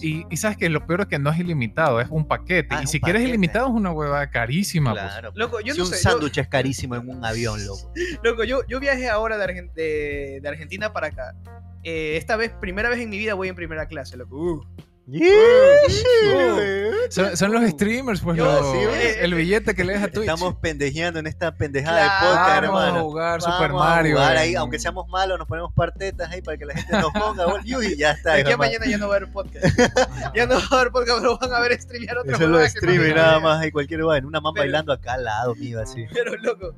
y, 0.00 0.26
y, 0.28 0.36
sabes 0.36 0.56
que 0.56 0.68
lo 0.68 0.86
peor 0.86 1.02
es 1.02 1.06
que 1.06 1.18
no 1.18 1.30
es 1.30 1.38
ilimitado, 1.38 2.00
es 2.00 2.08
un 2.10 2.26
paquete. 2.26 2.68
Ah, 2.70 2.80
y 2.82 2.86
si 2.86 3.00
quieres 3.00 3.22
ilimitado 3.22 3.66
es 3.68 3.72
una 3.72 3.92
huevada 3.92 4.30
carísima. 4.30 4.92
Pues. 4.92 5.02
Claro. 5.02 5.32
Loco, 5.34 5.60
yo 5.60 5.74
si 5.74 5.80
un 5.80 5.86
sándwich 5.86 6.38
es 6.38 6.48
carísimo 6.48 6.96
en 6.96 7.08
un 7.08 7.24
avión, 7.24 7.64
loco. 7.64 7.92
Loco, 8.22 8.44
yo, 8.44 8.66
yo 8.66 8.80
viajé 8.80 9.08
ahora 9.08 9.38
de, 9.38 10.40
de, 10.42 10.48
Argentina 10.48 10.92
para 10.92 11.08
acá. 11.08 11.34
Eh, 11.84 12.16
esta 12.16 12.36
vez, 12.36 12.52
primera 12.60 12.88
vez 12.88 13.00
en 13.00 13.10
mi 13.10 13.18
vida 13.18 13.34
voy 13.34 13.48
en 13.48 13.54
primera 13.54 13.86
clase, 13.86 14.16
loco. 14.16 14.36
Uh. 14.36 14.64
Son, 17.10 17.52
los 17.52 17.68
streamers, 17.70 18.20
pues 18.20 18.38
el 19.20 19.34
billete 19.34 19.74
que 19.74 19.84
le 19.84 19.94
deja 19.94 20.08
Twitch. 20.08 20.28
Estamos 20.28 20.54
pendejeando 20.56 21.18
en 21.18 21.26
esta 21.26 21.54
pendejada 21.54 22.02
de 22.02 22.08
podcast, 22.26 22.64
hermano. 22.64 22.74
Vamos 22.74 22.96
a 22.96 23.02
jugar 23.02 23.42
Super 23.42 23.72
Mario. 23.72 24.20
ahí, 24.20 24.54
aunque 24.54 24.78
seamos 24.78 25.08
malos, 25.08 25.38
nos 25.38 25.48
ponemos 25.48 25.72
partetas 25.74 26.30
ahí 26.30 26.40
para 26.40 26.56
que 26.56 26.66
la 26.66 26.74
gente 26.74 26.92
nos 26.92 27.12
ponga 27.12 27.46
y 27.64 27.96
ya 27.96 28.12
está. 28.12 28.34
Aquí 28.34 28.54
mañana 28.56 28.86
ya 28.86 28.98
no 28.98 29.08
va 29.08 29.14
a 29.14 29.16
haber 29.16 29.30
podcast. 29.30 29.66
ya 30.34 30.46
no 30.46 30.54
va 30.54 30.62
a 30.70 30.80
haber 30.80 30.92
podcast, 30.92 31.18
pero 31.20 31.38
van 31.38 31.52
a 31.52 31.60
ver 31.60 31.80
streamear 31.80 32.18
otra 32.18 32.36
Eso 32.36 32.46
lo 32.46 32.68
streamer 32.68 33.16
nada 33.16 33.40
más, 33.40 33.60
hay 33.60 33.72
cualquier 33.72 34.04
vaina. 34.04 34.26
Una 34.26 34.40
mamá 34.40 34.60
bailando 34.60 34.92
acá 34.92 35.14
al 35.14 35.24
lado 35.24 35.54
mío, 35.56 35.80
así. 35.80 36.06
Pero 36.12 36.36
loco, 36.36 36.74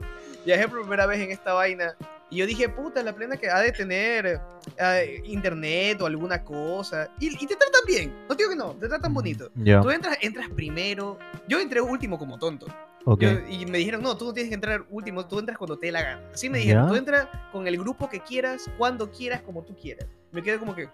viajé 0.47 0.67
por 0.69 0.81
primera 0.81 1.07
vez 1.07 1.21
en 1.21 1.31
esta 1.31 1.53
vaina 1.53 1.95
y 2.31 2.39
yo 2.39 2.47
dije, 2.47 2.69
puta, 2.69 3.03
la 3.03 3.15
plena 3.15 3.37
que 3.37 3.49
ha 3.49 3.61
de 3.61 3.73
tener 3.73 4.41
eh, 4.79 5.23
internet 5.25 6.01
o 6.01 6.07
alguna 6.07 6.43
cosa. 6.43 7.09
Y, 7.21 7.37
te 7.37 7.55
tratan 7.55 7.83
bien. 7.87 8.15
No 8.29 8.35
digo 8.35 8.51
que 8.51 8.57
no, 8.57 8.73
te 8.73 8.89
tratan 8.89 9.13
bonito. 9.13 9.51
Tú 9.51 9.91
entras, 9.91 10.19
entras 10.21 10.49
primero. 10.51 11.19
Yo 11.49 11.61
entré 11.61 11.81
último 11.81 12.19
como 12.19 12.39
tonto. 12.39 12.67
y 13.49 13.67
me 13.67 13.79
dijeron, 13.79 14.03
no, 14.03 14.17
tú 14.17 14.27
no 14.27 14.33
tienes 14.33 14.49
que 14.49 14.55
entrar 14.55 14.85
último, 14.91 15.27
tú 15.27 15.39
entras 15.39 15.59
cuando 15.59 15.79
te 15.79 15.87
dé 15.87 15.93
la 15.93 16.03
gana. 16.03 16.23
Así 16.33 16.49
me 16.49 16.59
dijeron, 16.59 16.89
tú 16.89 16.97
entras 16.97 17.29
con 17.53 17.67
el 17.67 17.77
grupo 17.79 18.09
que 18.09 18.21
quieras, 18.21 18.71
cuando 18.79 19.11
quieras, 19.11 19.43
como 19.43 19.63
tú 19.63 19.77
quieras. 19.77 20.07
Me 20.33 20.43
quedé 20.43 20.59
como 20.59 20.75
que... 20.75 20.89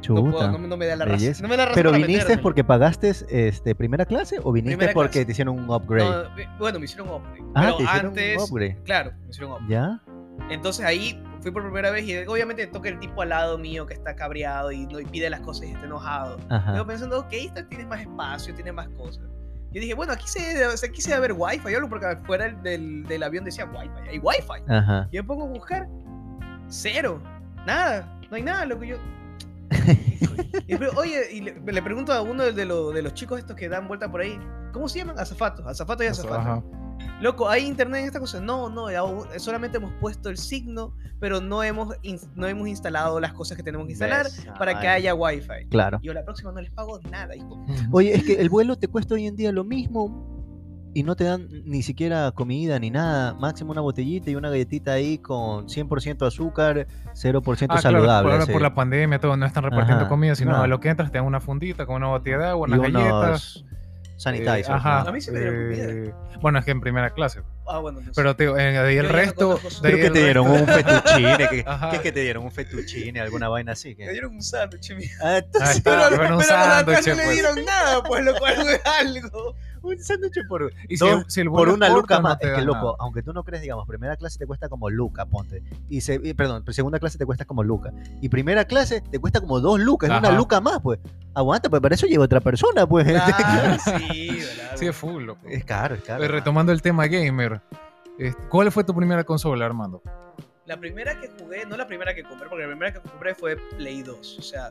Chuta, 0.00 0.50
no, 0.50 0.76
me 0.76 0.86
da 0.86 0.96
la 0.96 1.04
razón. 1.04 1.34
No 1.42 1.48
me 1.48 1.56
da 1.56 1.70
¿Pero 1.74 1.92
viniste 1.92 2.38
porque 2.38 2.64
pagaste 2.64 3.12
este, 3.28 3.74
primera 3.74 4.04
clase 4.06 4.40
o 4.42 4.50
viniste 4.52 4.88
porque 4.88 5.24
te 5.24 5.32
hicieron 5.32 5.58
un 5.58 5.70
upgrade? 5.70 6.28
bueno, 6.58 6.78
me 6.78 6.86
hicieron 6.86 7.08
un 7.08 7.14
upgrade. 7.16 7.42
Ah, 7.54 7.74
pero 7.76 7.88
antes, 7.90 8.38
un 8.38 8.42
upgrade. 8.44 8.78
Claro, 8.84 9.12
me 9.22 9.30
hicieron 9.30 9.50
un 9.52 9.62
upgrade. 9.62 9.70
¿Ya? 9.70 10.11
Entonces 10.52 10.84
ahí 10.84 11.22
fui 11.40 11.50
por 11.50 11.62
primera 11.62 11.90
vez 11.90 12.04
y 12.04 12.16
obviamente 12.26 12.66
toca 12.68 12.88
el 12.88 12.98
tipo 13.00 13.22
al 13.22 13.30
lado 13.30 13.58
mío 13.58 13.84
que 13.86 13.94
está 13.94 14.14
cabreado 14.14 14.70
y, 14.72 14.86
no, 14.86 14.98
pide 15.10 15.28
las 15.30 15.40
cosas 15.40 15.66
y 15.68 15.72
está 15.72 15.84
enojado. 15.86 16.38
Yo 16.76 16.86
pensando, 16.86 17.18
ok, 17.20 17.32
esta 17.32 17.66
tiene 17.68 17.84
más 17.86 18.00
espacio, 18.00 18.54
tiene 18.54 18.72
más 18.72 18.88
cosas. 18.90 19.24
Yo 19.72 19.80
dije, 19.80 19.94
bueno, 19.94 20.12
aquí 20.12 20.28
se, 20.28 20.40
aquí 20.86 21.00
se 21.00 21.10
debe 21.10 21.16
haber 21.18 21.32
wifi, 21.32 21.72
yo 21.72 21.88
porque 21.88 22.06
fuera 22.26 22.48
del, 22.62 23.04
del 23.04 23.22
avión 23.22 23.44
decía 23.44 23.64
wifi, 23.64 24.08
hay 24.10 24.18
wifi. 24.18 24.62
Y 25.10 25.16
yo 25.16 25.24
pongo 25.26 25.44
a 25.44 25.48
buscar, 25.48 25.88
cero, 26.68 27.20
nada. 27.66 28.06
No 28.30 28.36
hay 28.36 28.42
nada, 28.42 28.64
loco. 28.66 28.84
Yo. 28.84 28.96
Y 30.66 30.76
después, 30.76 30.90
oye, 30.96 31.32
y 31.32 31.40
le, 31.40 31.54
le 31.60 31.82
pregunto 31.82 32.12
a 32.12 32.20
uno 32.22 32.44
de, 32.44 32.64
los- 32.64 32.94
de 32.94 33.02
los 33.02 33.14
chicos 33.14 33.38
estos 33.38 33.56
que 33.56 33.68
dan 33.68 33.88
vuelta 33.88 34.10
por 34.10 34.20
ahí, 34.20 34.38
¿cómo 34.72 34.88
se 34.88 34.98
llaman? 34.98 35.18
Azafatos, 35.18 35.66
azafatos 35.66 36.04
y 36.04 36.08
azafatos. 36.08 36.62
Loco, 37.20 37.48
¿hay 37.48 37.64
internet 37.66 38.00
en 38.00 38.06
esta 38.06 38.18
cosa? 38.18 38.40
No, 38.40 38.68
no, 38.68 38.88
solamente 39.38 39.76
hemos 39.78 39.92
puesto 40.00 40.28
el 40.28 40.36
signo, 40.36 40.94
pero 41.20 41.40
no 41.40 41.62
hemos, 41.62 41.94
no 42.34 42.46
hemos 42.48 42.66
instalado 42.68 43.20
las 43.20 43.32
cosas 43.32 43.56
que 43.56 43.62
tenemos 43.62 43.86
que 43.86 43.92
instalar 43.92 44.26
para 44.58 44.80
que 44.80 44.88
haya 44.88 45.14
wifi. 45.14 45.66
Claro. 45.70 46.00
Yo 46.02 46.12
la 46.14 46.24
próxima 46.24 46.50
no 46.50 46.60
les 46.60 46.72
pago 46.72 46.98
nada, 47.10 47.36
hijo. 47.36 47.64
Oye, 47.92 48.14
es 48.14 48.24
que 48.24 48.34
el 48.34 48.48
vuelo 48.48 48.76
te 48.76 48.88
cuesta 48.88 49.14
hoy 49.14 49.26
en 49.28 49.36
día 49.36 49.52
lo 49.52 49.62
mismo 49.62 50.28
y 50.94 51.04
no 51.04 51.16
te 51.16 51.24
dan 51.24 51.48
ni 51.64 51.82
siquiera 51.82 52.32
comida 52.32 52.78
ni 52.78 52.90
nada. 52.90 53.34
Máximo 53.34 53.70
una 53.72 53.80
botellita 53.80 54.30
y 54.30 54.34
una 54.34 54.50
galletita 54.50 54.92
ahí 54.92 55.18
con 55.18 55.66
100% 55.68 56.26
azúcar, 56.26 56.86
0% 57.14 57.62
Ah, 57.62 57.66
claro, 57.66 57.80
saludable. 57.80 58.24
por, 58.26 58.32
ahora 58.32 58.46
sí. 58.46 58.52
por 58.52 58.62
la 58.62 58.74
pandemia 58.74 59.18
todo 59.18 59.36
no 59.36 59.46
están 59.46 59.62
repartiendo 59.64 60.02
Ajá, 60.02 60.08
comida, 60.10 60.34
sino 60.34 60.50
claro. 60.50 60.64
a 60.64 60.66
lo 60.66 60.80
que 60.80 60.88
entras 60.90 61.10
te 61.10 61.18
dan 61.18 61.26
una 61.26 61.40
fundita 61.40 61.86
con 61.86 61.96
una 61.96 62.08
botella 62.08 62.38
de 62.38 62.46
agua, 62.46 62.68
y 62.68 62.72
unas 62.72 62.92
galletas. 62.92 63.56
unos 63.56 63.71
sanitizers. 64.22 64.68
eh, 64.68 64.72
ajá, 64.72 65.02
¿no? 65.04 65.08
A 65.10 65.12
mí 65.12 65.20
sí 65.20 65.30
me 65.30 65.40
dieron 65.40 65.72
eh, 65.74 66.12
Bueno, 66.40 66.58
es 66.58 66.64
que 66.64 66.70
en 66.70 66.80
primera 66.80 67.10
clase. 67.10 67.42
Ah, 67.66 67.78
bueno, 67.78 67.98
entonces. 67.98 68.16
Pero 68.16 68.34
te, 68.36 68.44
digo, 68.44 68.58
eh, 68.58 68.72
de 68.72 68.78
ahí 68.78 68.96
el 68.96 69.08
resto. 69.08 69.58
conozco 69.58 69.82
de 69.82 69.88
ahí 69.88 69.94
Creo 69.94 69.96
que 70.00 70.06
el 70.08 70.12
te 70.12 70.24
dieron 70.24 70.48
un 70.50 70.66
fettuccine. 70.66 71.48
que- 71.48 71.64
Ajá. 71.66 71.90
¿Qué 71.90 71.96
es 71.96 72.02
que 72.02 72.12
te 72.12 72.20
dieron? 72.20 72.44
¿Un 72.44 72.52
fettuccine? 72.52 73.20
¿Alguna 73.20 73.48
vaina 73.48 73.72
así? 73.72 73.90
me 73.90 73.96
que- 74.06 74.10
dieron 74.12 74.34
un 74.34 74.42
sándwich, 74.42 74.92
Ah, 75.22 75.38
está, 75.38 75.72
Pero, 75.84 76.02
pero 76.22 76.36
un 76.38 76.42
sándwich, 76.42 77.06
no 77.06 77.14
le 77.14 77.22
pues. 77.24 77.32
dieron 77.34 77.64
nada, 77.64 78.02
pues, 78.02 78.24
lo 78.24 78.34
cual 78.36 78.54
es 78.68 78.80
algo. 78.84 79.54
Un 79.82 79.98
sándwich 79.98 80.38
por, 80.48 80.72
Y 80.88 80.96
si, 80.96 81.08
dos- 81.08 81.24
si 81.28 81.40
el 81.40 81.48
por 81.50 81.68
una 81.68 81.88
luca 81.88 82.16
no 82.16 82.22
más. 82.22 82.38
es 82.40 82.50
que 82.52 82.62
loco, 82.62 82.78
nada. 82.78 82.96
aunque 83.00 83.22
tú 83.22 83.32
no 83.32 83.42
crees, 83.44 83.62
digamos, 83.62 83.86
primera 83.86 84.16
clase 84.16 84.38
te 84.38 84.46
cuesta 84.46 84.68
como 84.68 84.88
luca, 84.90 85.26
ponte. 85.26 85.62
Y, 85.88 86.00
se, 86.00 86.20
y, 86.22 86.34
perdón, 86.34 86.64
segunda 86.70 86.98
clase 86.98 87.18
te 87.18 87.26
cuesta 87.26 87.44
como 87.44 87.62
luca. 87.62 87.92
Y 88.20 88.28
primera 88.28 88.64
clase 88.64 89.00
te 89.00 89.18
cuesta 89.18 89.40
como 89.40 89.60
dos 89.60 89.80
lucas, 89.80 90.10
es 90.10 90.18
una 90.18 90.32
luca 90.32 90.60
más, 90.60 90.80
pues. 90.82 90.98
Aguanta, 91.34 91.68
pues 91.70 91.80
para 91.82 91.94
eso 91.94 92.06
lleva 92.06 92.24
otra 92.24 92.40
persona, 92.40 92.86
pues. 92.86 93.06
Sí, 93.06 94.28
¿verdad? 94.30 94.76
Sí, 94.76 94.86
es 94.86 94.96
full, 94.96 95.24
loco. 95.24 95.40
Es 95.48 95.64
caro, 95.64 95.94
es 95.94 96.02
caro. 96.02 96.22
Eh, 96.24 96.28
retomando 96.28 96.72
el 96.72 96.80
tema 96.82 97.06
gamer, 97.06 97.60
¿cuál 98.48 98.70
fue 98.72 98.84
tu 98.84 98.94
primera 98.94 99.24
consola, 99.24 99.66
Armando? 99.66 100.02
La 100.66 100.76
primera 100.78 101.18
que 101.20 101.28
jugué, 101.38 101.66
no 101.66 101.76
la 101.76 101.86
primera 101.86 102.14
que 102.14 102.22
compré, 102.22 102.48
porque 102.48 102.62
la 102.64 102.68
primera 102.70 102.92
que 102.92 103.00
compré 103.00 103.34
fue 103.34 103.56
Play 103.76 104.02
2, 104.02 104.38
o 104.38 104.42
sea, 104.42 104.70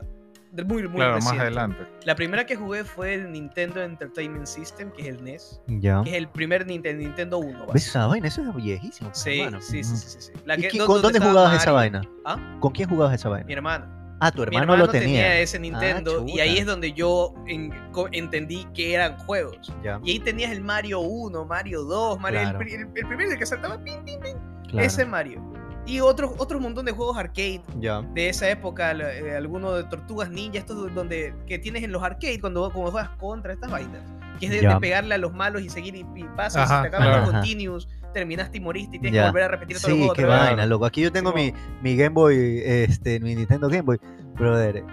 muy, 0.52 0.82
muy 0.82 0.92
claro, 0.96 1.12
más 1.14 1.24
reciente. 1.24 1.42
adelante. 1.42 1.86
La 2.04 2.14
primera 2.14 2.44
que 2.44 2.56
jugué 2.56 2.84
fue 2.84 3.14
el 3.14 3.32
Nintendo 3.32 3.82
Entertainment 3.82 4.46
System, 4.46 4.90
que 4.92 5.02
es 5.02 5.08
el 5.08 5.24
NES, 5.24 5.60
Ya. 5.66 6.02
que 6.04 6.10
es 6.10 6.16
el 6.16 6.28
primer 6.28 6.66
Ninten- 6.66 6.98
Nintendo 6.98 7.38
1. 7.38 7.66
¿Ves 7.72 7.86
esa 7.88 8.06
vaina? 8.06 8.28
Eso 8.28 8.42
es 8.42 8.54
viejísimo, 8.54 9.08
pues, 9.10 9.22
Sí, 9.22 9.42
sí, 9.60 9.82
sí, 9.82 9.96
sí, 9.96 9.96
sí, 10.08 10.16
sí. 10.20 10.32
La 10.44 10.58
¿Y 10.58 10.62
que- 10.62 10.68
qué- 10.68 10.78
do- 10.78 10.86
con- 10.86 11.00
dónde 11.02 11.20
jugabas 11.20 11.60
esa 11.60 11.72
vaina? 11.72 12.02
¿Ah? 12.26 12.36
¿Con 12.60 12.72
quién 12.72 12.88
jugabas 12.88 13.14
esa 13.14 13.28
vaina? 13.30 13.46
Mi 13.46 13.52
hermano. 13.54 13.86
Ah, 14.24 14.30
tu 14.30 14.38
Mi 14.42 14.44
hermano, 14.44 14.74
hermano 14.74 14.86
lo 14.86 14.92
tenía. 14.92 15.40
ese 15.40 15.58
Nintendo 15.58 16.22
y 16.26 16.32
chuta. 16.32 16.42
ahí 16.44 16.58
es 16.58 16.64
donde 16.66 16.92
yo 16.92 17.34
en- 17.48 17.72
co- 17.90 18.08
entendí 18.12 18.64
que 18.72 18.94
eran 18.94 19.16
juegos. 19.18 19.72
Ya, 19.82 19.98
Y 20.04 20.12
ahí 20.12 20.18
tenías 20.20 20.52
el 20.52 20.60
Mario 20.60 21.00
1, 21.00 21.44
Mario 21.44 21.82
2, 21.82 22.20
Mario, 22.20 22.38
el 22.38 22.44
Claro. 22.44 22.58
pri- 22.60 22.74
el, 22.74 22.80
el 22.82 23.06
primero 23.08 23.30
el 23.32 23.38
que 23.38 23.46
saltaba, 23.46 23.82
pin, 23.82 24.04
pin, 24.04 24.20
pin, 24.20 24.36
claro. 24.68 24.86
ese 24.86 25.04
Mario. 25.04 25.42
Y 25.86 25.98
otro, 26.00 26.34
otro 26.38 26.60
montón 26.60 26.84
de 26.86 26.92
juegos 26.92 27.16
arcade 27.18 27.60
Ya. 27.80 28.02
de 28.14 28.28
esa 28.28 28.48
época, 28.48 28.92
eh, 28.92 29.34
alguno 29.36 29.72
de 29.74 29.84
Tortugas 29.84 30.30
Ninja, 30.30 30.58
estos 30.58 30.94
donde 30.94 31.34
que 31.46 31.58
tienes 31.58 31.82
en 31.82 31.90
los 31.90 32.02
arcades 32.02 32.38
cuando, 32.40 32.70
cuando 32.70 32.92
juegas 32.92 33.10
contra 33.18 33.52
estas 33.52 33.70
vainas, 33.70 34.00
que 34.38 34.46
es 34.46 34.52
de, 34.52 34.62
Ya. 34.62 34.74
de 34.74 34.80
pegarle 34.80 35.14
a 35.14 35.18
los 35.18 35.32
malos 35.34 35.60
y 35.62 35.68
seguir 35.68 35.96
y, 35.96 36.06
y 36.14 36.24
pasas, 36.36 36.70
Ajá, 36.70 36.82
te 36.82 36.88
acabas 36.88 37.08
los 37.08 37.16
Ajá. 37.30 37.32
continuous, 37.32 37.88
terminaste 38.14 38.58
y 38.58 38.60
moriste 38.60 38.96
y 38.96 39.00
tienes 39.00 39.16
Ya. 39.16 39.22
que 39.24 39.28
volver 39.30 39.42
a 39.42 39.48
repetir 39.48 39.76
todo 39.80 39.88
el 39.88 39.92
Sí, 39.94 39.98
juego 39.98 40.14
qué 40.14 40.24
vez. 40.24 40.30
vaina, 40.38 40.66
loco. 40.66 40.84
Aquí 40.86 41.00
yo 41.00 41.10
tengo 41.10 41.32
mi, 41.32 41.52
mi 41.82 41.96
Game 41.96 42.10
Boy, 42.14 42.62
este, 42.64 43.18
mi 43.18 43.34
Nintendo 43.34 43.68
Game 43.68 43.82
Boy. 43.82 43.98
Brother, 44.34 44.84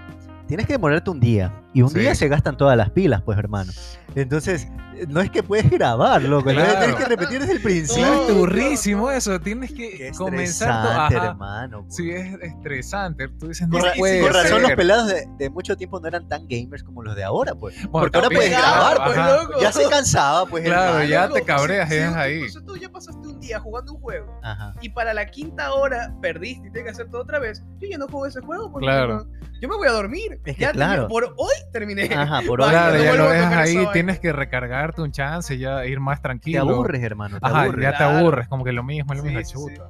tienes 0.48 0.66
que 0.66 0.74
demorarte 0.74 1.10
un 1.12 1.20
día. 1.20 1.54
Y 1.74 1.84
un 1.84 1.90
Sí. 1.90 2.00
día 2.00 2.16
se 2.16 2.28
gastan 2.28 2.58
todas 2.58 2.76
las 2.76 2.90
pilas, 2.90 3.22
pues, 3.22 3.38
hermano. 3.38 3.72
Entonces, 4.16 4.68
no 5.08 5.22
es 5.22 5.30
que 5.30 5.44
puedes 5.44 5.70
grabar, 5.70 6.22
loco. 6.24 6.50
Claro. 6.50 6.80
Tienes 6.80 6.96
que 6.98 7.06
repetir 7.06 7.40
desde 7.40 7.54
el 7.54 7.58
Sí, 7.60 7.64
principio. 7.64 8.14
es 8.14 8.28
turrísimo 8.28 9.12
eso. 9.12 9.40
Tienes 9.40 9.72
que 9.72 9.90
Qué 9.98 10.12
comenzar 10.18 11.10
todo. 11.10 11.24
hermano. 11.30 11.84
pues. 11.84 11.96
Sí, 11.96 12.10
es 12.12 12.34
estresante. 12.42 13.28
Tú 13.40 13.48
dices, 13.48 13.68
no 13.68 13.78
Con, 13.80 13.86
ra- 13.88 13.94
puede 13.98 14.22
con 14.22 14.34
razón 14.34 14.48
ser. 14.50 14.62
los 14.62 14.72
pelados 14.74 15.08
de, 15.08 15.28
de 15.38 15.50
mucho 15.50 15.78
tiempo 15.78 16.00
no 16.02 16.08
eran 16.08 16.28
tan 16.28 16.48
gamers 16.50 16.84
como 16.84 17.02
los 17.04 17.16
de 17.16 17.24
ahora, 17.24 17.54
pues. 17.56 17.76
Bueno, 17.76 17.92
Porque 17.92 18.18
ahora 18.18 18.30
puedes 18.30 18.52
grabar, 18.52 18.98
pues, 19.06 19.18
loco. 19.18 19.62
Ya 19.62 19.72
se 19.72 19.88
cansaba, 19.90 20.46
pues. 20.48 20.64
Claro, 20.66 20.88
hermano. 21.00 21.06
ya 21.10 21.22
Loco, 21.24 21.34
te 21.36 21.42
cabreas, 21.44 21.90
si- 21.90 21.96
ahí. 21.96 22.40
pues, 22.40 22.58
tú 22.66 22.76
ya 22.76 22.90
pasaste 22.90 23.26
un 23.28 23.40
día 23.40 23.60
jugando 23.60 23.94
un 23.94 24.02
juego 24.02 24.38
Ajá. 24.44 24.74
y 24.82 24.90
para 24.90 25.14
la 25.14 25.28
quinta 25.28 25.72
hora 25.74 26.14
perdiste 26.22 26.68
y 26.68 26.72
tienes 26.72 26.84
que 26.84 26.90
hacer 27.02 27.10
todo 27.12 27.22
otra 27.22 27.40
vez. 27.40 27.64
Yo 27.80 27.88
ya 27.90 27.98
no 27.98 28.06
juego 28.08 28.26
ese 28.26 28.42
juego 28.42 28.70
porque 28.72 28.86
Claro. 28.88 29.24
yo, 29.24 29.60
yo 29.62 29.70
me 29.70 29.78
voy 29.78 29.88
a 29.88 29.92
dormir. 29.92 30.40
Es 30.46 30.56
que 30.56 30.62
ya 30.62 30.72
claro. 30.72 31.08
terminé- 31.08 31.10
por 31.10 31.34
hoy 31.38 31.54
terminé. 31.72 32.10
Ajá, 32.14 32.42
por 32.46 32.62
ahora 32.64 32.72
Claro, 32.92 32.98
no 32.98 33.04
ya 33.04 33.14
lo 33.16 33.30
dejas 33.30 33.54
ahí. 33.54 33.76
Tienes 34.00 34.20
que 34.20 34.32
recargarte 34.34 35.02
un 35.02 35.12
chance, 35.12 35.58
ya 35.58 35.86
ir 35.86 36.00
más 36.00 36.20
te 36.20 36.24
tranquilo. 36.24 36.60
aburres, 36.62 37.04
hermano. 37.04 37.40
Te 37.40 37.46
Ajá, 37.46 37.64
aburres. 37.64 37.84
ya 37.84 37.98
te 37.98 38.04
aburres, 38.04 38.48
como 38.48 38.64
que 38.64 38.72
lo 38.72 38.84
mismo, 38.84 39.14
lo 39.14 39.22
Sí, 39.22 39.28
mismo, 39.28 39.44
sí, 39.44 39.54
chuta. 39.54 39.90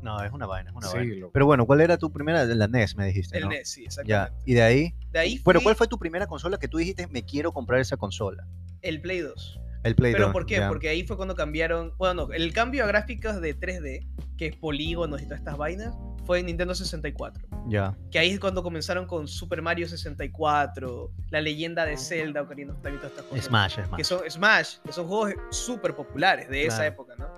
No, 0.00 0.22
es 0.24 0.32
una 0.32 0.46
vaina, 0.46 0.70
es 0.70 0.76
una 0.76 0.88
Sí, 0.88 0.96
vaina. 0.96 1.14
loco. 1.16 1.32
Pero 1.32 1.46
bueno, 1.46 1.66
¿cuál 1.66 1.80
era 1.80 1.96
tu 1.96 2.10
primera? 2.10 2.44
La 2.44 2.66
NES, 2.66 2.96
me 2.96 3.06
dijiste, 3.06 3.36
El 3.38 3.44
¿no? 3.44 3.50
NES, 3.50 3.68
sí, 3.68 3.82
Ya. 3.82 3.86
exactamente. 4.24 4.42
Y 4.50 4.54
de 4.54 4.62
ahí. 4.62 4.94
De 5.12 5.18
ahí 5.18 5.40
Bueno, 5.44 5.60
fui 5.60 5.64
¿cuál 5.64 5.76
fue 5.76 5.86
tu 5.88 5.98
primera 5.98 6.26
consola 6.26 6.56
que 6.58 6.66
tú 6.68 6.78
dijiste, 6.78 7.06
me 7.08 7.22
quiero 7.24 7.52
comprar 7.52 7.80
esa 7.80 7.96
consola? 7.96 8.46
el 8.80 9.00
Play 9.00 9.20
2. 9.20 9.60
El 9.82 9.94
Play 9.94 10.12
¿Pero 10.12 10.26
2, 10.26 10.32
por 10.32 10.46
qué? 10.46 10.60
Porque 10.68 10.88
ahí 10.88 11.04
fue 11.06 11.16
cuando 11.16 11.34
cambiaron. 11.34 11.92
Bueno, 11.98 12.26
no, 12.26 12.32
el 12.32 12.52
cambio 12.52 12.84
a 12.84 12.86
gráficos 12.86 13.40
de 13.40 13.58
3D, 13.58 14.06
que 14.36 14.46
es 14.46 14.56
polígonos 14.56 15.20
y 15.20 15.24
todas 15.24 15.40
estas 15.40 15.56
vainas, 15.56 15.94
fue 16.24 16.40
en 16.40 16.46
Nintendo 16.46 16.74
64. 16.74 17.48
Ya. 17.68 17.96
Que 18.10 18.18
ahí 18.18 18.30
es 18.30 18.40
cuando 18.40 18.62
comenzaron 18.62 19.06
con 19.06 19.26
Super 19.26 19.60
Mario 19.60 19.88
64, 19.88 21.10
La 21.30 21.40
leyenda 21.40 21.84
de 21.84 21.96
Zelda, 21.96 22.42
Ocarina 22.42 22.72
of 22.72 22.80
Time 22.80 22.94
y 22.94 22.98
todas 22.98 23.10
estas 23.12 23.24
cosas. 23.26 23.44
Smash, 23.44 23.74
Smash. 23.74 23.96
Que 23.96 24.04
son 24.04 24.30
Smash, 24.30 24.76
que 24.84 24.92
son 24.92 25.06
juegos 25.08 25.34
súper 25.50 25.94
populares 25.94 26.48
de 26.48 26.66
esa 26.66 26.86
época, 26.86 27.14
¿no? 27.18 27.28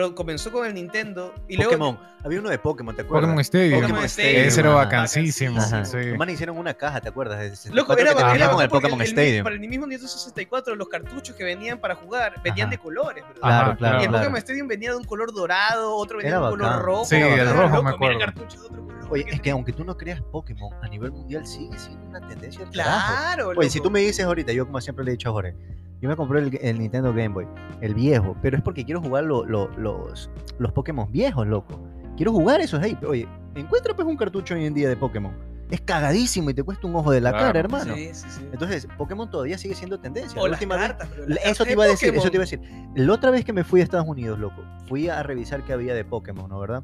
Pero 0.00 0.14
comenzó 0.14 0.50
con 0.50 0.66
el 0.66 0.72
Nintendo 0.72 1.34
y 1.46 1.56
luego. 1.56 1.72
Pokémon. 1.72 1.98
Había 2.24 2.40
uno 2.40 2.48
de 2.48 2.58
Pokémon, 2.58 2.96
¿te 2.96 3.02
acuerdas? 3.02 3.26
Pokémon 3.28 3.40
Stadium. 3.42 3.80
Pokémon 3.82 4.04
Stadium. 4.04 4.44
Ese 4.46 4.60
era 4.60 4.70
vacancísimo. 4.70 5.60
Sí. 5.84 5.96
Los 6.06 6.18
manes 6.18 6.34
hicieron 6.36 6.56
una 6.56 6.72
caja, 6.72 7.02
¿te 7.02 7.10
acuerdas? 7.10 7.38
De 7.38 7.70
Loco, 7.74 7.92
64 7.94 8.00
era, 8.00 8.32
que 8.32 8.36
era 8.38 8.50
con 8.50 8.62
el 8.62 8.68
Pokémon 8.70 9.00
el- 9.00 9.06
el- 9.06 9.08
Stadium. 9.08 9.42
Para 9.44 9.54
el 9.56 9.60
mismo 9.60 9.86
Nintendo 9.86 10.08
64, 10.10 10.74
los 10.74 10.88
cartuchos 10.88 11.36
que 11.36 11.44
venían 11.44 11.78
para 11.78 11.96
jugar 11.96 12.40
venían 12.42 12.68
Ajá. 12.68 12.70
de 12.70 12.78
colores, 12.78 13.24
bro. 13.24 13.40
Claro, 13.40 13.66
Ajá, 13.68 13.76
claro, 13.76 13.98
y 14.00 14.02
el 14.04 14.08
claro. 14.08 14.22
Pokémon 14.24 14.38
Stadium 14.38 14.68
venía 14.68 14.90
de 14.90 14.96
un 14.96 15.04
color 15.04 15.34
dorado, 15.34 15.94
otro 15.96 16.16
venía 16.16 16.30
Era 16.30 16.38
de 16.40 16.44
un 16.44 16.50
color 16.58 16.82
rojo. 16.82 17.04
Sí, 17.04 17.16
el 17.16 17.50
rojo 17.50 17.68
me 17.68 17.76
loco, 17.76 17.88
acuerdo. 17.88 18.18
el 18.18 18.24
cartucho 18.24 18.58
de 18.60 18.66
otro 18.68 18.86
color. 18.86 19.06
Oye, 19.10 19.26
es 19.30 19.40
que 19.42 19.50
aunque 19.50 19.72
tú 19.74 19.84
no 19.84 19.96
creas 19.98 20.22
Pokémon, 20.32 20.72
a 20.82 20.88
nivel 20.88 21.12
mundial 21.12 21.46
sigue 21.46 21.76
siendo 21.78 22.06
una 22.06 22.26
tendencia. 22.26 22.64
Claro, 22.72 23.52
Oye, 23.54 23.68
si 23.68 23.80
tú 23.82 23.90
me 23.90 24.00
dices 24.00 24.24
ahorita, 24.24 24.52
yo 24.52 24.64
como 24.66 24.80
siempre 24.80 25.04
le 25.04 25.10
he 25.10 25.12
dicho 25.12 25.28
a 25.28 25.32
Jorge, 25.32 25.54
yo 26.00 26.08
me 26.08 26.16
compré 26.16 26.40
el, 26.40 26.58
el 26.60 26.78
Nintendo 26.78 27.12
Game 27.12 27.28
Boy, 27.30 27.46
el 27.80 27.94
viejo, 27.94 28.36
pero 28.42 28.56
es 28.56 28.62
porque 28.62 28.84
quiero 28.84 29.00
jugar 29.00 29.24
lo- 29.24 29.44
lo- 29.44 29.68
los, 29.78 30.30
los 30.58 30.72
Pokémon 30.72 31.10
viejos, 31.10 31.46
loco. 31.46 31.80
Quiero 32.16 32.32
jugar 32.32 32.60
esos 32.60 32.82
ahí. 32.82 32.96
Oye, 33.06 33.26
encuentra 33.54 33.94
pues 33.94 34.06
un 34.06 34.16
cartucho 34.16 34.54
hoy 34.54 34.64
en 34.66 34.74
día 34.74 34.88
de 34.88 34.96
Pokémon. 34.96 35.32
Es 35.70 35.80
cagadísimo 35.80 36.50
y 36.50 36.54
te 36.54 36.64
cuesta 36.64 36.86
un 36.88 36.96
ojo 36.96 37.12
de 37.12 37.20
la 37.20 37.30
Claro. 37.30 37.46
cara, 37.46 37.60
hermano. 37.60 37.94
Sí, 37.94 38.10
sí, 38.12 38.26
sí. 38.28 38.48
Entonces, 38.52 38.88
Pokémon 38.98 39.30
todavía 39.30 39.56
sigue 39.56 39.76
siendo 39.76 40.00
tendencia. 40.00 40.40
O 40.40 40.44
La 40.46 40.50
las 40.52 40.60
última 40.60 40.76
cartas, 40.76 41.08
Eso 41.44 41.64
te 41.64 41.72
iba 41.72 41.84
a 41.84 41.86
de 41.86 41.92
decir, 41.92 42.12
eso 42.14 42.28
te 42.28 42.36
iba 42.36 42.42
a 42.42 42.46
decir. 42.46 42.60
La 42.96 43.12
otra 43.12 43.30
vez 43.30 43.44
que 43.44 43.52
me 43.52 43.62
fui 43.62 43.80
a 43.80 43.84
Estados 43.84 44.08
Unidos, 44.08 44.38
loco, 44.40 44.62
fui 44.88 45.08
a 45.08 45.22
revisar 45.22 45.62
qué 45.64 45.72
había 45.72 45.94
de 45.94 46.04
Pokémon, 46.04 46.48
¿no? 46.50 46.58
¿Verdad? 46.58 46.82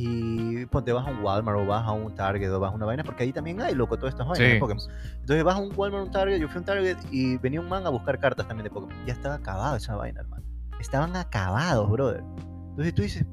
Y 0.00 0.64
ponte, 0.66 0.92
vas 0.92 1.06
a 1.08 1.10
un 1.10 1.24
Walmart 1.24 1.58
o 1.58 1.66
vas 1.66 1.84
a 1.84 1.90
un 1.90 2.14
Target 2.14 2.52
o 2.52 2.60
vas 2.60 2.70
a 2.72 2.74
una 2.76 2.86
vaina, 2.86 3.02
porque 3.02 3.24
ahí 3.24 3.32
también 3.32 3.60
hay, 3.60 3.74
loco, 3.74 3.96
todas 3.96 4.14
estas 4.14 4.28
vainas 4.28 4.46
de 4.48 4.54
Sí. 4.54 4.60
Pokémon. 4.60 4.84
Entonces 5.20 5.42
vas 5.44 5.56
a 5.56 5.58
un 5.58 5.72
Walmart 5.74 6.02
o 6.02 6.06
un 6.06 6.12
Target, 6.12 6.38
yo 6.38 6.46
fui 6.46 6.56
a 6.56 6.58
un 6.60 6.64
Target 6.64 6.96
y 7.10 7.36
venía 7.38 7.60
un 7.60 7.68
man 7.68 7.84
a 7.84 7.88
buscar 7.88 8.20
cartas 8.20 8.46
también 8.46 8.64
de 8.64 8.70
Pokémon. 8.70 8.94
Ya 9.06 9.12
estaba 9.12 9.34
acabado 9.34 9.74
esa 9.74 9.96
vaina, 9.96 10.20
hermano. 10.20 10.44
Estaban 10.78 11.16
acabados, 11.16 11.90
brother. 11.90 12.22
Entonces 12.70 12.94
tú 12.94 13.02
dices, 13.02 13.26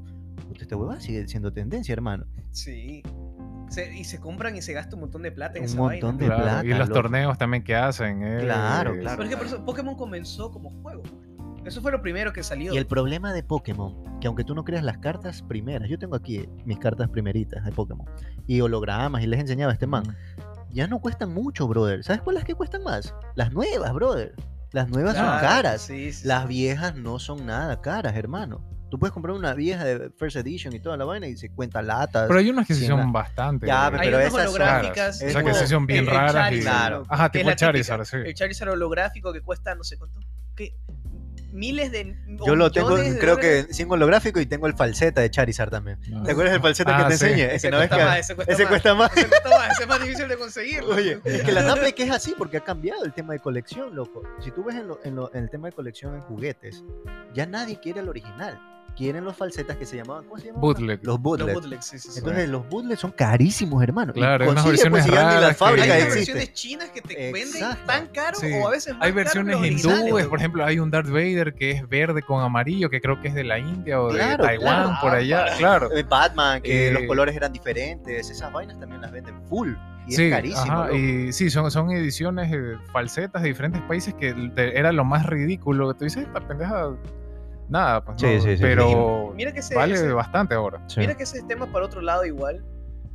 puta, 0.47 0.62
esta 0.63 0.75
huevada 0.75 0.99
sigue 0.99 1.28
siendo 1.28 1.54
tendencia, 1.54 1.93
hermano. 1.93 2.25
Sí. 2.49 3.04
Se- 3.69 3.95
y 3.95 4.04
se 4.04 4.19
compran 4.19 4.56
y 4.56 4.63
se 4.63 4.73
gasta 4.73 4.95
un 4.95 5.01
montón 5.01 5.21
de 5.21 5.32
plata 5.32 5.58
en 5.58 5.63
Un 5.65 5.69
esa 5.69 5.78
montón 5.78 6.17
vaina. 6.17 6.19
de 6.19 6.25
Claro, 6.25 6.43
plata. 6.43 6.65
y 6.65 6.69
los 6.69 6.80
loco. 6.89 6.93
torneos 7.01 7.38
también 7.38 7.63
que 7.63 7.75
hacen. 7.75 8.23
eh, 8.23 8.38
Claro, 8.41 8.93
claro. 8.99 9.17
Pero 9.17 9.23
es 9.23 9.30
que 9.30 9.38
por 9.38 9.45
eso 9.45 9.63
Pokémon 9.63 9.95
comenzó 9.95 10.49
como 10.49 10.71
juego. 10.82 11.04
Eso 11.63 11.82
fue 11.82 11.91
lo 11.91 12.01
primero 12.01 12.32
que 12.32 12.43
salió. 12.43 12.73
Y 12.73 12.78
el 12.78 12.86
problema 12.86 13.34
de 13.34 13.41
Pokémon, 13.41 14.14
que 14.25 14.27
aunque 14.27 14.43
tú 14.43 14.55
no 14.55 14.63
creas 14.63 14.83
las 14.83 14.97
cartas 14.97 15.43
primeras, 15.43 15.88
yo 15.88 15.99
tengo 15.99 16.15
aquí 16.15 16.49
mis 16.65 16.79
cartas 16.79 17.07
primeritas 17.09 17.63
de 17.63 17.71
Pokémon, 17.71 18.07
y 18.47 18.59
hologramas, 18.59 19.21
y 19.21 19.27
les 19.27 19.38
he 19.38 19.41
enseñado 19.41 19.69
a 19.69 19.73
este 19.73 19.85
man, 19.85 20.03
ya 20.71 20.88
no 20.88 20.97
cuestan 20.97 21.31
mucho, 21.31 21.67
brother. 21.67 22.03
¿Sabes 22.03 22.23
cuáles 22.23 22.43
que 22.43 22.55
cuestan 22.55 22.81
más? 22.81 23.13
Las 23.35 23.53
nuevas, 23.53 23.93
brother. 23.93 24.33
Las 24.71 24.89
nuevas 24.89 25.13
son 25.15 25.25
Claro, 25.25 25.41
caras. 25.47 25.81
Sí, 25.83 26.11
sí, 26.11 26.27
Las 26.27 26.47
viejas 26.47 26.95
no 26.95 27.19
son 27.19 27.45
nada 27.45 27.79
caras, 27.81 28.15
hermano. 28.15 28.67
Tú 28.89 28.97
puedes 28.97 29.13
comprar 29.13 29.35
una 29.35 29.53
vieja 29.53 29.83
de 29.83 30.09
First 30.17 30.38
Edition 30.38 30.73
y 30.73 30.79
toda 30.79 30.97
la 30.97 31.05
vaina 31.05 31.27
y 31.27 31.38
se 31.38 31.49
cuenta 31.51 31.83
latas. 31.83 32.25
Pero 32.27 32.39
hay 32.39 32.49
unas 32.49 32.65
que 32.65 32.73
Sí, 32.73 32.88
son 32.88 33.11
bastante. 33.11 33.67
Ya, 33.67 33.89
eh, 33.89 33.91
Hay 33.93 34.07
pero 34.09 34.17
unas 34.17 34.27
esas 34.29 34.43
son 34.51 34.55
holográficas. 34.55 35.21
O 35.21 35.29
sea, 35.29 35.43
que 35.43 35.53
sí 35.53 35.67
son 35.67 35.85
bien 35.85 35.99
el- 35.99 36.07
el 36.09 36.15
raras. 36.15 36.31
y- 36.33 36.33
Charizard, 36.33 36.63
Claro. 36.77 37.03
Ajá, 37.09 37.31
tipo 37.31 37.49
el 37.51 37.55
Charizard, 37.55 38.01
típica. 38.01 38.23
sí. 38.23 38.27
El 38.29 38.33
Charizard 38.33 38.69
holográfico 38.71 39.31
que 39.33 39.41
cuesta 39.41 39.76
no 39.76 39.84
sé 39.84 39.99
cuánto. 39.99 40.19
Que 40.55 40.76
miles 41.56 41.91
de. 41.91 42.16
Yo 42.45 42.56
lo 42.56 42.72
tengo, 42.72 42.95
creo 43.20 43.38
que 43.38 43.68
sin 43.74 43.89
holográfico 43.91 44.39
y 44.39 44.45
tengo 44.45 44.68
el 44.68 44.76
falseta 44.76 45.22
de 45.22 45.32
Charizard 45.32 45.72
también. 45.72 45.97
No. 46.10 46.24
¿Te 46.24 46.32
acuerdas 46.34 46.53
del 46.53 46.62
falseta 46.62 46.95
Ah, 46.97 47.03
que 47.03 47.14
te 47.14 47.18
sí. 47.18 47.26
enseñé? 47.26 47.45
Ese 47.45 47.56
Ese 47.56 47.72
no 47.72 47.82
es 47.82 47.88
cuesta 47.89 47.97
que- 47.97 48.03
más, 48.06 48.20
ese 48.20 48.36
cuesta 48.36 48.53
ese 48.53 48.64
más. 48.64 48.70
cuesta 48.70 48.93
más. 48.95 49.12
Ese 49.18 49.28
cuesta 49.28 49.49
más, 49.49 49.72
ese 49.72 49.82
es 49.84 49.88
más 49.89 50.01
difícil 50.01 50.28
de 50.28 50.38
conseguirlo. 50.38 50.95
Oye, 50.95 51.20
es 51.24 51.41
que 51.43 51.51
la 51.51 51.62
Naplek 51.64 51.99
es 51.99 52.12
así 52.12 52.36
porque 52.38 52.58
ha 52.58 52.64
cambiado 52.64 53.03
el 53.06 53.14
tema 53.14 53.34
de 53.34 53.39
colección, 53.39 53.95
loco. 53.95 54.22
Si 54.43 54.51
tú 54.51 54.64
ves 54.64 54.76
en, 54.76 54.88
lo- 54.88 54.99
en 55.03 55.16
lo- 55.16 55.34
en 55.34 55.43
el 55.43 55.49
tema 55.49 55.68
de 55.70 55.74
colección 55.74 56.14
en 56.16 56.22
juguetes, 56.22 56.84
ya 57.34 57.45
nadie 57.45 57.80
quiere 57.80 58.01
el 58.01 58.10
original. 58.10 58.60
Quieren 58.96 59.26
los 59.26 59.36
falsetas 59.36 59.76
que 59.76 59.86
se 59.86 59.98
llamaban, 59.98 60.24
¿cómo 60.24 60.38
se 60.38 60.46
llamaban? 60.46 60.62
Bootleg. 60.62 61.00
Los 61.04 61.16
Los 61.16 61.22
bootlegs. 61.22 61.54
bootlegs, 61.54 61.86
sí, 61.86 62.00
sí, 62.00 62.10
sí. 62.12 62.20
Entonces 62.20 62.48
los 62.50 62.70
bootlegs 62.70 63.00
son 63.02 63.12
carísimos, 63.12 63.84
hermano. 63.84 64.14
Y 64.16 64.20
Claro, 64.20 64.50
unas 64.50 64.64
consigue, 64.64 64.89
pues, 64.89 65.04
versiones 65.04 65.26
ni 65.26 65.30
raras 65.34 65.41
las 65.50 65.58
fábricas 65.58 65.89
hay 65.91 66.02
existen. 66.04 66.36
versiones 66.36 66.54
chinas 66.54 66.89
que 66.91 67.02
te 67.02 67.16
venden 67.34 67.41
Exacto. 67.64 67.86
tan 67.86 68.08
caro 68.08 68.38
Sí. 68.39 68.48
o 68.54 68.68
a 68.68 68.72
veces 68.72 68.93
más 68.93 69.06
Hay 69.06 69.12
versiones 69.12 69.58
hindúes, 69.58 70.28
por 70.28 70.39
ejemplo, 70.39 70.66
hay 70.66 70.80
un 70.80 70.89
Darth 70.91 71.10
Vader 71.10 71.54
que 71.54 71.72
es 71.72 71.89
verde 71.89 72.22
con 72.22 72.41
amarillo, 72.41 72.89
que 72.89 73.02
creo 73.02 73.20
que 73.22 73.28
es 73.28 73.34
de 73.36 73.43
la 73.43 73.60
India 73.60 74.02
o 74.02 74.08
de 74.14 74.20
Claro, 74.20 74.43
Taiwán, 74.46 74.84
claro. 74.84 74.98
por 75.02 75.12
allá, 75.14 75.46
claro. 75.58 75.91
Eh, 75.91 76.04
Batman, 76.04 76.62
que 76.62 76.88
Eh, 76.88 76.91
los 76.91 77.04
colores 77.04 77.36
eran 77.36 77.52
diferentes, 77.52 78.30
esas 78.30 78.52
vainas 78.54 78.80
también 78.80 79.02
las 79.02 79.12
venden 79.12 79.36
full. 79.50 79.74
Y 80.08 80.12
sí, 80.14 80.24
es 80.26 80.32
carísimo. 80.32 80.62
ajá, 80.72 80.93
y 80.93 81.34
sí, 81.34 81.50
son, 81.50 81.70
son 81.72 81.91
ediciones 81.91 82.52
eh, 82.54 82.78
falsetas 82.93 83.41
de 83.41 83.48
diferentes 83.50 83.82
países 83.84 84.14
que 84.14 84.34
te- 84.56 84.78
era 84.78 84.91
lo 84.91 85.04
más 85.04 85.26
ridículo. 85.26 85.93
Tú 85.96 86.04
dices, 86.06 86.24
esta 86.28 86.39
pendeja, 86.41 86.91
nada, 87.70 88.03
pues 88.03 88.20
Sí, 88.22 88.28
no, 88.36 88.41
sí, 88.41 88.57
sí, 88.57 88.61
pero 88.61 89.34
Mira 89.36 89.51
que 89.51 89.59
ese, 89.59 89.76
vale 89.76 89.95
ese- 89.95 90.11
bastante 90.11 90.55
ahora. 90.55 90.82
Sí. 90.88 90.99
mira 90.99 91.16
que 91.16 91.24
ese 91.24 91.43
tema 91.43 91.66
para 91.72 91.86
otro 91.86 92.01
lado 92.01 92.26
igual. 92.26 92.63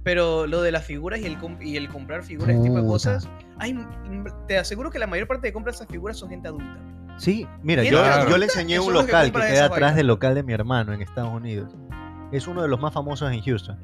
Pero 0.03 0.47
lo 0.47 0.63
de 0.63 0.73
las 0.73 0.85
figuras 0.85 1.21
y 1.21 1.27
el, 1.27 1.37
y 1.61 1.77
el 1.77 1.91
comprar 1.91 2.23
figuras, 2.23 2.55
ese 2.57 2.63
tipo 2.63 2.77
de 2.81 2.87
cosas, 2.87 3.29
hay, 3.59 3.79
te 4.49 4.57
aseguro 4.57 4.91
que 4.91 4.99
la 4.99 5.07
mayor 5.07 5.29
parte 5.29 5.47
de 5.49 5.53
compras 5.53 5.75
de 5.79 5.85
esas 5.85 5.93
figuras 5.93 6.17
son 6.17 6.31
gente 6.31 6.49
adulta. 6.49 6.79
Sí, 7.19 7.47
mira, 7.63 7.83
yo, 7.85 8.03
adulta 8.03 8.31
yo 8.31 8.39
le 8.39 8.47
enseñé 8.47 8.75
que 8.75 8.81
un 8.81 8.87
que 8.87 8.93
local 8.95 9.27
que, 9.27 9.33
compran 9.33 9.53
queda 9.53 9.65
atrás 9.67 9.97
del 9.97 10.07
local 10.07 10.35
de 10.35 10.43
mi 10.43 10.55
hermano 10.55 10.95
en 10.95 11.03
Estados 11.03 11.31
Unidos. 11.35 11.71
Es 12.33 12.47
uno 12.47 12.63
de 12.63 12.69
los 12.69 12.81
más 12.81 12.95
famosos 12.95 13.31
en 13.31 13.43
Houston. 13.43 13.77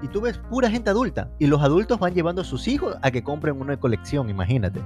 Y 0.00 0.08
tú 0.08 0.22
ves 0.22 0.38
pura 0.38 0.70
gente 0.70 0.88
adulta. 0.88 1.28
Y 1.38 1.48
los 1.48 1.60
adultos 1.60 1.98
van 1.98 2.14
llevando 2.14 2.40
a 2.40 2.44
sus 2.44 2.66
hijos 2.66 2.96
a 3.02 3.10
que 3.10 3.22
compren 3.22 3.60
una 3.60 3.76
colección, 3.78 4.30
imagínate. 4.30 4.80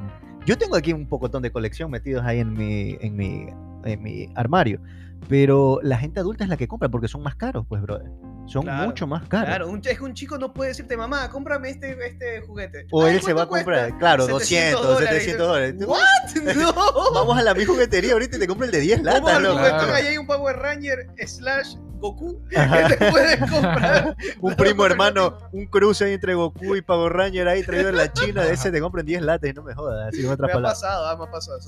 Yo 0.46 0.58
tengo 0.58 0.74
aquí 0.74 0.92
un 0.92 1.06
pocotón 1.06 1.42
de 1.42 1.52
colección 1.52 1.92
metidos 1.92 2.24
ahí 2.26 2.40
en 2.40 2.52
mi, 2.54 2.98
en 3.00 3.14
mi, 3.16 3.46
en 3.86 4.02
mi 4.02 4.28
armario. 4.34 4.80
Pero 5.28 5.80
la 5.82 5.98
gente 5.98 6.20
adulta 6.20 6.44
es 6.44 6.50
la 6.50 6.56
que 6.56 6.68
compra 6.68 6.88
porque 6.88 7.08
son 7.08 7.22
más 7.22 7.36
caros, 7.36 7.66
pues, 7.68 7.82
brother. 7.82 8.10
Son 8.46 8.62
Claro, 8.62 8.86
mucho 8.86 9.06
más 9.06 9.26
caros. 9.28 9.46
Claro, 9.48 9.68
un, 9.68 9.80
es 9.84 9.98
que 9.98 10.04
un 10.04 10.14
chico 10.14 10.38
no 10.38 10.52
puede 10.54 10.70
decirte, 10.70 10.96
mamá, 10.96 11.28
cómprame 11.30 11.70
este, 11.70 11.96
este 12.06 12.40
juguete. 12.42 12.86
O 12.92 13.06
él 13.06 13.20
se 13.20 13.32
va 13.32 13.42
a 13.42 13.46
¿cuánto 13.46 13.64
comprar, 13.64 13.80
cuesta? 13.90 13.98
claro, 13.98 14.26
700 14.26 14.82
200, 14.86 15.08
700 15.10 15.48
dólares. 15.48 15.74
¿What? 15.86 15.98
No. 16.56 17.12
Vamos 17.12 17.38
a 17.38 17.42
la 17.42 17.54
mi 17.54 17.64
juguetería 17.64 18.12
ahorita 18.12 18.36
y 18.36 18.40
te 18.40 18.46
compro 18.46 18.66
el 18.66 18.72
de 18.72 18.80
10 18.80 19.02
Vamos 19.02 19.20
latas. 19.20 19.38
Claro. 19.40 19.56
juguetón, 19.56 19.94
ahí 19.94 20.06
hay 20.06 20.18
un 20.18 20.26
Power 20.26 20.56
Ranger 20.56 21.06
slash 21.26 21.74
Goku 21.98 22.42
que 22.50 22.96
te 22.96 23.10
puedes 23.10 23.38
comprar. 23.50 24.16
un 24.40 24.54
primo 24.54 24.84
hermano, 24.86 25.38
un 25.52 25.66
cruce 25.66 26.04
ahí 26.04 26.12
entre 26.12 26.34
Goku 26.34 26.76
y 26.76 26.82
Power 26.82 27.12
Ranger 27.12 27.48
ahí 27.48 27.62
traído 27.62 27.88
en 27.88 27.96
la 27.96 28.12
China, 28.12 28.44
de 28.44 28.52
ese 28.52 28.70
te 28.70 28.80
compran 28.80 29.06
10 29.06 29.22
latas 29.22 29.50
y 29.50 29.52
no 29.54 29.62
me 29.62 29.74
jodas, 29.74 30.08
así 30.08 30.24
otras 30.26 30.50
Me 30.52 30.58
ha 30.60 30.62
pasado, 30.62 31.06
ah, 31.06 31.16
me 31.16 31.24
ha 31.24 31.30
pasado. 31.30 31.58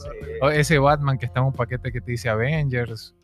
ese 0.53 0.79
Batman 0.79 1.19
que 1.19 1.27
está 1.27 1.41
en 1.41 1.47
un 1.47 1.53
paquete 1.53 1.91
que 1.91 2.01
te 2.01 2.11
dice 2.13 2.29
Avengers 2.29 3.15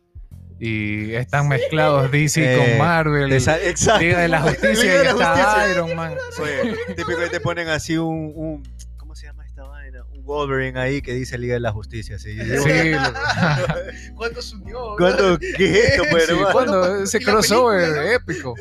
y 0.59 1.13
están 1.15 1.47
mezclados 1.49 2.09
DC 2.11 2.53
Eh, 2.53 2.57
con 2.57 2.77
Marvel. 2.77 3.31
Exacto. 3.33 3.99
Liga 3.99 4.19
de 4.19 4.27
la 4.29 4.41
Justicia 4.41 4.85
y 4.85 4.87
de 4.97 5.03
la 5.03 5.09
está 5.11 5.35
Justicia. 5.35 5.71
Iron 5.71 5.95
Man. 5.95 6.13
Oye, 6.41 6.75
típico 6.95 7.17
que 7.19 7.29
te 7.29 7.39
ponen 7.39 7.67
así 7.69 7.97
un, 7.97 8.31
un- 8.35 8.63
¿cómo 8.97 9.15
se 9.15 9.25
llama 9.27 9.45
esta 9.45 9.63
vaina? 9.63 10.03
Un 10.13 10.23
Wolverine 10.23 10.79
ahí 10.79 11.01
que 11.01 11.13
dice 11.13 11.37
Liga 11.37 11.55
de 11.55 11.59
la 11.59 11.71
Justicia, 11.71 12.17
sí. 12.19 12.37
Sí, 12.37 12.91
¿Cuánto 14.15 14.41
subió? 14.41 14.95
¿Cuándo? 14.97 15.37
¿Qué 15.39 15.65
es 15.65 15.89
esto, 15.89 16.03
pues, 16.09 16.25
sí, 16.27 16.33
cuando 16.51 17.03
ese 17.03 17.17
y 17.17 17.23
crossover 17.25 17.81
película, 17.93 18.13
épico. 18.13 18.55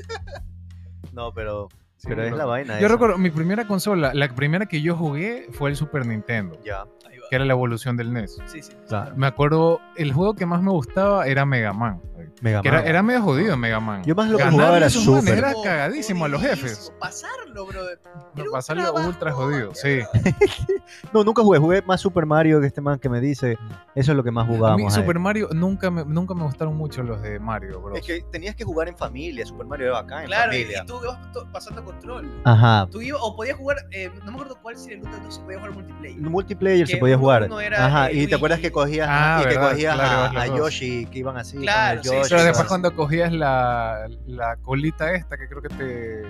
No, 1.13 1.33
pero, 1.33 1.69
pero 2.07 2.25
es 2.25 2.33
la 2.33 2.45
vaina 2.45 2.75
Yo 2.81 2.87
esa. 2.87 2.95
recuerdo 2.95 3.19
mi 3.19 3.31
primera 3.31 3.67
consola, 3.67 4.13
la 4.15 4.29
primera 4.35 4.67
que 4.67 4.83
yo 4.83 4.97
jugué 4.97 5.47
fue 5.53 5.71
el 5.71 5.77
Super 5.77 6.05
Nintendo, 6.07 6.61
Ya, 6.65 6.85
va. 7.25 7.29
que 7.31 7.37
era 7.37 7.45
la 7.45 7.53
evolución 7.53 7.97
del 7.97 8.12
NES. 8.12 8.39
Sí, 8.47 8.62
sí. 8.62 8.72
claro. 8.89 9.14
Me 9.16 9.27
acuerdo, 9.27 9.81
el 9.97 10.12
juego 10.12 10.35
que 10.35 10.47
más 10.47 10.62
me 10.62 10.70
gustaba 10.70 11.27
era 11.27 11.45
Mega 11.47 11.72
Man. 11.72 12.01
Mega 12.41 12.62
Que 12.62 12.68
era, 12.68 12.79
Man. 12.79 12.87
era 12.89 13.03
medio 13.03 13.22
jodido 13.22 13.57
Mega 13.57 13.81
Man. 13.81 14.03
Yo 14.05 14.14
más 14.14 14.29
lo 14.31 14.39
que 14.39 14.45
jugaba 14.45 14.77
era 14.77 14.91
Super. 14.91 15.39
Era 15.39 15.53
cagadísimo 15.62 16.25
a 16.25 16.29
los 16.29 16.41
jefes. 16.43 16.93
Pasarlo, 17.01 17.66
brother. 17.66 17.99
No, 18.05 18.31
Era 18.35 18.45
un 18.45 18.51
pasarlo 18.53 18.83
trabajo, 18.85 19.09
ultra 19.09 19.33
jodido, 19.33 19.66
man, 19.68 19.77
sí. 19.77 20.01
No, 21.12 21.25
nunca 21.25 21.43
jugué, 21.43 21.59
jugué 21.59 21.83
más 21.83 22.01
Super 22.01 22.27
Mario 22.27 22.61
que 22.61 22.66
este 22.66 22.81
man 22.81 22.99
que 22.99 23.09
me 23.09 23.20
dice. 23.20 23.57
Eso 23.95 24.12
es 24.12 24.16
lo 24.16 24.22
que 24.25 24.31
más 24.31 24.45
A 24.47 24.51
mí 24.51 24.57
jugábamos. 24.57 24.95
ahí. 24.97 25.01
Super 25.03 25.18
Mario 25.18 25.49
nunca 25.53 25.91
me, 25.91 26.05
nunca 26.05 26.35
me 26.35 26.43
gustaron 26.45 26.77
mucho 26.77 27.03
los 27.03 27.20
de 27.22 27.39
Mario, 27.39 27.81
bro. 27.81 27.97
Es 27.97 28.05
que 28.07 28.22
tenías 28.31 28.55
que 28.55 28.64
jugar 28.64 28.89
en 28.89 28.97
familia, 28.97 29.47
Super 29.47 29.66
Mario 29.66 29.87
era 29.87 29.95
bacán 30.03 30.20
en 30.22 30.27
Claro, 30.27 30.53
y, 30.53 30.62
familia. 30.62 30.83
y 30.83 30.87
tú 30.87 31.01
ibas 31.03 31.18
pasando 31.53 31.85
control. 31.85 32.31
Ajá. 32.45 32.87
Tú 32.91 33.01
ibas, 33.01 33.20
o 33.22 33.37
podías 33.37 33.57
jugar, 33.57 33.79
eh, 33.93 34.11
no 34.25 34.27
me 34.27 34.33
acuerdo 34.33 34.59
cuál 34.61 34.77
si 34.77 34.93
el 34.93 35.03
de 35.03 35.09
se 35.31 35.41
podía 35.41 35.59
jugar 35.59 35.72
multiplayer. 35.75 36.20
Multiplayer 36.20 36.87
se 36.89 36.97
podía 36.99 37.14
uno- 37.15 37.23
jugar. 37.25 37.43
uno 37.45 37.61
era, 37.61 37.87
Ajá, 37.87 38.11
eh, 38.11 38.15
y 38.15 38.27
te 38.27 38.35
acuerdas 38.35 38.61
que 38.61 38.71
cogías, 38.73 39.09
Ah, 39.11 39.39
y 39.41 39.43
que 39.49 39.55
verdad, 39.55 39.71
cogías 39.71 39.95
claro, 39.95 40.39
a, 40.39 40.43
a. 40.43 40.47
Yoshi, 40.47 41.07
que 41.07 41.19
iban 41.19 41.37
así. 41.37 41.55
con 41.57 41.62
Claro, 41.62 41.99
el 42.01 42.05
sí, 42.05 42.11
Yoshi, 42.15 42.29
Pero 42.31 42.45
después 42.45 42.69
cuando 42.69 42.95
cogías 42.95 43.33
la, 43.33 44.07
la 44.27 44.57
colita 44.57 45.12
esta 45.12 45.37
que 45.37 45.49
creo 45.49 45.62
que 45.62 45.69
te, 45.69 46.23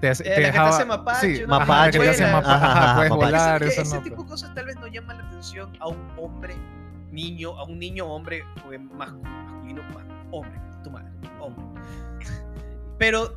te, 0.00 0.08
hace- 0.08 0.22
Eh, 0.24 0.28
la 0.30 0.34
que 0.36 0.40
te 0.40 0.46
dejaba- 0.46 0.68
hace 0.70 0.84
mapache, 0.84 1.36
sí, 1.36 1.46
Mapache, 1.46 1.70
la 1.70 1.90
que 1.92 1.98
te 1.98 2.08
hace 2.10 2.22
vuela. 2.24 2.40
mapa- 2.40 2.54
Ajá, 2.54 2.94
puedes 2.96 3.10
mapache. 3.10 3.26
volar, 3.26 3.62
eso 3.62 3.82
ese 3.82 3.96
no. 3.96 4.02
tipo 4.02 4.22
de 4.22 4.28
cosas 4.28 4.54
tal 4.54 4.64
vez 4.66 4.76
no 4.76 4.86
llaman 4.86 5.18
la 5.18 5.24
atención 5.24 5.70
a 5.80 5.88
un 5.88 5.98
hombre, 6.16 6.54
niño, 7.12 7.56
a 7.58 7.64
un 7.64 7.78
niño 7.78 8.06
hombre, 8.06 8.44
masculino, 8.92 9.82
más 9.88 10.04
hombre, 10.30 10.60
tu 10.84 10.90
madre, 10.90 11.08
hombre. 11.40 11.64
Pero 13.00 13.32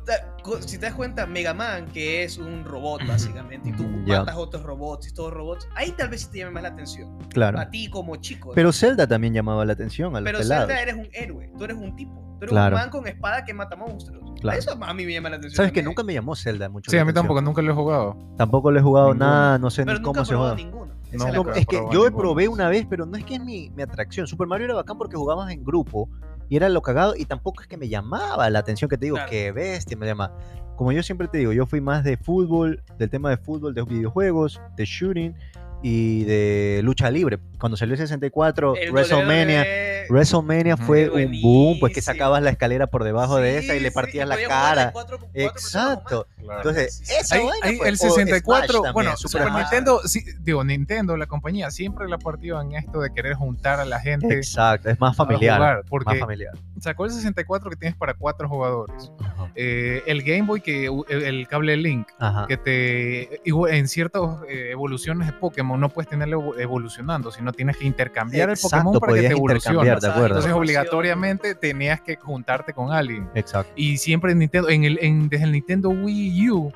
si 0.60 0.76
te 0.78 0.84
das 0.86 0.94
cuenta, 0.94 1.24
Mega 1.26 1.54
Man, 1.54 1.86
que 1.86 2.22
es 2.22 2.36
un 2.36 2.64
robot 2.66 3.00
básicamente, 3.08 3.70
y 3.70 3.72
tú 3.72 3.84
Ya. 4.04 4.18
matas 4.20 4.36
otros 4.36 4.62
robots 4.62 5.08
y 5.08 5.14
todos 5.14 5.32
robots, 5.32 5.66
ahí 5.74 5.90
tal 5.92 6.10
vez 6.10 6.20
sí 6.20 6.28
te 6.30 6.38
llame 6.40 6.50
más 6.52 6.62
la 6.64 6.68
atención. 6.68 7.18
Claro. 7.30 7.58
A 7.58 7.70
ti 7.70 7.88
como 7.88 8.14
chico. 8.16 8.52
Pero 8.54 8.72
Zelda 8.74 9.06
también 9.06 9.32
llamaba 9.32 9.64
la 9.64 9.72
atención 9.72 10.14
a 10.14 10.20
los 10.20 10.26
Pero 10.28 10.38
pelados. 10.40 10.66
Zelda 10.68 10.82
eres 10.82 10.94
un 10.96 11.08
héroe, 11.14 11.50
tú 11.56 11.64
eres 11.64 11.78
un 11.78 11.96
tipo, 11.96 12.12
tú 12.38 12.44
eres 12.44 12.50
Claro. 12.50 12.76
un 12.76 12.82
man 12.82 12.90
con 12.90 13.06
espada 13.08 13.42
que 13.44 13.54
mata 13.54 13.74
monstruos. 13.74 14.38
Claro. 14.42 14.58
Eso 14.58 14.76
a 14.78 14.92
mí 14.92 15.06
me 15.06 15.14
llama 15.14 15.30
la 15.30 15.36
atención. 15.36 15.56
¿Sabes 15.56 15.72
que 15.72 15.82
nunca 15.82 16.02
me 16.02 16.12
llamó 16.12 16.36
Zelda 16.36 16.68
mucho? 16.68 16.90
Sí, 16.90 16.98
a 16.98 17.00
mí 17.04 17.10
atención? 17.10 17.22
tampoco, 17.24 17.40
nunca 17.40 17.62
lo 17.62 17.72
he 17.72 17.74
jugado. 17.74 18.18
Tampoco 18.36 18.70
le 18.70 18.80
he 18.80 18.82
jugado 18.82 19.14
Ninguno. 19.14 19.24
nada, 19.30 19.58
no 19.58 19.70
sé 19.70 19.82
Pero 19.86 19.98
ni 19.98 20.04
nunca 20.04 20.18
cómo 20.18 20.24
se 20.26 20.34
juega. 20.36 20.54
ninguno. 20.56 20.92
No, 21.12 21.26
es 21.28 21.34
No, 21.34 21.52
es 21.54 21.66
que 21.66 21.80
yo 21.90 22.14
probé 22.14 22.48
una 22.48 22.68
vez, 22.68 22.86
pero 22.90 23.06
no 23.06 23.16
es 23.16 23.24
que 23.24 23.36
es 23.36 23.40
mi, 23.42 23.70
mi 23.70 23.82
atracción. 23.82 24.26
Super 24.26 24.46
Mario 24.46 24.66
era 24.66 24.74
bacán 24.74 24.98
porque 24.98 25.16
jugábamos 25.16 25.50
en 25.52 25.64
grupo 25.64 26.10
y 26.48 26.56
era 26.56 26.68
lo 26.68 26.82
cagado 26.82 27.14
y 27.16 27.24
tampoco 27.24 27.62
es 27.62 27.68
que 27.68 27.76
me 27.76 27.88
llamaba 27.88 28.48
la 28.50 28.58
atención 28.58 28.88
que 28.88 28.96
te 28.98 29.06
digo, 29.06 29.16
Claro. 29.16 29.30
que 29.30 29.52
bestia 29.52 29.96
me 29.96 30.06
llama. 30.06 30.32
Como 30.76 30.90
yo 30.92 31.02
siempre 31.02 31.28
te 31.28 31.38
digo, 31.38 31.52
yo 31.52 31.66
fui 31.66 31.80
más 31.80 32.02
de 32.04 32.16
fútbol, 32.16 32.82
del 32.98 33.08
tema 33.10 33.30
de 33.30 33.36
fútbol, 33.36 33.74
de 33.74 33.82
videojuegos, 33.84 34.60
de 34.76 34.84
shooting 34.84 35.34
y 35.82 36.24
de 36.24 36.80
lucha 36.82 37.10
libre. 37.10 37.38
Cuando 37.58 37.76
salió 37.76 37.94
el 37.94 37.98
64, 38.00 38.76
El 38.76 38.90
WrestleMania, 38.92 39.60
WWE, 39.62 40.06
WrestleMania 40.10 40.76
fue 40.76 41.04
Qué 41.10 41.24
un 41.26 41.40
boom, 41.40 41.80
pues 41.80 41.94
que 41.94 42.02
sacabas 42.02 42.42
la 42.42 42.50
escalera 42.50 42.86
por 42.88 43.04
debajo 43.04 43.36
de 43.36 43.58
esa 43.58 43.74
y 43.74 43.80
le 43.80 43.90
partías 43.90 44.28
la 44.28 44.36
cara. 44.46 44.90
cuatro- 44.92 45.18
más. 45.18 45.28
Exacto. 45.34 46.26
Claro. 46.38 46.58
Entonces, 46.60 47.00
esa 47.10 47.36
Ahí- 47.36 47.44
vaina 47.46 47.66
ahí 47.66 47.76
fue- 47.76 47.88
el 47.88 47.94
o 47.94 47.96
Smash 47.96 48.10
64, 48.12 48.74
también, 48.74 48.92
bueno, 48.92 49.16
Super. 49.16 49.50
Nintendo, 49.52 50.00
sí, 50.04 50.22
digo, 50.40 50.62
Nintendo, 50.62 51.16
la 51.16 51.26
compañía, 51.26 51.70
siempre 51.70 52.06
la 52.06 52.18
partido 52.18 52.60
en 52.60 52.72
esto 52.74 53.00
de 53.00 53.12
querer 53.14 53.34
juntar 53.34 53.80
a 53.80 53.86
la 53.86 53.98
gente 54.00 54.34
Exacto, 54.36 54.90
es 54.90 55.00
más 55.00 55.16
familiar. 55.16 55.56
jugar, 55.58 55.76
Más 55.78 55.86
porque 55.88 56.18
familiar. 56.18 56.52
sacó 56.80 57.06
el 57.06 57.12
64 57.12 57.70
que 57.70 57.76
tienes 57.76 57.96
para 57.96 58.12
cuatro 58.12 58.46
jugadores. 58.48 59.10
Eh, 59.54 60.02
el 60.06 60.22
Game 60.22 60.42
Boy, 60.42 60.60
que 60.60 60.86
el, 61.08 61.22
el 61.22 61.48
cable 61.48 61.76
Link, 61.78 62.08
Ajá. 62.18 62.46
que 62.46 62.56
te 62.58 63.40
en 63.70 63.88
ciertas 63.88 64.22
eh, 64.48 64.68
evoluciones 64.72 65.26
de 65.28 65.32
Pokémon 65.32 65.80
no 65.80 65.88
puedes 65.88 66.08
tenerlo 66.10 66.40
evo- 66.40 66.58
evolucionando, 66.60 67.30
sino 67.30 67.52
tienes 67.54 67.76
que 67.76 67.84
intercambiar 67.86 68.50
el 68.50 68.56
Pokémon 68.60 68.98
para 69.00 69.14
que 69.14 69.20
te 69.22 69.26
evolucione. 69.28 69.84
de 69.88 69.92
acuerdo. 69.92 70.26
Entonces 70.26 70.52
obligatoriamente 70.52 71.54
tenías 71.54 72.00
que 72.00 72.16
juntarte 72.16 72.72
con 72.72 72.92
alguien. 72.92 73.28
Exacto. 73.34 73.72
Y 73.76 73.96
siempre 73.96 74.32
en 74.32 74.38
Nintendo, 74.40 74.68
en 74.68 74.84
el, 74.84 74.98
en- 75.00 75.28
desde 75.28 75.44
el 75.44 75.52
Nintendo 75.52 75.88
Wii 75.90 76.50
U, 76.50 76.72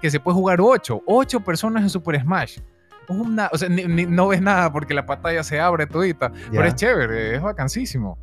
que 0.00 0.10
se 0.10 0.20
puede 0.20 0.34
jugar 0.34 0.60
8, 0.60 1.02
8 1.06 1.40
personas 1.40 1.82
en 1.82 1.90
Super 1.90 2.20
Smash. 2.20 2.58
Es 2.58 3.10
Una, 3.16 3.50
o 3.52 3.58
sea, 3.58 3.68
ni- 3.68 3.84
ni- 3.84 4.06
no 4.06 4.28
ves 4.28 4.40
nada 4.40 4.72
porque 4.72 4.94
la 4.94 5.04
pantalla 5.04 5.42
se 5.44 5.60
abre 5.60 5.86
todita, 5.86 6.32
pero 6.50 6.62
Ya. 6.62 6.68
es 6.68 6.74
chévere, 6.74 7.36
es 7.36 7.42
vacancísimo. 7.42 8.18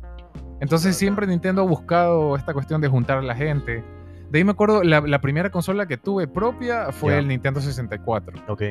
Entonces 0.60 0.96
siempre 0.96 1.26
Nintendo 1.26 1.62
ha 1.62 1.64
buscado 1.64 2.36
esta 2.36 2.52
cuestión 2.52 2.80
de 2.80 2.88
juntar 2.88 3.18
a 3.18 3.22
la 3.22 3.34
gente. 3.34 3.82
De 4.30 4.38
ahí 4.38 4.44
me 4.44 4.52
acuerdo, 4.52 4.82
la, 4.82 5.00
la 5.00 5.20
primera 5.20 5.50
consola 5.50 5.86
que 5.86 5.96
tuve 5.98 6.26
propia 6.26 6.90
fue 6.92 7.18
el 7.18 7.28
Nintendo 7.28 7.60
64 7.60 8.42
Ok. 8.48 8.62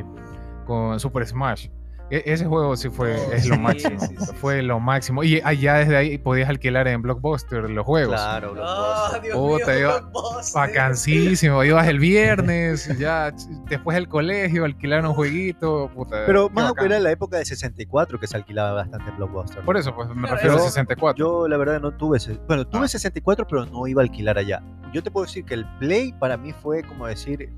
con 0.66 1.00
Super 1.00 1.26
Smash. 1.28 1.68
E- 2.12 2.24
ese 2.26 2.46
juego 2.46 2.76
sí 2.76 2.90
fue, 2.90 3.16
Oh, 3.16 3.32
es 3.32 3.48
lo 3.48 3.56
sí, 3.56 3.62
máximo. 3.62 4.00
sí, 4.00 4.16
sí, 4.20 4.26
fue 4.36 4.62
lo 4.62 4.80
máximo. 4.82 5.24
Y 5.24 5.40
allá 5.44 5.76
desde 5.76 5.96
ahí 5.96 6.18
podías 6.18 6.50
alquilar 6.50 6.88
en 6.90 7.02
Blockbuster 7.02 7.70
los 7.70 7.86
juegos. 7.86 8.16
Claro, 8.16 8.54
Ah, 8.62 9.18
Blockbuster. 9.18 9.22
Dios 9.22 9.38
Puta, 9.38 9.66
mío, 9.72 9.80
iba- 9.80 10.00
Blockbuster. 10.02 10.62
Vacancísimo, 10.62 11.64
ibas 11.64 11.88
el 11.88 12.00
viernes, 12.00 12.90
y 12.90 12.98
ya 12.98 13.34
después 13.70 13.96
del 13.96 14.08
colegio, 14.10 14.66
alquilar 14.66 15.06
un 15.06 15.14
jueguito, 15.14 15.90
puta. 15.96 16.24
Pero 16.26 16.50
más 16.50 16.74
era 16.84 17.00
la 17.00 17.12
época 17.12 17.38
de 17.38 17.46
64 17.46 18.20
que 18.20 18.28
se 18.28 18.36
alquilaba 18.38 18.74
bastante 18.74 19.10
Blockbuster. 19.12 19.64
Por 19.64 19.78
eso, 19.78 19.96
pues 19.96 20.10
me 20.10 20.16
Claro, 20.24 20.36
refiero 20.36 20.56
a 20.56 20.58
yo- 20.60 20.64
64. 20.66 21.18
Yo 21.18 21.48
la 21.48 21.58
verdad 21.58 21.80
no 21.80 21.92
tuve 21.96 22.20
bueno, 22.48 22.68
tuve 22.68 22.86
Ah. 22.86 22.88
64 22.90 23.48
pero 23.48 23.66
no 23.68 23.88
iba 23.88 24.02
a 24.02 24.04
alquilar 24.04 24.38
allá. 24.38 24.62
Yo 24.94 25.02
te 25.02 25.10
puedo 25.10 25.26
decir 25.26 25.46
que 25.46 25.54
el 25.54 25.66
Play 25.80 26.12
para 26.14 26.36
mí 26.36 26.52
fue 26.52 26.84
como 26.84 27.08
decir 27.08 27.50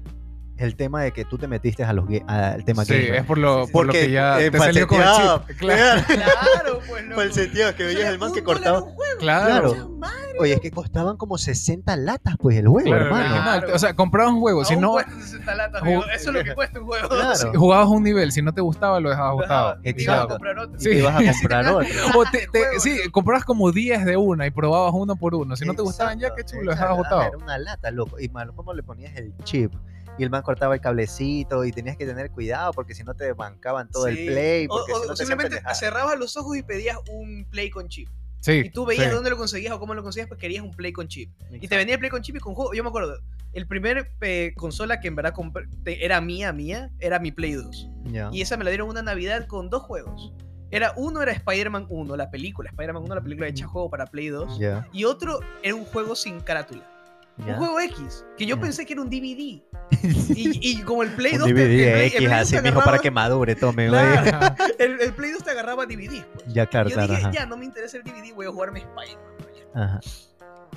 el 0.57 0.75
tema 0.75 1.01
de 1.01 1.11
que 1.11 1.25
tú 1.25 1.37
te 1.37 1.47
metiste 1.47 1.83
a 1.83 1.93
los 1.93 2.05
al 2.27 2.63
tema 2.63 2.85
sí, 2.85 2.93
gamer. 2.93 3.15
es 3.15 3.25
por 3.25 3.37
lo, 3.37 3.65
Sí, 3.65 3.71
por 3.73 3.85
lo 3.87 3.93
que 3.93 4.11
ya 4.11 4.39
eh, 4.39 4.51
te 4.51 4.57
salió 4.59 4.87
con 4.87 4.99
el 5.01 5.03
falseteaba, 5.07 5.45
chip. 5.47 5.57
Claro, 5.57 6.01
Claro, 6.07 6.79
pues 6.87 7.03
loco. 7.05 7.21
Falseteaba, 7.21 7.73
que 7.73 7.83
veías 7.83 8.09
el 8.09 8.19
man 8.19 8.33
que 8.33 8.43
cortaba. 8.43 8.83
un 8.83 8.91
juego. 8.93 9.19
claro. 9.19 9.89
Madre. 9.97 10.13
Oye, 10.39 10.53
es 10.53 10.61
que 10.61 10.71
costaban 10.71 11.15
como 11.17 11.37
60 11.37 11.95
latas 11.95 12.35
pues 12.39 12.57
el 12.57 12.67
juego, 12.67 12.87
claro, 12.89 13.05
hermano. 13.05 13.35
Claro. 13.43 13.75
O 13.75 13.79
sea, 13.79 13.93
comprabas 13.95 14.33
un 14.33 14.39
juego, 14.39 14.65
si 14.65 14.75
no 14.75 14.93
cuesta 14.93 15.11
60 15.21 15.55
latas. 15.55 15.83
Eso 15.85 16.29
es 16.29 16.35
lo 16.35 16.43
que 16.43 16.55
cuesta 16.55 16.79
un 16.79 16.85
juego. 16.87 17.07
Claro. 17.09 17.35
si 17.35 17.47
jugabas 17.55 17.87
un 17.87 18.03
nivel, 18.03 18.31
si 18.31 18.41
no 18.41 18.51
te 18.51 18.61
gustaba, 18.61 18.99
lo 18.99 19.09
dejabas 19.09 19.33
botado. 19.33 19.77
ibas 19.83 20.19
a 20.23 20.27
comprar 20.27 20.57
otro. 20.59 20.79
Sí. 20.79 20.89
ibas 20.89 21.15
a 21.15 21.31
comprar 21.39 21.67
otro. 21.67 21.87
O 22.15 22.25
te- 22.31 22.47
te- 22.47 22.59
Juego, 22.59 22.79
sí, 22.79 22.99
¿no? 23.05 23.11
comprabas 23.11 23.45
como 23.45 23.71
10 23.71 24.05
de 24.05 24.17
una 24.17 24.47
y 24.47 24.51
probabas 24.51 24.91
uno 24.95 25.15
por 25.15 25.35
uno. 25.35 25.55
Si 25.55 25.65
no 25.65 25.73
te 25.75 25.81
gustaban 25.83 26.19
ya, 26.19 26.33
qué 26.35 26.43
chulo, 26.43 26.63
lo 26.63 26.71
dejabas 26.71 26.97
botado. 26.97 27.21
Era 27.21 27.37
una 27.37 27.57
lata, 27.59 27.91
loco. 27.91 28.19
Y 28.19 28.27
malo, 28.29 28.53
¿cómo 28.55 28.73
le 28.73 28.81
ponías 28.83 29.15
el 29.15 29.33
chip? 29.43 29.71
Y 30.17 30.23
el 30.23 30.29
man 30.29 30.43
cortaba 30.43 30.75
el 30.75 30.81
cablecito 30.81 31.65
y 31.65 31.71
tenías 31.71 31.97
que 31.97 32.05
tener 32.05 32.29
cuidado 32.31 32.71
porque 32.73 32.93
si 32.93 33.03
no 33.03 33.13
te 33.15 33.33
bancaban 33.33 33.89
todo 33.89 34.07
el 34.07 34.15
play. 34.15 34.67
O, 34.69 34.85
si 34.85 35.07
no 35.07 35.15
simplemente 35.15 35.61
cerrabas 35.73 36.17
los 36.19 36.37
ojos 36.37 36.57
y 36.57 36.63
pedías 36.63 36.97
un 37.09 37.45
play 37.49 37.69
con 37.69 37.87
chip. 37.87 38.09
Sí. 38.39 38.63
Y 38.65 38.69
tú 38.69 38.85
veías 38.85 39.05
sí. 39.05 39.11
dónde 39.11 39.29
lo 39.29 39.37
conseguías 39.37 39.73
o 39.73 39.79
cómo 39.79 39.93
lo 39.93 40.03
conseguías, 40.03 40.27
pues 40.27 40.39
querías 40.39 40.63
un 40.63 40.71
play 40.71 40.91
con 40.91 41.07
chip. 41.07 41.31
Y 41.51 41.67
te 41.67 41.77
venía 41.77 41.95
el 41.95 41.99
play 41.99 42.11
con 42.11 42.21
chip 42.21 42.35
y 42.35 42.39
con 42.39 42.53
juego. 42.53 42.73
Yo 42.73 42.83
me 42.83 42.89
acuerdo, 42.89 43.17
el 43.53 43.67
primer 43.67 44.11
eh, 44.21 44.53
consola 44.57 44.99
que 44.99 45.07
en 45.07 45.15
verdad 45.15 45.33
compré, 45.33 45.67
era 45.85 46.19
mía, 46.21 46.51
mía, 46.51 46.89
era 46.99 47.19
mi 47.19 47.31
Play 47.31 47.53
2. 47.53 47.89
Ya. 48.05 48.29
Y 48.33 48.41
esa 48.41 48.57
me 48.57 48.63
la 48.63 48.71
dieron 48.71 48.89
una 48.89 49.01
Navidad 49.01 49.45
con 49.47 49.69
dos 49.69 49.83
juegos. 49.83 50.33
Era, 50.71 50.91
uno 50.97 51.21
era 51.21 51.31
Spider-Man 51.31 51.85
1, 51.87 52.17
la 52.17 52.31
película, 52.31 52.69
Spider-Man 52.71 53.03
1, 53.03 53.15
la 53.15 53.21
película 53.21 53.47
hecha 53.47 53.67
juego 53.67 53.91
para 53.91 54.07
Play 54.07 54.29
2. 54.29 54.57
Ya. 54.57 54.87
Y 54.91 55.03
otro 55.03 55.39
era 55.61 55.75
un 55.75 55.85
juego 55.85 56.15
sin 56.15 56.39
carátula. 56.39 56.89
Ya. 57.37 57.53
Un 57.53 57.55
juego 57.55 57.79
X, 57.79 58.25
que 58.37 58.45
yo 58.45 58.59
pensé 58.59 58.85
que 58.85 58.93
era 58.93 59.01
un 59.01 59.09
DVD. 59.09 59.61
Y, 60.35 60.59
y 60.71 60.81
como 60.81 61.03
el 61.03 61.11
Play 61.11 61.33
Un 61.33 61.39
2 61.39 61.47
te- 61.47 61.53
DVD 61.53 61.69
el 61.69 61.93
el 61.93 62.01
X 62.05 62.17
Play 62.17 62.27
2 62.29 62.35
así, 62.41 62.61
mijo, 62.61 62.81
para 62.83 62.99
que 62.99 63.11
madure, 63.11 63.55
tome, 63.55 63.89
güey. 63.89 64.01
Claro. 64.01 64.55
El, 64.79 64.99
el 65.01 65.13
Play 65.13 65.31
2 65.31 65.43
te 65.43 65.51
agarraba 65.51 65.85
DVD. 65.85 66.25
Pues. 66.33 66.45
Ya, 66.53 66.65
claro, 66.65 66.87
y 66.87 66.91
yo 66.91 66.95
claro. 66.97 67.13
dije, 67.13 67.21
ajá. 67.23 67.31
ya, 67.31 67.45
no 67.45 67.57
me 67.57 67.65
interesa 67.65 67.97
el 67.97 68.03
DVD, 68.03 68.33
voy 68.33 68.47
a 68.47 68.51
jugarme 68.51 68.79
Spider-Man. 68.79 69.33
Ajá. 69.75 69.99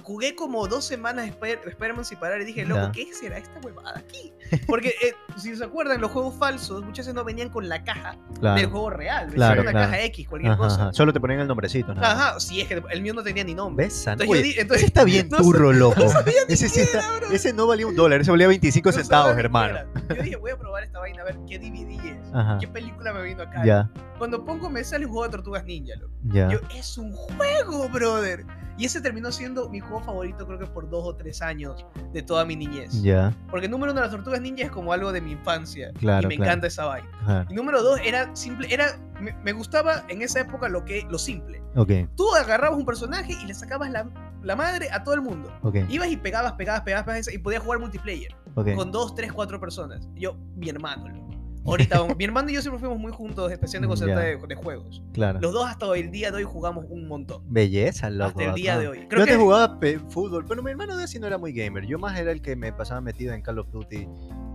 Jugué 0.07 0.37
como 0.37 0.69
dos 0.69 0.85
semanas 0.85 1.27
Spider- 1.27 1.59
Spider-Man 1.67 2.05
sin 2.05 2.19
parar 2.21 2.41
y 2.41 2.45
dije, 2.45 2.65
loco. 2.65 2.93
¿qué 2.93 3.13
será 3.13 3.39
esta 3.39 3.59
huevada 3.59 3.99
aquí? 3.99 4.33
Porque 4.69 4.91
eh, 5.03 5.15
si 5.37 5.57
se 5.57 5.65
acuerdan, 5.65 6.01
los 6.01 6.13
juegos 6.13 6.37
falsos 6.39 6.85
muchas 6.85 7.07
veces 7.07 7.15
no 7.15 7.25
venían 7.25 7.49
con 7.49 7.69
la 7.69 7.83
caja 7.83 8.13
del 8.31 8.39
Claro. 8.39 8.71
juego 8.71 8.91
real, 8.91 9.27
Claro, 9.35 9.63
una 9.63 9.73
claro. 9.73 9.91
caja 9.91 10.03
X, 10.05 10.29
cualquier 10.29 10.53
Ajá, 10.53 10.63
cosa. 10.63 10.83
ajá. 10.83 10.93
Solo 10.93 11.13
te 11.13 11.19
ponían 11.19 11.41
el 11.41 11.49
nombrecito. 11.49 11.93
nada. 11.93 12.13
Ajá, 12.31 12.39
sí, 12.39 12.61
es 12.61 12.69
que 12.69 12.81
el 12.89 13.03
mío 13.03 13.15
no 13.15 13.25
tenía 13.25 13.43
ni 13.43 13.55
nombre. 13.55 13.87
¿Ves? 13.87 14.07
Entonces 14.07 14.29
Oye, 14.31 14.43
di- 14.43 14.51
entonces- 14.53 14.77
ese 14.77 14.87
está 14.87 15.03
bien 15.03 15.29
no 15.31 15.39
turro, 15.39 15.73
loco. 15.73 15.99
no 16.05 16.21
ese, 16.49 16.69
sí 16.69 16.81
está- 16.83 17.17
era, 17.17 17.27
ese 17.33 17.53
no 17.53 17.67
valía 17.67 17.89
un 17.89 17.97
dólar, 17.97 18.21
ese 18.21 18.31
valía 18.31 18.47
25 18.47 18.89
No 18.89 18.93
centavos, 18.93 19.37
hermano. 19.37 19.79
Yo 20.09 20.23
dije, 20.23 20.37
voy 20.37 20.53
a 20.53 20.57
probar 20.57 20.85
esta 20.85 21.01
vaina 21.01 21.23
a 21.23 21.25
ver 21.25 21.37
qué 21.49 21.59
DVD 21.59 21.99
es. 22.13 22.33
Ajá. 22.33 22.59
¿Qué 22.61 22.69
película 22.69 23.13
me 23.13 23.23
vino 23.25 23.43
acá? 23.43 23.65
Ya, 23.65 23.91
Cuando 24.19 24.45
pongo 24.45 24.71
me 24.71 24.85
sale 24.85 25.05
un 25.07 25.11
juego 25.11 25.25
de 25.25 25.31
tortugas 25.31 25.65
ninja, 25.65 25.97
loco. 25.99 26.13
ya. 26.27 26.49
Yo, 26.49 26.61
es 26.77 26.97
un 26.97 27.11
juego, 27.13 27.89
brother. 27.89 28.47
Y 28.79 28.85
ese 28.85 29.01
terminó 29.01 29.33
siendo 29.33 29.69
mi 29.69 29.81
juego 29.81 30.01
favorito, 30.03 30.47
creo 30.47 30.59
que 30.59 30.67
por 30.67 30.89
dos 30.91 31.05
o 31.07 31.15
tres 31.17 31.41
años 31.43 31.85
de 32.13 32.23
toda 32.23 32.45
mi 32.45 32.57
niñez. 32.57 33.03
Ya, 33.03 33.35
Porque 33.51 33.69
número 33.69 33.93
uno, 33.93 34.01
las 34.03 34.11
tortugas 34.11 34.41
ninja 34.41 34.65
es 34.65 34.71
como 34.71 34.93
algo 34.93 35.13
de 35.13 35.21
mi 35.21 35.33
infancia. 35.33 35.93
Claro, 35.99 36.27
y 36.27 36.29
me 36.29 36.37
claro. 36.37 36.51
encanta 36.51 36.67
esa 36.67 36.85
vaina. 36.85 37.09
ajá. 37.23 37.47
Y 37.49 37.55
número 37.55 37.83
dos, 37.83 37.99
era 38.05 38.35
simple, 38.37 38.73
era, 38.73 38.99
me, 39.21 39.33
me 39.43 39.53
gustaba 39.53 40.05
en 40.09 40.21
esa 40.23 40.41
época 40.41 40.69
lo 40.69 40.85
que, 40.85 41.07
lo 41.11 41.19
simple. 41.19 41.63
Ok, 41.75 41.91
Tú 42.17 42.35
agarrabas 42.35 42.79
un 42.79 42.85
personaje 42.87 43.35
y 43.43 43.47
le 43.47 43.55
sacabas 43.55 43.91
la, 43.91 44.09
la 44.43 44.57
madre 44.57 44.89
a 44.91 45.03
todo 45.05 45.15
el 45.15 45.23
mundo. 45.23 45.53
ok, 45.63 45.77
Ibas 45.89 46.09
y 46.09 46.17
pegabas, 46.17 46.53
pegabas, 46.53 46.83
pegabas, 46.83 47.05
pegabas 47.05 47.33
y 47.33 47.39
podías 47.39 47.63
jugar 47.63 47.79
multiplayer 47.81 48.35
ok. 48.55 48.75
con 48.75 48.93
dos, 48.93 49.15
tres, 49.15 49.33
cuatro 49.33 49.59
personas. 49.61 50.09
Y 50.15 50.21
yo, 50.21 50.37
mi 50.55 50.69
hermano, 50.69 51.09
loco. 51.09 51.36
Ahorita, 51.67 52.07
mi 52.19 52.25
hermano 52.25 52.51
y 52.51 52.55
yo 52.55 52.63
siempre 52.63 52.79
fuimos 52.81 52.99
muy 52.99 53.13
juntos, 53.13 53.51
especialmente 53.51 53.99
con 53.99 54.09
Ya. 54.09 54.19
de, 54.19 54.37
de 54.37 54.55
juegos. 54.55 55.03
Claro. 55.13 55.41
Los 55.41 55.53
dos 55.53 55.69
hasta 55.69 55.87
el 55.95 56.11
día 56.11 56.31
de 56.31 56.39
hoy 56.39 56.45
jugamos 56.45 56.87
un 56.89 57.09
montón. 57.09 57.43
Belleza, 57.49 58.11
loco. 58.11 58.29
hasta 58.31 58.45
el 58.45 58.55
día 58.55 58.79
de 58.79 58.89
hoy. 58.89 59.01
Yo 59.03 59.09
Creo 59.09 59.23
antes 59.23 59.37
que 59.37 59.43
jugaba 59.43 59.79
fútbol, 60.09 60.45
pero 60.47 60.63
mi 60.63 60.71
hermano 60.71 60.97
de 60.97 61.05
así 61.05 61.19
no 61.19 61.27
era 61.27 61.39
muy 61.39 61.53
gamer. 61.53 61.87
Yo 61.87 61.99
más 61.99 62.19
era 62.19 62.33
el 62.33 62.41
que 62.43 62.57
me 62.57 62.73
pasaba 62.73 63.01
metido 63.01 63.35
en 63.35 63.43
Call 63.43 63.59
of 63.59 63.71
Duty, 63.71 64.07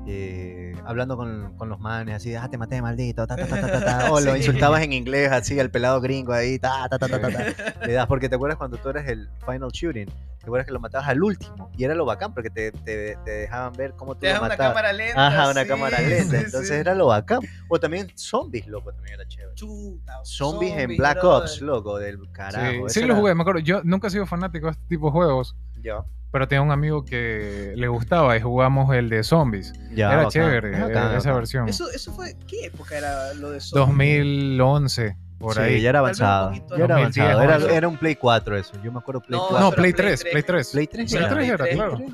eh, 0.07 0.73
hablando 0.85 1.15
con, 1.15 1.55
con 1.57 1.69
los 1.69 1.79
manes, 1.79 2.15
así, 2.15 2.33
ah, 2.35 2.47
te 2.49 2.57
maté, 2.57 2.81
maldito, 2.81 3.27
ta, 3.27 3.35
ta, 3.35 3.45
ta, 3.47 3.61
ta, 3.61 3.71
ta, 3.71 3.85
ta", 4.07 4.11
O 4.11 4.19
lo 4.19 4.31
Sí. 4.33 4.39
insultabas 4.39 4.81
en 4.83 4.93
inglés, 4.93 5.31
así, 5.31 5.59
al 5.59 5.69
pelado 5.71 6.01
gringo 6.01 6.33
ahí, 6.33 6.57
ta, 6.59 6.87
ta, 6.89 6.97
ta, 6.97 7.07
ta, 7.07 7.19
ta, 7.19 7.29
ta. 7.29 7.85
Le 7.87 7.93
das, 7.93 8.07
porque 8.07 8.27
te 8.29 8.35
acuerdas 8.35 8.57
cuando 8.57 8.77
tú 8.77 8.89
eres 8.89 9.07
el 9.07 9.29
final 9.45 9.69
shooting, 9.71 10.07
te 10.07 10.45
acuerdas 10.47 10.65
que 10.65 10.73
lo 10.73 10.79
matabas 10.79 11.07
al 11.07 11.21
último, 11.21 11.69
y 11.77 11.83
era 11.83 11.93
lo 11.93 12.05
bacán, 12.05 12.33
porque 12.33 12.49
te, 12.49 12.71
te, 12.71 13.15
te 13.23 13.31
dejaban 13.31 13.73
ver 13.73 13.93
cómo 13.95 14.15
tú 14.15 14.21
te 14.21 14.27
lo 14.27 14.33
das 14.33 14.39
una 14.41 14.49
matabas. 14.49 14.73
cámara 14.73 14.93
lenta. 14.93 15.27
Ajá, 15.27 15.51
una 15.51 15.61
sí, 15.63 15.67
cámara 15.67 15.99
lenta, 16.01 16.37
sí. 16.39 16.43
entonces 16.45 16.71
era 16.71 16.95
lo 16.95 17.07
bacán. 17.07 17.39
O 17.69 17.79
también 17.79 18.11
zombies, 18.15 18.65
loco, 18.67 18.91
también 18.91 19.15
era 19.19 19.27
chévere. 19.27 19.53
Chuta, 19.55 20.13
Zombies 20.23 20.71
en 20.73 20.79
zombies, 20.79 20.97
Black 20.97 21.19
brother. 21.19 21.43
Ops, 21.43 21.61
loco, 21.61 21.97
del 21.99 22.31
carajo. 22.31 22.89
Sí, 22.89 23.01
lo 23.01 23.05
era- 23.07 23.15
jugué, 23.15 23.35
me 23.35 23.41
acuerdo. 23.41 23.59
Yo 23.59 23.81
nunca 23.83 24.07
he 24.07 24.09
sido 24.09 24.25
fanático 24.25 24.65
de 24.67 24.71
este 24.71 24.83
tipo 24.87 25.07
de 25.07 25.11
juegos, 25.11 25.55
Ya, 25.83 26.03
pero 26.31 26.47
tenía 26.47 26.61
un 26.61 26.71
amigo 26.71 27.03
que 27.03 27.73
le 27.75 27.87
gustaba 27.87 28.37
y 28.37 28.41
jugamos 28.41 28.93
el 28.95 29.09
de 29.09 29.23
zombies. 29.23 29.73
ya, 29.93 30.07
Era 30.07 30.15
bacán, 30.17 30.29
chévere 30.31 30.71
bacán, 30.71 30.87
eh, 30.87 31.17
esa 31.17 31.29
bacán. 31.29 31.35
versión. 31.35 31.69
Eso, 31.69 31.89
eso 31.91 32.13
fue, 32.13 32.35
¿qué 32.47 32.65
época 32.67 32.97
era 32.97 33.33
lo 33.33 33.51
de 33.51 33.59
zombies? 33.59 33.87
2011, 33.87 35.17
por 35.39 35.55
sí, 35.55 35.59
ahí. 35.61 35.81
ya 35.81 35.89
era 35.89 35.99
avanzado. 35.99 36.51
Ya 36.53 36.85
era 36.85 36.95
2010, 36.95 37.25
avanzado. 37.27 37.41
Era, 37.43 37.57
¿no? 37.59 37.65
era 37.67 37.87
un 37.87 37.97
Play 37.97 38.15
4 38.15 38.57
eso. 38.57 38.73
Yo 38.83 38.91
me 38.91 38.99
acuerdo 38.99 39.21
Play 39.21 39.39
No, 39.39 39.47
4. 39.49 39.65
No, 39.69 39.71
Play 39.75 39.89
era 39.89 39.95
Play 39.97 40.07
3, 40.07 40.19
3. 40.21 40.31
Play 40.31 40.43
3. 40.43 40.71
Play 40.71 40.87
3 40.87 41.11
Play 41.11 41.23
era. 41.23 41.29
3 41.35 41.47
era, 41.49 41.57
Play 41.57 41.75
claro. 41.75 41.97
3. 41.97 42.09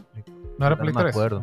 No 0.57 0.65
era 0.65 0.75
No 0.75 0.81
Play 0.81 0.93
me 0.93 1.01
3. 1.01 1.11
acuerdo. 1.15 1.41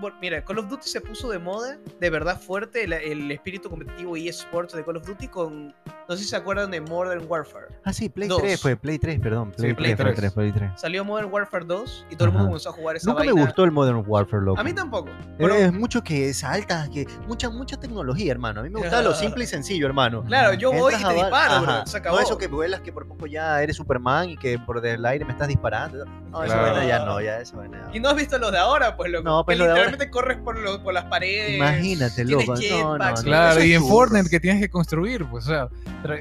Bueno, 0.00 0.16
mira, 0.20 0.42
Call 0.44 0.58
of 0.58 0.68
Duty 0.68 0.88
se 0.88 1.00
puso 1.00 1.28
de 1.30 1.38
moda, 1.38 1.78
de 2.00 2.10
verdad 2.10 2.40
fuerte, 2.40 2.84
el, 2.84 2.92
el 2.92 3.30
espíritu 3.30 3.68
competitivo 3.68 4.16
y 4.16 4.28
eSports 4.28 4.74
de 4.74 4.84
Call 4.84 4.96
of 4.96 5.06
Duty 5.06 5.28
con, 5.28 5.68
no 6.08 6.16
sé 6.16 6.18
si 6.22 6.24
se 6.24 6.36
acuerdan 6.36 6.70
de 6.70 6.80
Modern 6.80 7.24
Warfare. 7.28 7.66
Ah, 7.84 7.92
sí, 7.92 8.08
Play 8.08 8.28
Dos. 8.28 8.40
3 8.40 8.60
fue, 8.60 8.76
Play 8.76 8.98
3, 8.98 9.20
perdón. 9.20 9.50
Play, 9.52 9.70
Sí, 9.70 9.74
Play 9.76 9.94
3, 9.94 9.96
Play 9.96 10.14
3. 10.14 10.16
3, 10.16 10.32
Play 10.32 10.52
3. 10.52 10.80
Salió 10.80 11.04
Modern 11.04 11.30
Warfare 11.32 11.64
2 11.66 12.06
y 12.10 12.16
todo 12.16 12.26
el 12.28 12.32
mundo 12.32 12.46
comenzó 12.48 12.70
a 12.70 12.72
jugar 12.72 12.96
esa 12.96 13.08
Nunca 13.10 13.22
me 13.24 13.32
vaina. 13.32 13.44
gustó 13.46 13.64
el 13.64 13.70
Modern 13.72 14.02
Warfare, 14.06 14.42
loco. 14.42 14.60
A 14.60 14.64
mí 14.64 14.72
tampoco. 14.72 15.10
Pero- 15.36 15.54
Es 15.54 15.72
mucho 15.72 16.02
que 16.02 16.32
saltas, 16.32 16.88
que 16.88 17.06
mucha 17.26 17.50
mucha 17.50 17.76
tecnología, 17.78 18.32
hermano. 18.32 18.60
A 18.60 18.62
mí 18.62 18.70
me 18.70 18.80
gustaba 18.80 19.02
lo 19.02 19.14
simple 19.14 19.44
y 19.44 19.46
sencillo, 19.46 19.86
hermano. 19.86 20.22
claro, 20.24 20.54
yo 20.54 20.72
voy 20.72 20.94
y 20.98 21.02
te 21.04 21.12
disparo, 21.14 21.62
bro. 21.62 21.86
Se 21.86 21.98
acabó. 21.98 22.16
No 22.16 22.22
eso 22.22 22.38
que 22.38 22.46
vuelas 22.46 22.80
que 22.80 22.92
por 22.92 23.06
poco 23.06 23.26
ya 23.26 23.62
eres 23.62 23.76
Superman 23.76 24.30
y 24.30 24.36
que 24.36 24.58
por 24.58 24.84
el 24.84 25.04
aire 25.04 25.24
me 25.26 25.32
estás 25.32 25.48
disparando. 25.48 26.04
No, 26.30 26.40
Claro. 26.42 26.62
vaina 26.62 26.84
ya 26.86 27.04
no, 27.04 27.20
ya 27.20 27.38
esa 27.40 27.56
vaina. 27.56 27.90
Y 27.92 27.98
no 28.00 28.08
has 28.08 28.16
visto 28.16 28.38
los 28.38 28.52
de 28.52 28.58
ahora, 28.58 28.96
pues 28.96 29.10
loco. 29.10 29.24
No, 29.24 29.44
pues, 29.44 29.56
que 29.56 29.58
lo 29.58 29.64
de 29.64 29.70
ahora- 29.80 29.89
literalmente 29.90 30.10
corres 30.10 30.38
por, 30.38 30.58
los- 30.58 30.78
por 30.78 30.94
las 30.94 31.04
paredes. 31.04 31.56
Imagínate, 31.56 32.24
loco. 32.24 32.54
No, 32.54 32.98
no, 32.98 33.08
no. 33.10 33.14
Claro, 33.22 33.62
y 33.64 33.72
es 33.74 33.80
en. 33.82 33.88
Fortnite 33.88 34.30
que 34.30 34.40
tienes 34.40 34.60
que 34.62 34.68
construir, 34.68 35.24
pues, 35.26 35.46
o 35.46 35.48
sea, 35.48 35.68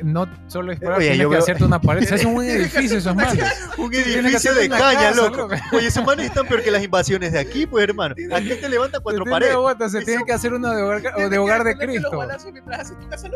no 0.03 0.27
solo 0.47 0.71
disparar, 0.71 0.97
Oye, 0.97 1.07
tienes 1.09 1.21
yo 1.23 1.29
que 1.29 1.35
veo- 1.35 1.43
hacerte 1.43 1.63
una 1.63 1.79
pared. 1.81 2.03
Se 2.07 2.15
hace 2.15 2.25
un 2.25 2.43
edificio 2.43 2.97
esos 2.97 3.15
manes. 3.15 3.43
Un 3.77 3.93
edificio 3.93 4.53
de 4.53 4.69
caña, 4.69 5.09
casa, 5.09 5.15
loco. 5.15 5.37
loco. 5.37 5.55
Oye, 5.73 5.87
esos 5.87 6.05
manes 6.05 6.25
están 6.27 6.47
peor 6.47 6.63
que 6.63 6.71
las 6.71 6.83
invasiones 6.83 7.31
de 7.31 7.39
aquí, 7.39 7.65
pues, 7.65 7.83
hermano. 7.83 8.15
Aquí 8.33 8.49
te 8.55 8.69
levanta 8.69 8.99
cuatro 8.99 9.23
paredes. 9.25 9.55
bota, 9.55 9.89
se 9.89 10.01
tiene 10.03 10.23
que 10.25 10.33
hacer 10.33 10.53
uno 10.53 10.69
de 10.73 10.81
hogar, 10.81 11.29
de, 11.29 11.37
hogar 11.37 11.77
Cristo. 11.77 12.11
casa. 12.69 13.27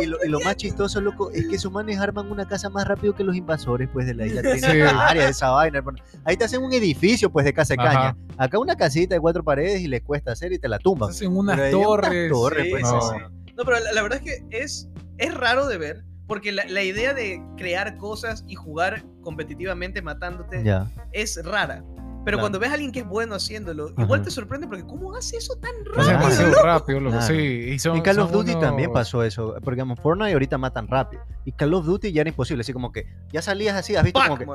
Y 0.00 0.06
lo, 0.06 0.16
y 0.24 0.28
lo 0.28 0.40
más 0.40 0.56
chistoso, 0.56 1.00
loco, 1.00 1.30
es 1.30 1.46
que 1.46 1.56
esos 1.56 1.72
manes 1.72 1.98
arman 1.98 2.30
una 2.30 2.46
casa 2.46 2.68
más 2.70 2.86
rápido 2.86 3.14
que 3.14 3.24
los 3.24 3.36
invasores, 3.36 3.88
pues, 3.92 4.06
de 4.06 4.14
la 4.14 4.26
isla. 4.26 4.42
Tienen 4.42 4.60
Sí. 4.60 4.80
área 4.96 5.24
de 5.24 5.30
esa 5.30 5.50
vaina, 5.50 5.78
hermano. 5.78 5.98
Ahí 6.24 6.36
te 6.36 6.44
hacen 6.44 6.62
un 6.62 6.72
edificio, 6.72 7.30
pues, 7.30 7.44
de 7.44 7.52
casa 7.52 7.74
de 7.74 7.78
caña. 7.78 8.16
Acá 8.36 8.58
una 8.58 8.76
casita 8.90 9.14
de 9.14 9.20
cuatro 9.20 9.42
paredes 9.44 9.80
y 9.80 9.88
le 9.88 10.02
cuesta 10.02 10.32
hacer 10.32 10.52
y 10.52 10.58
te 10.58 10.68
la 10.68 10.78
tumban. 10.78 11.10
Hacen 11.10 11.36
unas 11.36 11.56
Pero 11.56 11.66
ahí 11.66 11.74
unas 11.74 11.86
torres. 11.86 12.30
torres, 12.32 12.64
Sí, 12.64 12.70
pues, 12.70 12.88
sí, 12.88 12.94
no. 12.94 13.00
sí. 13.00 13.16
No, 13.56 13.64
pero 13.64 13.78
la, 13.80 13.92
la 13.92 14.02
verdad 14.02 14.20
es 14.22 14.24
que 14.24 14.56
es, 14.58 14.88
es 15.18 15.34
raro 15.34 15.66
de 15.66 15.78
ver, 15.78 16.04
porque 16.26 16.52
la, 16.52 16.64
la 16.66 16.82
idea 16.82 17.14
de 17.14 17.42
crear 17.56 17.96
cosas 17.98 18.44
y 18.46 18.54
jugar 18.54 19.04
competitivamente 19.22 20.02
matándote 20.02 20.62
Ya. 20.64 20.90
es 21.12 21.42
rara. 21.44 21.84
Pero 22.22 22.36
Claro. 22.36 22.40
cuando 22.40 22.58
ves 22.58 22.68
a 22.70 22.74
alguien 22.74 22.92
que 22.92 23.00
es 23.00 23.06
bueno 23.06 23.34
haciéndolo, 23.34 23.94
igual 23.96 24.22
te 24.22 24.30
sorprende 24.30 24.66
porque 24.66 24.84
¿cómo 24.84 25.14
hace 25.16 25.38
eso 25.38 25.56
tan 25.56 25.72
rápido? 25.86 25.94
Claro. 26.04 26.18
demasiado 26.18 26.62
rápido, 26.62 27.00
loco. 27.00 27.16
Claro. 27.16 27.34
Sí, 27.34 27.42
y 27.72 27.78
son, 27.78 27.96
En 27.96 28.02
Call 28.02 28.18
of 28.18 28.30
son 28.30 28.44
Duty 28.46 28.60
también 28.60 28.90
unos- 28.90 29.00
pasó 29.00 29.24
eso, 29.24 29.54
porque 29.64 29.76
digamos, 29.76 29.98
Fortnite 30.00 30.32
ahorita 30.34 30.58
matan 30.58 30.86
rápido. 30.86 31.22
Y 31.46 31.52
Call 31.52 31.72
of 31.72 31.86
Duty 31.86 32.12
ya 32.12 32.20
era 32.20 32.28
imposible, 32.28 32.60
así 32.60 32.74
como 32.74 32.92
que 32.92 33.06
ya 33.32 33.40
salías 33.40 33.74
así, 33.74 33.96
has 33.96 34.04
visto 34.04 34.20
como 34.20 34.36
que 34.36 34.46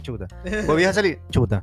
chuta. 0.00 0.28
Volvías 0.66 0.90
a 0.90 0.94
salir, 0.94 1.20
chuta. 1.30 1.62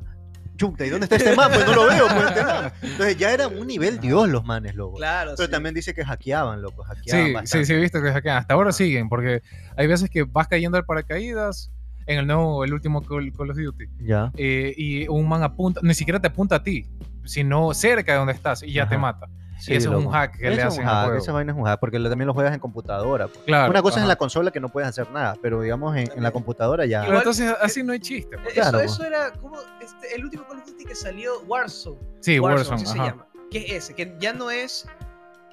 Chuta, 0.58 0.84
¿y 0.84 0.90
dónde 0.90 1.04
está 1.06 1.16
este 1.16 1.34
man? 1.34 1.50
Pues 1.50 1.64
no 1.64 1.74
lo 1.74 1.86
veo, 1.88 2.06
pues 2.08 2.26
este 2.28 2.44
man. 2.44 2.72
Entonces 2.82 3.16
ya 3.16 3.32
era 3.32 3.48
un 3.48 3.66
nivel 3.66 3.98
Dios 4.00 4.28
los 4.28 4.44
manes, 4.44 4.74
loco. 4.74 4.96
Claro, 4.98 5.32
Pero 5.36 5.46
sí. 5.46 5.50
también 5.50 5.74
dice 5.74 5.94
que 5.94 6.04
hackeaban, 6.04 6.60
loco, 6.60 6.82
hackeaban 6.84 7.22
Sí, 7.24 7.28
sí, 7.28 7.32
bastante. 7.32 7.64
sí, 7.66 7.72
he 7.72 7.76
visto 7.76 8.02
que 8.02 8.12
hackean. 8.12 8.36
Hasta 8.36 8.52
ahora 8.52 8.72
siguen, 8.72 9.08
porque 9.08 9.42
hay 9.76 9.86
veces 9.86 10.10
que 10.10 10.24
vas 10.24 10.46
cayendo 10.48 10.76
al 10.76 10.84
paracaídas 10.84 11.70
en 12.06 12.18
el 12.18 12.26
nuevo, 12.26 12.64
el 12.64 12.72
último 12.74 13.02
Call, 13.02 13.32
Call 13.32 13.50
of 13.50 13.56
Duty, 13.56 13.84
Ya. 14.00 14.32
eh, 14.36 14.74
y 14.76 15.08
un 15.08 15.26
man 15.28 15.42
apunta, 15.42 15.80
ni 15.82 15.94
siquiera 15.94 16.20
te 16.20 16.26
apunta 16.28 16.56
a 16.56 16.62
ti, 16.62 16.86
sino 17.24 17.72
cerca 17.74 18.12
de 18.12 18.18
donde 18.18 18.32
estás 18.34 18.62
y 18.62 18.72
ya 18.72 18.88
te 18.88 18.98
mata. 18.98 19.26
Sí, 19.60 19.74
eso 19.74 19.90
es 19.90 19.96
un 19.96 20.04
loco. 20.04 20.10
hack 20.14 20.36
que 20.36 20.42
le 20.44 20.52
Eso 20.52 20.60
es 20.60 20.66
hacen 20.66 20.82
un 20.84 20.88
al 20.88 20.94
hack, 20.94 21.04
juego. 21.06 21.18
Esa 21.22 21.32
vaina 21.32 21.52
es 21.52 21.58
un 21.58 21.64
hack, 21.64 21.80
porque 21.80 21.98
también 21.98 22.26
lo 22.26 22.34
juegas 22.34 22.54
en 22.54 22.60
computadora. 22.60 23.26
pues. 23.28 23.40
Claro. 23.44 23.70
Una 23.70 23.82
cosa 23.82 23.94
es 23.94 23.98
en 23.98 24.02
ajá. 24.04 24.08
la 24.08 24.16
consola 24.16 24.50
que 24.50 24.60
no 24.60 24.68
puedes 24.68 24.88
hacer 24.88 25.10
nada, 25.10 25.34
pero 25.42 25.60
digamos 25.62 25.96
en, 25.96 26.10
en 26.14 26.22
la 26.22 26.30
computadora 26.30 26.86
ya. 26.86 27.00
Pero 27.00 27.12
Igual- 27.14 27.22
entonces 27.22 27.54
así 27.60 27.82
no 27.82 27.92
hay 27.92 28.00
chiste. 28.00 28.36
pues. 28.38 28.56
Eso, 28.56 28.60
Claro, 28.70 28.80
eso 28.80 29.04
era 29.04 29.32
como 29.32 29.56
este, 29.80 30.14
el 30.14 30.24
último 30.24 30.44
Call 30.48 30.58
of 30.58 30.66
Duty 30.66 30.84
que 30.84 30.94
salió, 30.94 31.40
Warzone. 31.46 31.98
Sí, 32.20 32.38
Warzone, 32.38 32.58
Warzone, 32.70 32.76
así 32.76 32.86
se 32.86 32.98
ajá. 33.00 33.10
llama. 33.10 33.26
Que 33.50 33.58
es 33.58 33.72
ese, 33.84 33.94
que 33.94 34.14
ya 34.18 34.32
no 34.32 34.50
es 34.50 34.86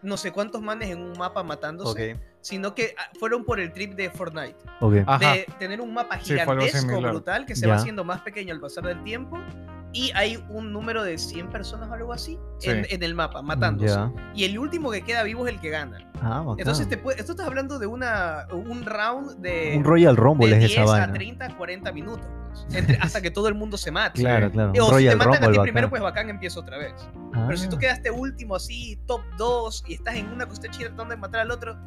no 0.01 0.18
sé 0.18 0.32
cuántos 0.32 0.62
manes 0.62 0.91
en 0.91 1.01
un 1.01 1.18
mapa 1.18 1.41
matándose, 1.41 2.14
Ok, 2.14 2.20
sino 2.41 2.76
que 2.76 2.93
ah, 2.99 3.10
fueron 3.20 3.43
por 3.43 3.60
el 3.60 3.72
trip 3.74 3.95
de 3.95 4.12
Fortnite. 4.12 4.56
ok. 4.82 4.93
Ajá. 5.08 5.32
de 5.34 5.47
tener 5.58 5.82
un 5.82 5.91
mapa 5.95 6.20
Sí, 6.20 6.34
gigantesco, 6.34 6.78
similar. 6.80 7.12
brutal, 7.12 7.45
que 7.47 7.56
se 7.56 7.66
Ya. 7.66 7.70
va 7.74 7.76
haciendo 7.80 8.03
más 8.03 8.22
pequeño 8.22 8.53
al 8.53 8.60
pasar 8.60 8.84
del 8.86 9.03
tiempo. 9.03 9.38
Y 9.95 10.11
hay 10.13 10.43
un 10.49 10.73
número 10.73 11.03
de 11.03 11.17
100 11.17 11.49
personas 11.49 11.89
o 11.89 11.93
algo 11.93 12.11
así 12.11 12.37
Sí. 12.59 12.69
en, 12.69 12.85
en 12.89 13.01
el 13.01 13.15
mapa, 13.15 13.41
matándose. 13.41 13.87
Ya. 13.95 14.11
Y 14.35 14.43
el 14.43 14.59
último 14.59 14.91
que 14.91 15.01
queda 15.03 15.23
vivo 15.23 15.47
es 15.47 15.53
el 15.53 15.61
que 15.61 15.69
gana. 15.69 16.11
Ah, 16.21 16.41
bacán. 16.41 16.59
Entonces, 16.59 16.89
te 16.89 16.97
puede- 16.97 17.17
esto 17.19 17.31
estás 17.31 17.47
hablando 17.47 17.79
de 17.79 17.87
una, 17.87 18.45
un 18.51 18.83
round 18.85 19.37
de, 19.37 19.73
Un 19.77 19.85
Royal 19.85 20.17
Rumble 20.17 20.47
de 20.49 20.53
es 20.55 20.59
10 20.59 20.71
esa 20.73 20.81
a 20.81 20.85
vaina. 20.85 21.13
30, 21.13 21.55
40 21.57 21.91
minutos. 21.93 22.25
pues, 22.69 22.75
entre- 22.75 22.97
hasta 23.01 23.21
que 23.21 23.31
todo 23.31 23.47
el 23.49 23.53
mundo 23.55 23.77
se 23.77 23.91
mate. 23.91 24.21
Claro, 24.21 24.49
claro. 24.51 24.71
Eh, 24.73 24.79
O 24.79 24.83
si 24.85 24.89
te 24.89 24.93
Royal 24.95 25.17
matan 25.17 25.33
a 25.35 25.37
ti 25.39 25.45
Rumble 25.45 25.61
primero, 25.63 25.87
bacán. 25.87 25.89
pues 25.89 26.01
bacán 26.01 26.29
empieza 26.29 26.59
otra 26.59 26.77
vez. 26.77 26.93
Pero 27.33 27.57
si 27.57 27.67
tú 27.69 27.75
Ah, 27.75 27.79
quedaste 27.79 28.11
último 28.11 28.55
así, 28.55 28.97
top 29.07 29.21
2, 29.37 29.83
y 29.87 29.93
estás 29.95 30.15
en 30.15 30.27
una 30.27 30.45
costa 30.45 30.69
chida 30.69 30.87
tratando 30.87 31.13
de 31.15 31.17
matar 31.21 31.41
al 31.41 31.51
otro, 31.51 31.77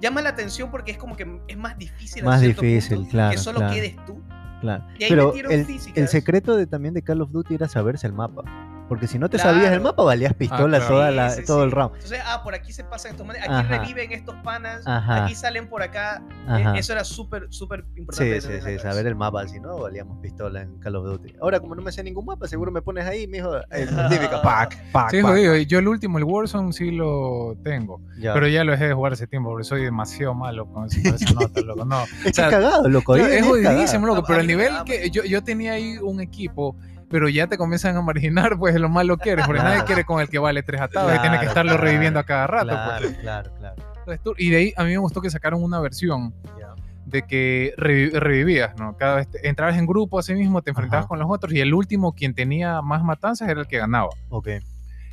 llama 0.00 0.20
la 0.22 0.30
atención 0.30 0.70
porque 0.70 0.90
es 0.92 0.98
como 0.98 1.16
que 1.16 1.40
es 1.48 1.56
más 1.56 1.76
difícil. 1.78 2.24
Más 2.24 2.40
difícil, 2.40 3.06
claro, 3.08 3.30
Que 3.32 3.38
solo 3.38 3.58
claro. 3.58 3.74
quedes 3.74 3.96
tú. 4.06 4.20
Claro. 4.60 4.84
Y 4.98 5.04
ahí 5.04 5.10
Pero 5.10 5.32
el, 5.32 5.66
el 5.94 6.08
secreto 6.08 6.56
de, 6.56 6.66
también 6.66 6.94
de 6.94 7.02
Call 7.02 7.20
of 7.20 7.30
Duty 7.30 7.54
era 7.54 7.68
saberse 7.68 8.06
el 8.06 8.12
mapa. 8.12 8.42
Porque 8.88 9.06
si 9.06 9.18
no 9.18 9.28
te 9.28 9.38
sabías 9.38 9.64
el 9.66 9.68
Claro. 9.80 9.82
mapa, 9.84 10.02
valías 10.02 10.32
pistola 10.34 10.78
claro. 10.78 10.94
toda 10.94 11.10
Sí, 11.10 11.16
la- 11.16 11.30
sí, 11.30 11.44
todo 11.44 11.58
sí. 11.58 11.64
el 11.64 11.70
round. 11.72 11.94
Entonces, 11.96 12.20
ah, 12.24 12.42
por 12.42 12.54
aquí 12.54 12.72
se 12.72 12.84
pasan 12.84 13.10
estos 13.12 13.26
manes, 13.26 13.42
aquí 13.42 13.52
Ajá. 13.52 13.78
reviven 13.78 14.12
estos 14.12 14.34
panas, 14.36 14.82
Ajá. 14.86 15.24
aquí 15.24 15.34
salen 15.34 15.68
por 15.68 15.82
acá. 15.82 16.22
Eh, 16.48 16.50
Ajá. 16.52 16.78
eso 16.78 16.92
era 16.92 17.04
súper, 17.04 17.46
súper 17.50 17.84
importante. 17.96 18.40
Sí, 18.40 18.48
sí, 18.50 18.60
sí, 18.64 18.78
saber 18.78 19.06
el 19.06 19.14
mapa, 19.14 19.46
si 19.46 19.60
no, 19.60 19.78
valíamos 19.78 20.18
pistola 20.20 20.62
en 20.62 20.78
Call 20.78 20.96
of 20.96 21.04
Duty. 21.04 21.34
Ahora, 21.42 21.60
como 21.60 21.74
no 21.74 21.82
me 21.82 21.92
sé 21.92 22.02
ningún 22.02 22.24
mapa, 22.24 22.48
seguro 22.48 22.72
me 22.72 22.80
pones 22.80 23.04
ahí, 23.06 23.26
mijo, 23.26 23.56
el 23.70 23.88
típico, 24.08 24.40
pack, 24.42 24.76
pack, 24.90 25.10
Sí, 25.10 25.20
pack. 25.22 25.30
jodido. 25.32 25.56
Yo 25.56 25.78
el 25.80 25.88
último, 25.88 26.16
el 26.18 26.24
Warzone, 26.24 26.72
sí 26.72 26.90
lo 26.90 27.56
tengo. 27.62 28.00
Ya. 28.18 28.32
Pero 28.32 28.48
ya 28.48 28.64
lo 28.64 28.72
dejé 28.72 28.88
de 28.88 28.94
jugar 28.94 29.12
hace 29.12 29.26
tiempo 29.26 29.50
porque 29.50 29.64
soy 29.64 29.82
demasiado 29.84 30.34
malo 30.34 30.66
con, 30.66 30.86
esa 30.86 31.34
nota, 31.34 31.60
loco. 31.60 31.84
No. 31.84 32.02
o 32.26 32.32
sea, 32.32 32.48
cagado, 32.48 32.88
loco. 32.88 33.14
Claro, 33.14 33.32
es 33.32 33.46
jodidísimo, 33.46 34.06
loco, 34.06 34.20
A- 34.20 34.24
pero 34.26 34.40
el 34.40 34.46
nivel 34.46 34.72
que 34.86 35.10
yo, 35.10 35.24
yo 35.24 35.44
tenía 35.44 35.72
ahí 35.72 35.98
un 35.98 36.20
equipo, 36.20 36.74
pero 37.10 37.28
ya 37.28 37.46
te 37.46 37.56
comienzan 37.56 37.96
a 37.96 38.02
marginar, 38.02 38.58
pues 38.58 38.74
lo 38.78 38.88
malo 38.88 39.16
que 39.16 39.30
eres, 39.30 39.46
porque 39.46 39.60
nadie 39.60 39.74
Claro. 39.76 39.86
quiere 39.86 40.04
con 40.04 40.20
el 40.20 40.28
que 40.28 40.38
vale 40.38 40.62
tres 40.62 40.80
atados 40.80 41.10
y 41.14 41.18
tiene 41.20 41.36
que 41.36 41.44
Claro, 41.44 41.48
estarlo 41.48 41.72
claro, 41.72 41.84
reviviendo 41.84 42.20
a 42.20 42.24
cada 42.24 42.46
rato. 42.46 42.66
Claro, 42.68 43.06
pues. 43.06 43.18
claro, 43.18 43.50
claro. 43.58 43.76
Tú- 44.24 44.34
Y 44.38 44.50
de 44.50 44.56
ahí 44.56 44.72
a 44.76 44.84
mí 44.84 44.90
me 44.90 44.98
gustó 44.98 45.20
que 45.20 45.30
sacaron 45.30 45.62
una 45.62 45.80
versión 45.80 46.34
Ya. 46.58 46.74
de 47.06 47.22
que 47.22 47.74
revi- 47.76 48.12
revivías, 48.12 48.78
¿no? 48.78 48.96
Cada 48.96 49.16
vez 49.16 49.28
te- 49.30 49.48
entrabas 49.48 49.76
en 49.76 49.86
grupo 49.86 50.18
así 50.18 50.34
mismo, 50.34 50.62
te 50.62 50.70
enfrentabas 50.70 51.04
Ajá. 51.04 51.08
con 51.08 51.18
los 51.18 51.28
otros 51.30 51.52
y 51.52 51.60
el 51.60 51.74
último, 51.74 52.12
quien 52.14 52.34
tenía 52.34 52.80
más 52.82 53.02
matanzas, 53.04 53.48
era 53.48 53.60
el 53.60 53.66
que 53.66 53.78
ganaba. 53.78 54.08
Ok. 54.30 54.48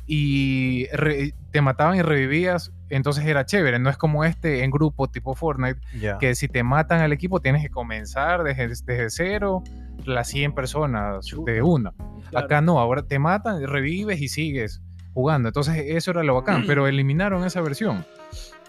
Y 0.08 0.86
re- 0.92 1.34
te 1.50 1.60
mataban 1.60 1.96
y 1.96 2.02
revivías, 2.02 2.72
entonces 2.90 3.24
era 3.26 3.44
chévere. 3.44 3.78
No 3.78 3.90
es 3.90 3.96
como 3.96 4.24
este 4.24 4.62
en 4.62 4.70
grupo 4.70 5.08
tipo 5.08 5.34
Fortnite, 5.34 5.80
Ya. 5.98 6.18
que 6.18 6.34
si 6.36 6.46
te 6.48 6.62
matan 6.62 7.00
al 7.00 7.12
equipo 7.12 7.40
tienes 7.40 7.62
que 7.62 7.70
comenzar 7.70 8.44
desde, 8.44 8.68
desde 8.68 9.10
cero 9.10 9.62
las 10.06 10.28
100 10.28 10.54
personas 10.54 11.26
de 11.44 11.62
una. 11.62 11.92
Claro. 12.30 12.46
Acá 12.46 12.60
no, 12.60 12.78
ahora 12.80 13.02
te 13.02 13.18
matan, 13.18 13.66
revives 13.66 14.20
y 14.20 14.28
sigues 14.28 14.82
jugando. 15.14 15.48
Entonces 15.48 15.76
eso 15.88 16.10
era 16.10 16.22
lo 16.22 16.34
bacán, 16.34 16.64
pero 16.66 16.86
eliminaron 16.86 17.44
esa 17.44 17.60
versión. 17.60 18.04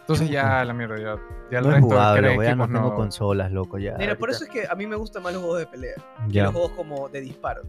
Entonces 0.02 0.30
ya 0.30 0.64
la 0.64 0.74
mierda, 0.74 0.96
ya, 0.98 1.16
ya 1.52 1.58
el 1.60 1.64
No 1.66 1.70
es 1.72 1.76
resto 1.76 1.88
jugable, 1.90 2.20
crea 2.22 2.32
loco, 2.32 2.44
ya 2.44 2.56
no 2.56 2.64
equipos 2.64 2.80
tengo 2.80 2.90
no. 2.92 2.96
consolas, 2.96 3.52
loco, 3.52 3.78
ya. 3.78 3.96
Mira, 3.98 4.16
por 4.18 4.30
ahorita. 4.30 4.36
eso 4.38 4.46
es 4.46 4.50
que 4.62 4.68
a 4.72 4.74
mí 4.76 4.88
me 4.88 4.96
gustan 4.96 5.22
más 5.24 5.34
los 5.34 5.42
juegos 5.42 5.60
de 5.60 5.66
pelea 5.68 5.96
que 6.32 6.42
los 6.42 6.52
juegos 6.54 6.72
como 6.72 7.10
de 7.10 7.20
disparo. 7.22 7.62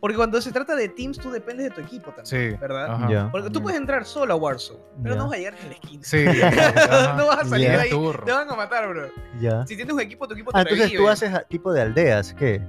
Porque 0.00 0.16
cuando 0.16 0.38
se 0.42 0.52
trata 0.52 0.74
de 0.74 0.88
teams, 0.90 1.18
tú 1.18 1.30
dependes 1.30 1.68
de 1.68 1.70
tu 1.70 1.80
equipo 1.80 2.10
también, 2.12 2.26
Sí, 2.26 2.58
¿verdad? 2.60 2.90
ajá. 2.90 3.08
Ya. 3.10 3.28
Porque 3.30 3.48
tú 3.48 3.62
puedes 3.62 3.78
entrar 3.80 4.04
solo 4.04 4.34
a 4.34 4.36
Warzone, 4.36 4.80
pero 5.02 5.14
Ya. 5.14 5.18
no 5.20 5.28
vas 5.28 5.34
a 5.34 5.38
llegar 5.38 5.54
en 5.62 5.68
la 5.68 5.74
esquina. 5.74 6.02
Sí, 6.04 6.24
no 7.16 7.26
vas 7.26 7.38
a 7.38 7.44
salir 7.46 7.70
de 7.70 7.76
ahí. 7.76 7.90
Te 8.26 8.32
van 8.32 8.50
a 8.50 8.54
matar, 8.56 8.88
bro. 8.88 9.08
Ya. 9.40 9.64
Si 9.66 9.76
tienes 9.76 9.94
un 9.94 10.00
equipo, 10.00 10.26
tu 10.28 10.34
equipo 10.34 10.50
te 10.52 10.58
Ah, 10.58 10.62
entonces 10.62 10.92
tú 10.94 11.08
haces 11.08 11.32
a- 11.32 11.42
tipo 11.44 11.72
de 11.72 11.80
aldeas, 11.80 12.34
¿qué? 12.34 12.60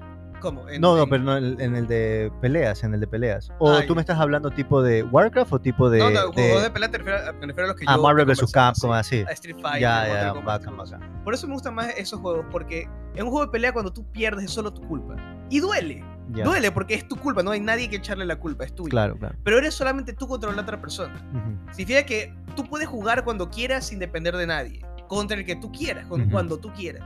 ¿Cómo? 0.45 0.69
En- 0.69 0.79
No, 0.79 0.95
no, 0.95 1.03
en- 1.03 1.09
pero 1.09 1.23
no, 1.23 1.37
en 1.37 1.75
el 1.75 1.87
de 1.87 2.31
peleas, 2.41 2.83
en 2.83 2.93
el 2.93 2.99
de 2.99 3.07
peleas. 3.07 3.51
O 3.57 3.71
Ah, 3.71 3.81
tú 3.87 3.95
me 3.95 4.01
estás 4.01 4.19
hablando 4.19 4.51
tipo 4.51 4.83
de 4.83 5.01
Warcraft 5.03 5.53
o 5.53 5.59
tipo 5.59 5.89
de... 5.89 5.97
no, 5.99 6.09
no, 6.11 6.27
de- 6.27 6.33
juegos 6.33 6.61
de 6.63 6.69
pelea 6.69 6.91
te 6.91 6.97
refiero 6.99 7.17
a, 7.19 7.31
me 7.33 7.47
refiero 7.47 7.63
a 7.63 7.67
los 7.69 7.75
que 7.75 7.85
Ah, 7.87 7.95
yo 7.95 8.01
Marvel 8.03 8.25
vs. 8.25 8.51
Capcom, 8.51 8.91
sí. 8.91 8.95
así. 8.97 9.25
A 9.27 9.31
Street 9.31 9.55
Fighter, 9.59 9.81
Ya, 9.81 10.07
ya, 10.07 10.33
bacán, 10.33 10.77
bacán. 10.77 11.21
Por 11.23 11.33
eso 11.33 11.47
me 11.47 11.53
gustan 11.53 11.73
más 11.73 11.87
esos 11.97 12.19
juegos, 12.19 12.45
porque 12.51 12.87
en 13.15 13.23
un 13.23 13.29
juego 13.31 13.45
de 13.47 13.51
pelea 13.51 13.73
cuando 13.73 13.91
tú 13.91 14.05
pierdes 14.11 14.45
es 14.45 14.51
solo 14.51 14.71
tu 14.71 14.81
culpa. 14.87 15.15
Y 15.49 15.59
duele, 15.59 16.03
Ya. 16.33 16.43
duele 16.43 16.71
porque 16.71 16.93
es 16.93 17.07
tu 17.07 17.15
culpa, 17.15 17.41
no 17.41 17.49
hay 17.51 17.59
nadie 17.59 17.89
que 17.89 17.95
echarle 17.95 18.25
la 18.25 18.35
culpa, 18.35 18.65
es 18.65 18.73
tuya. 18.75 18.91
Claro, 18.91 19.17
claro. 19.17 19.35
Pero 19.43 19.57
eres 19.57 19.73
solamente 19.73 20.13
tú 20.13 20.27
contra 20.27 20.51
la 20.51 20.61
otra 20.61 20.79
persona. 20.79 21.15
Ujú. 21.33 21.71
Significa 21.73 22.03
que 22.05 22.33
tú 22.55 22.63
puedes 22.65 22.87
jugar 22.87 23.23
cuando 23.23 23.49
quieras 23.49 23.87
sin 23.87 23.97
depender 23.97 24.35
de 24.37 24.45
nadie, 24.45 24.85
contra 25.07 25.37
el 25.37 25.45
que 25.45 25.55
tú 25.55 25.71
quieras, 25.71 26.05
con- 26.05 26.29
cuando 26.29 26.57
tú 26.59 26.71
quieras. 26.73 27.03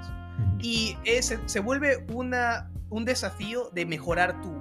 Y 0.61 0.97
es- 1.03 1.37
se 1.45 1.59
vuelve 1.59 2.05
una, 2.13 2.69
un 2.89 3.05
desafío 3.05 3.69
de 3.71 3.85
mejorar 3.85 4.41
tu, 4.41 4.59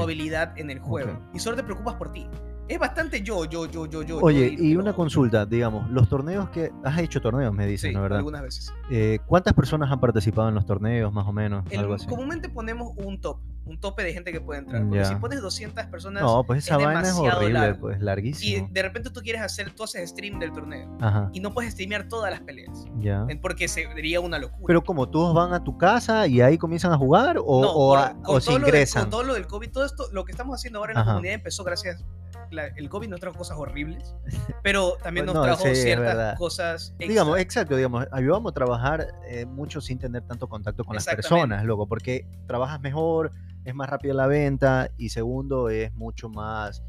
habilidad 0.00 0.58
en 0.58 0.70
el 0.70 0.78
juego. 0.80 1.18
Y 1.32 1.38
solo 1.38 1.56
te 1.56 1.64
preocupas 1.64 1.94
por 1.94 2.12
ti. 2.12 2.28
Es 2.70 2.78
bastante 2.78 3.20
yo, 3.22 3.44
yo, 3.46 3.66
yo, 3.66 3.86
yo, 3.86 4.02
yo. 4.02 4.18
Oye, 4.20 4.54
yo 4.56 4.62
y 4.64 4.76
una 4.76 4.92
consulta, 4.92 5.44
digamos, 5.44 5.90
los 5.90 6.08
torneos 6.08 6.50
que... 6.50 6.70
Has 6.84 6.98
hecho 7.00 7.20
torneos, 7.20 7.52
me 7.52 7.66
dices, 7.66 7.88
Sí, 7.90 7.94
¿no 7.94 8.02
verdad? 8.02 8.18
algunas 8.18 8.42
veces. 8.42 8.72
Eh, 8.90 9.18
¿Cuántas 9.26 9.54
personas 9.54 9.90
han 9.90 9.98
participado 9.98 10.48
en 10.48 10.54
los 10.54 10.64
torneos, 10.66 11.12
más 11.12 11.26
o 11.26 11.32
menos? 11.32 11.64
El- 11.70 11.80
algo 11.80 11.94
así. 11.94 12.06
comúnmente 12.06 12.48
ponemos 12.48 12.92
un 12.96 13.20
top, 13.20 13.38
un 13.66 13.78
tope 13.80 14.04
de 14.04 14.12
gente 14.12 14.30
que 14.30 14.40
puede 14.40 14.60
entrar. 14.60 14.82
Porque 14.82 14.98
ya. 14.98 15.04
si 15.04 15.14
pones 15.16 15.40
200 15.42 15.84
personas 15.86 16.22
No, 16.22 16.44
pues 16.44 16.64
esa 16.64 16.76
es 16.78 16.84
vaina 16.84 17.00
es 17.02 17.12
horrible, 17.14 17.52
largo. 17.54 17.80
pues, 17.80 17.98
y 18.00 18.04
larguísimo. 18.04 18.68
de 18.70 18.82
repente 18.82 19.10
tú 19.10 19.20
quieres 19.20 19.42
hacer, 19.42 19.74
tú 19.74 19.82
haces 19.84 20.08
stream 20.10 20.38
del 20.38 20.52
torneo 20.52 20.96
Ajá, 21.00 21.28
y 21.32 21.40
no 21.40 21.52
puedes 21.52 21.72
streamear 21.72 22.08
todas 22.08 22.30
las 22.30 22.40
peleas. 22.40 22.84
ya. 23.00 23.26
Porque 23.42 23.66
sería 23.66 24.20
una 24.20 24.38
locura. 24.38 24.64
Pero 24.68 24.84
como 24.84 25.08
todos 25.08 25.34
van 25.34 25.52
a 25.54 25.64
tu 25.64 25.76
casa 25.76 26.28
y 26.28 26.40
ahí 26.40 26.56
comienzan 26.56 26.92
a 26.92 26.96
jugar 26.98 27.36
o, 27.44 27.62
No, 27.62 27.70
o, 27.72 27.88
por- 27.90 27.98
a- 27.98 28.12
con 28.22 28.36
o 28.36 28.40
se 28.40 28.46
todo 28.46 28.58
lo 28.60 28.66
del- 28.66 28.74
ingresan. 28.74 29.02
con 29.02 29.10
todo 29.10 29.22
lo 29.24 29.34
del 29.34 29.48
COVID, 29.48 29.70
todo 29.72 29.84
esto, 29.84 30.04
lo 30.12 30.24
que 30.24 30.30
estamos 30.30 30.54
haciendo 30.54 30.78
ahora 30.78 30.92
en 30.92 30.98
la 31.00 31.04
comunidad 31.04 31.34
empezó 31.34 31.64
gracias. 31.64 32.04
La- 32.50 32.66
el 32.68 32.88
COVID 32.88 33.08
nos 33.08 33.20
trajo 33.20 33.36
cosas 33.38 33.56
horribles, 33.58 34.14
pero 34.62 34.96
también 35.02 35.26
nos 35.26 35.34
No, 35.34 35.42
trajo 35.42 35.64
sí, 35.66 35.74
ciertas 35.76 36.36
cosas. 36.38 36.90
extra. 36.90 37.08
Digamos, 37.08 37.38
exacto, 37.38 37.76
digamos, 37.76 38.06
ayudamos 38.12 38.50
a 38.50 38.54
trabajar 38.54 39.06
eh, 39.28 39.46
mucho 39.46 39.80
sin 39.80 39.98
tener 39.98 40.22
tanto 40.26 40.48
contacto 40.48 40.84
con 40.84 40.94
las 40.94 41.06
personas, 41.06 41.64
loco, 41.64 41.86
porque 41.86 42.26
trabajas 42.46 42.80
mejor, 42.80 43.32
es 43.64 43.74
más 43.74 43.88
rápida 43.90 44.14
la 44.14 44.26
venta 44.26 44.90
y 44.96 45.10
segundo 45.10 45.68
es 45.68 45.92
mucho 45.94 46.28
más, 46.28 46.82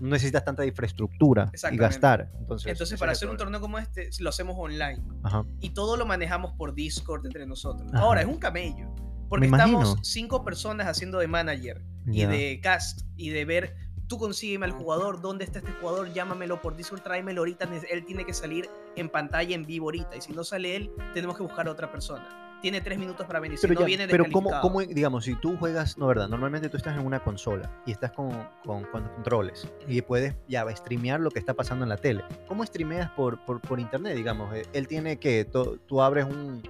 no 0.00 0.08
necesitas 0.08 0.44
tanta 0.44 0.64
infraestructura 0.66 1.50
y 1.70 1.76
gastar. 1.76 2.30
Entonces, 2.40 2.72
Entonces, 2.72 2.98
para 2.98 3.12
hacer 3.12 3.28
un 3.28 3.36
torneo 3.36 3.60
como 3.60 3.78
este, 3.78 4.10
lo 4.20 4.30
hacemos 4.30 4.56
online 4.58 5.02
Ajá. 5.22 5.44
y 5.60 5.70
todo 5.70 5.96
lo 5.96 6.06
manejamos 6.06 6.52
por 6.54 6.74
Discord 6.74 7.26
entre 7.26 7.46
nosotros. 7.46 7.88
Ajá. 7.92 8.02
Ahora, 8.02 8.22
es 8.22 8.26
un 8.26 8.38
camello, 8.38 8.88
porque 9.28 9.46
estamos 9.46 9.96
cinco 10.02 10.44
personas 10.44 10.86
haciendo 10.88 11.18
de 11.18 11.28
manager 11.28 11.84
y 12.06 12.18
Ya. 12.20 12.28
de 12.28 12.60
cast 12.62 13.02
y 13.16 13.30
de 13.30 13.44
ver, 13.44 13.76
tú 14.06 14.18
consígueme 14.18 14.66
al 14.66 14.72
jugador, 14.72 15.20
dónde 15.20 15.44
está 15.44 15.58
este 15.58 15.72
jugador, 15.72 16.12
llámamelo 16.12 16.60
por 16.60 16.76
Discord, 16.76 17.00
tráemelo 17.02 17.40
ahorita, 17.42 17.68
él 17.90 18.04
tiene 18.04 18.24
que 18.24 18.32
salir 18.34 18.68
en 18.96 19.08
pantalla 19.08 19.54
en 19.54 19.64
vivo 19.64 19.86
ahorita 19.86 20.16
y 20.16 20.20
si 20.20 20.32
no 20.32 20.44
sale 20.44 20.76
él, 20.76 20.90
tenemos 21.14 21.36
que 21.36 21.42
buscar 21.42 21.66
a 21.68 21.70
otra 21.70 21.90
persona. 21.90 22.26
Tiene 22.62 22.80
tres 22.80 22.98
minutos 22.98 23.26
para 23.26 23.40
venir, 23.40 23.58
si 23.58 23.66
Pero, 23.66 23.74
no 23.74 23.80
ya, 23.80 23.86
viene 23.86 24.08
pero 24.08 24.24
¿cómo, 24.32 24.50
cómo, 24.62 24.80
digamos, 24.80 25.24
si 25.26 25.34
tú 25.34 25.54
juegas, 25.58 25.98
no, 25.98 26.06
verdad, 26.06 26.28
normalmente 26.28 26.70
tú 26.70 26.78
estás 26.78 26.96
en 26.96 27.04
una 27.04 27.22
consola 27.22 27.70
y 27.84 27.92
estás 27.92 28.12
con, 28.12 28.30
con, 28.64 28.84
con 28.84 29.06
controles 29.08 29.68
y 29.86 30.00
puedes 30.00 30.34
ya 30.48 30.64
streamear 30.74 31.20
lo 31.20 31.30
que 31.30 31.38
está 31.38 31.52
pasando 31.52 31.84
en 31.84 31.90
la 31.90 31.98
tele. 31.98 32.24
¿Cómo 32.48 32.64
streameas 32.64 33.10
por, 33.10 33.44
por, 33.44 33.60
por 33.60 33.80
internet, 33.80 34.16
digamos? 34.16 34.54
Eh, 34.54 34.62
Él 34.72 34.88
tiene 34.88 35.18
que, 35.18 35.44
to- 35.44 35.76
tú 35.86 36.00
abres 36.00 36.24
un, 36.24 36.62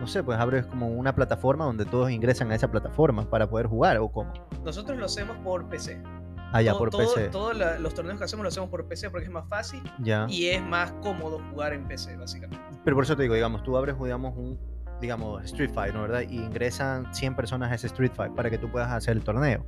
no 0.00 0.06
sé, 0.06 0.22
pues 0.22 0.38
abres 0.38 0.64
como 0.64 0.88
una 0.88 1.14
plataforma 1.14 1.66
donde 1.66 1.84
todos 1.84 2.10
ingresan 2.10 2.50
a 2.50 2.54
esa 2.54 2.70
plataforma 2.70 3.28
para 3.28 3.46
poder 3.50 3.66
jugar 3.66 3.98
o 3.98 4.08
cómo. 4.08 4.32
Nosotros 4.64 4.96
lo 4.98 5.04
hacemos 5.04 5.36
por 5.38 5.68
PC. 5.68 6.00
Ah, 6.52 6.62
ya, 6.62 6.70
Todo- 6.72 6.78
por 6.78 6.90
todo- 6.90 7.14
PC. 7.14 7.28
Todos 7.28 7.56
los 7.80 7.94
torneos 7.94 8.18
que 8.18 8.24
hacemos 8.24 8.42
lo 8.44 8.48
hacemos 8.48 8.68
por 8.68 8.86
PC 8.86 9.10
porque 9.10 9.26
es 9.26 9.32
más 9.32 9.48
fácil 9.48 9.82
Ya. 10.00 10.26
y 10.28 10.46
es 10.48 10.62
más 10.62 10.92
cómodo 11.02 11.40
jugar 11.50 11.72
en 11.72 11.86
PC, 11.88 12.16
básicamente. 12.16 12.64
Pero 12.84 12.96
por 12.96 13.04
eso 13.04 13.16
te 13.16 13.22
digo, 13.22 13.34
digamos, 13.34 13.62
tú 13.62 13.76
abres, 13.76 13.96
digamos, 13.98 14.36
un, 14.36 14.58
digamos, 15.00 15.44
Street 15.44 15.70
Fight, 15.72 15.94
¿no? 15.94 16.02
¿Verdad? 16.02 16.22
Y 16.28 16.36
ingresan 16.36 17.12
100 17.14 17.34
personas 17.34 17.72
a 17.72 17.74
ese 17.74 17.86
Street 17.88 18.12
Fight 18.14 18.34
para 18.34 18.50
que 18.50 18.58
tú 18.58 18.70
puedas 18.70 18.90
hacer 18.92 19.16
el 19.16 19.24
torneo. 19.24 19.64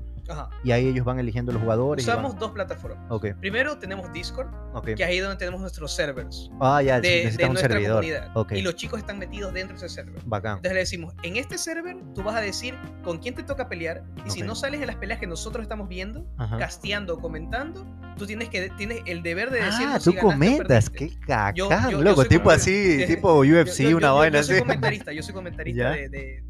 Y 0.62 0.72
ahí 0.72 0.88
ellos 0.88 1.04
van 1.04 1.18
eligiendo 1.18 1.52
los 1.52 1.62
jugadores. 1.62 2.04
Usamos 2.06 2.38
dos 2.38 2.52
plataformas. 2.52 2.98
Okay. 3.10 3.34
Primero 3.34 3.78
tenemos 3.78 4.12
Discord, 4.12 4.48
que 4.84 4.92
es 4.92 5.00
ahí 5.02 5.18
donde 5.18 5.36
tenemos 5.36 5.60
nuestros 5.60 5.92
servers. 5.92 6.50
Ah, 6.60 6.82
ya, 6.82 7.00
de, 7.00 7.30
de 7.30 7.48
nuestra 7.48 7.72
servidor. 7.72 8.04
comunidad. 8.04 8.32
Y 8.50 8.62
los 8.62 8.74
chicos 8.76 9.00
están 9.00 9.18
metidos 9.18 9.52
dentro 9.52 9.78
de 9.78 9.86
ese 9.86 9.94
server. 9.94 10.20
Bacán. 10.24 10.56
Entonces 10.56 10.72
le 10.72 10.80
decimos, 10.80 11.14
en 11.22 11.36
este 11.36 11.58
server 11.58 11.96
tú 12.14 12.22
vas 12.22 12.36
a 12.36 12.40
decir 12.40 12.74
con 13.02 13.18
quién 13.18 13.34
te 13.34 13.42
toca 13.42 13.68
pelear 13.68 14.04
y 14.26 14.30
si 14.30 14.42
no 14.42 14.54
sales 14.54 14.80
en 14.80 14.86
las 14.86 14.96
peleas 14.96 15.20
que 15.20 15.26
nosotros 15.26 15.62
estamos 15.62 15.88
viendo, 15.88 16.26
casteando, 16.58 17.18
comentando, 17.18 17.86
tú 18.16 18.26
tienes 18.26 18.48
que 18.48 18.70
tienes 18.70 19.00
el 19.06 19.22
deber 19.22 19.50
de 19.50 19.62
decir 19.62 19.86
ah, 19.88 19.98
tú 20.02 20.14
comentas, 20.20 20.88
qué 20.90 21.10
cacán, 21.20 22.02
loco, 22.02 22.24
tipo 22.24 22.50
así, 22.50 23.04
tipo 23.06 23.40
UFC, 23.40 23.94
una 23.94 24.12
vaina 24.12 24.40
así. 24.40 24.52
Yo 24.52 24.58
soy 24.58 24.60
comentarista, 24.60 25.12
yo 25.12 25.22
soy 25.22 25.34
comentarista 25.34 25.90
de, 26.10 26.42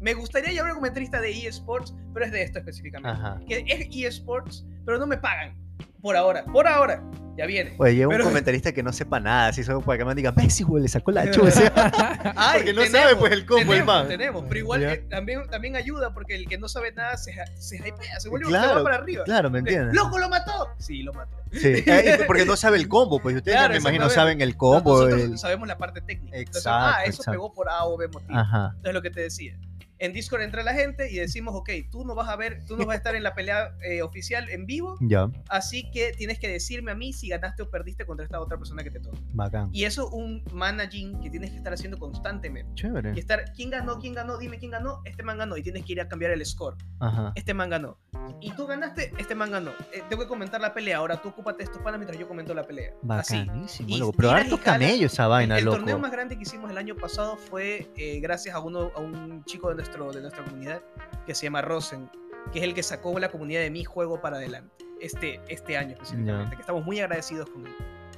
me 0.00 0.14
gustaría 0.14 0.52
llamar 0.52 0.74
comentarista 0.74 1.20
de 1.20 1.46
eSports, 1.46 1.94
pero 2.12 2.26
es 2.26 2.32
de 2.32 2.42
esto 2.42 2.58
específicamente. 2.58 3.46
Que 3.46 3.64
es 3.68 4.14
eSports, 4.16 4.66
pero 4.84 4.98
no 4.98 5.06
me 5.06 5.18
pagan. 5.18 5.54
Por 6.00 6.16
ahora, 6.16 6.44
por 6.46 6.66
ahora. 6.66 7.02
Ya 7.36 7.46
viene. 7.46 7.74
Oye, 7.78 7.94
lleva 7.94 8.14
un 8.16 8.22
comentarista 8.22 8.72
que 8.72 8.82
no 8.82 8.92
sepa 8.92 9.20
nada, 9.20 9.48
así 9.48 9.62
solo 9.62 9.80
para 9.80 9.98
que 9.98 10.04
me 10.04 10.14
diga, 10.14 10.32
Messi, 10.32 10.62
güey, 10.62 10.82
le 10.82 10.88
sacó 10.88 11.10
la 11.10 11.30
chuva. 11.30 11.50
porque 12.54 12.72
no 12.72 12.84
sabe 12.86 13.16
pues 13.16 13.32
el 13.32 13.46
combo, 13.46 13.72
el 13.72 13.84
man. 13.84 14.08
Tenemos, 14.08 14.44
pero 14.48 14.60
igual 14.60 15.06
también, 15.08 15.46
también 15.48 15.76
ayuda 15.76 16.12
porque 16.12 16.34
el 16.34 16.48
que 16.48 16.58
no 16.58 16.68
sabe 16.68 16.92
nada 16.92 17.16
se, 17.16 17.32
se 17.56 17.76
hypea, 17.76 18.18
se 18.18 18.28
vuelve 18.28 18.48
claro, 18.48 18.76
va 18.76 18.82
para 18.82 18.96
arriba. 18.96 19.24
Claro, 19.24 19.50
me 19.50 19.60
entiendes. 19.60 19.94
¡Loco, 19.94 20.18
lo 20.18 20.28
mató! 20.28 20.68
Sí, 20.78 21.02
lo 21.02 21.12
mató. 21.12 21.36
Sí, 21.52 21.68
eh, 21.86 22.24
porque 22.26 22.44
no 22.44 22.56
sabe 22.56 22.76
el 22.78 22.88
combo, 22.88 23.20
pues 23.20 23.36
ustedes 23.36 23.68
me 23.70 23.76
imagino 23.76 24.10
saben 24.10 24.40
el 24.40 24.56
combo. 24.56 25.06
Nosotros 25.06 25.40
sabemos 25.40 25.68
la 25.68 25.78
parte 25.78 26.00
técnica. 26.00 26.36
Exacto, 26.36 26.70
ah, 26.70 27.04
eso 27.04 27.22
pegó 27.30 27.52
por 27.52 27.68
A 27.68 27.84
o 27.84 27.96
B 27.96 28.08
motivo. 28.08 28.38
Ajá. 28.38 28.72
Entonces 28.76 28.94
lo 28.94 29.02
que 29.02 29.10
te 29.10 29.20
decía 29.20 29.56
en 30.00 30.12
Discord 30.14 30.40
entra 30.42 30.62
la 30.62 30.72
gente 30.72 31.10
y 31.12 31.16
decimos, 31.16 31.54
ok, 31.54 31.70
tú 31.90 32.04
no 32.04 32.14
vas 32.14 32.28
a 32.28 32.36
ver, 32.36 32.64
tú 32.66 32.76
no 32.76 32.86
vas 32.86 32.94
a 32.94 32.96
estar 32.96 33.14
en 33.14 33.22
la 33.22 33.34
pelea 33.34 33.74
eh, 33.82 34.02
oficial 34.02 34.48
en 34.48 34.66
vivo. 34.66 34.96
Ya. 35.00 35.30
Así 35.48 35.90
que 35.90 36.12
tienes 36.16 36.38
que 36.38 36.48
decirme 36.48 36.90
a 36.90 36.94
mí 36.94 37.12
si 37.12 37.28
ganaste 37.28 37.62
o 37.62 37.70
perdiste 37.70 38.06
contra 38.06 38.24
esta 38.24 38.40
otra 38.40 38.56
persona 38.56 38.82
que 38.82 38.90
te 38.90 39.00
toca. 39.00 39.18
Bacán. 39.34 39.68
Y 39.72 39.84
eso 39.84 40.08
un 40.08 40.42
managing 40.52 41.20
que 41.20 41.30
tienes 41.30 41.50
que 41.50 41.58
estar 41.58 41.72
haciendo 41.72 41.98
constantemente. 41.98 42.72
Chévere. 42.74 43.12
Y 43.14 43.18
estar, 43.18 43.52
¿quién 43.54 43.70
ganó? 43.70 43.98
¿Quién 43.98 44.14
ganó? 44.14 44.38
Dime 44.38 44.58
quién 44.58 44.70
ganó. 44.70 45.02
Este 45.04 45.22
man 45.22 45.36
ganó. 45.36 45.56
Y 45.56 45.62
tienes 45.62 45.84
que 45.84 45.92
ir 45.92 46.00
a 46.00 46.08
cambiar 46.08 46.32
el 46.32 46.44
score. 46.46 46.76
Ajá. 46.98 47.32
Este 47.34 47.52
man 47.52 47.68
ganó. 47.68 47.98
Y 48.40 48.52
tú 48.52 48.66
ganaste, 48.66 49.12
este 49.18 49.34
man 49.34 49.50
ganó. 49.50 49.70
Eh, 49.92 50.02
tengo 50.08 50.22
que 50.22 50.28
comentar 50.28 50.60
la 50.60 50.72
pelea. 50.72 50.96
Ahora 50.96 51.20
tú 51.20 51.28
ocúpate 51.28 51.62
estos 51.64 51.82
panas 51.82 51.98
mientras 51.98 52.18
yo 52.18 52.26
comento 52.26 52.54
la 52.54 52.66
pelea. 52.66 52.94
Bacanísimo, 53.02 53.64
Así. 53.64 54.12
Pero 54.16 54.30
harto 54.30 54.58
camello 54.58 55.06
esa 55.06 55.26
vaina, 55.26 55.58
el, 55.58 55.64
el 55.64 55.70
torneo 55.70 55.98
más 55.98 56.10
grande 56.10 56.36
que 56.36 56.42
hicimos 56.42 56.70
el 56.70 56.78
año 56.78 56.96
pasado 56.96 57.36
fue 57.36 57.90
eh, 57.96 58.20
gracias 58.20 58.54
a, 58.54 58.60
uno, 58.60 58.90
a 58.94 59.00
un 59.00 59.44
chico 59.44 59.68
de, 59.68 59.74
nuestro, 59.74 59.89
de 59.90 60.20
nuestra 60.20 60.44
comunidad 60.44 60.82
que 61.26 61.34
se 61.34 61.46
llama 61.46 61.62
Rosen, 61.62 62.08
que 62.52 62.60
es 62.60 62.64
el 62.64 62.74
que 62.74 62.82
sacó 62.82 63.18
la 63.18 63.30
comunidad 63.30 63.60
de 63.60 63.70
mi 63.70 63.84
juego 63.84 64.20
para 64.20 64.36
adelante, 64.36 64.84
este, 65.00 65.40
este 65.48 65.76
año 65.76 65.92
específicamente, 65.92 66.56
que 66.56 66.62
estamos 66.62 66.84
muy 66.84 67.00
agradecidos 67.00 67.50
con 67.50 67.66
él. 67.66 67.72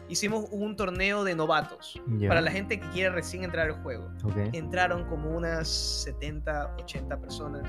Hicimos 0.09 0.47
un 0.51 0.77
torneo 0.77 1.25
de 1.25 1.35
novatos 1.35 2.01
para 2.29 2.41
la 2.43 2.51
gente 2.51 2.79
que 2.79 2.87
quiere 2.91 3.11
recién 3.11 3.45
entrar 3.45 3.69
al 3.69 3.83
juego. 3.83 4.11
Entraron 4.53 5.05
como 5.07 5.31
unas 5.31 5.67
70, 5.69 6.77
80 6.79 7.19
personas. 7.19 7.63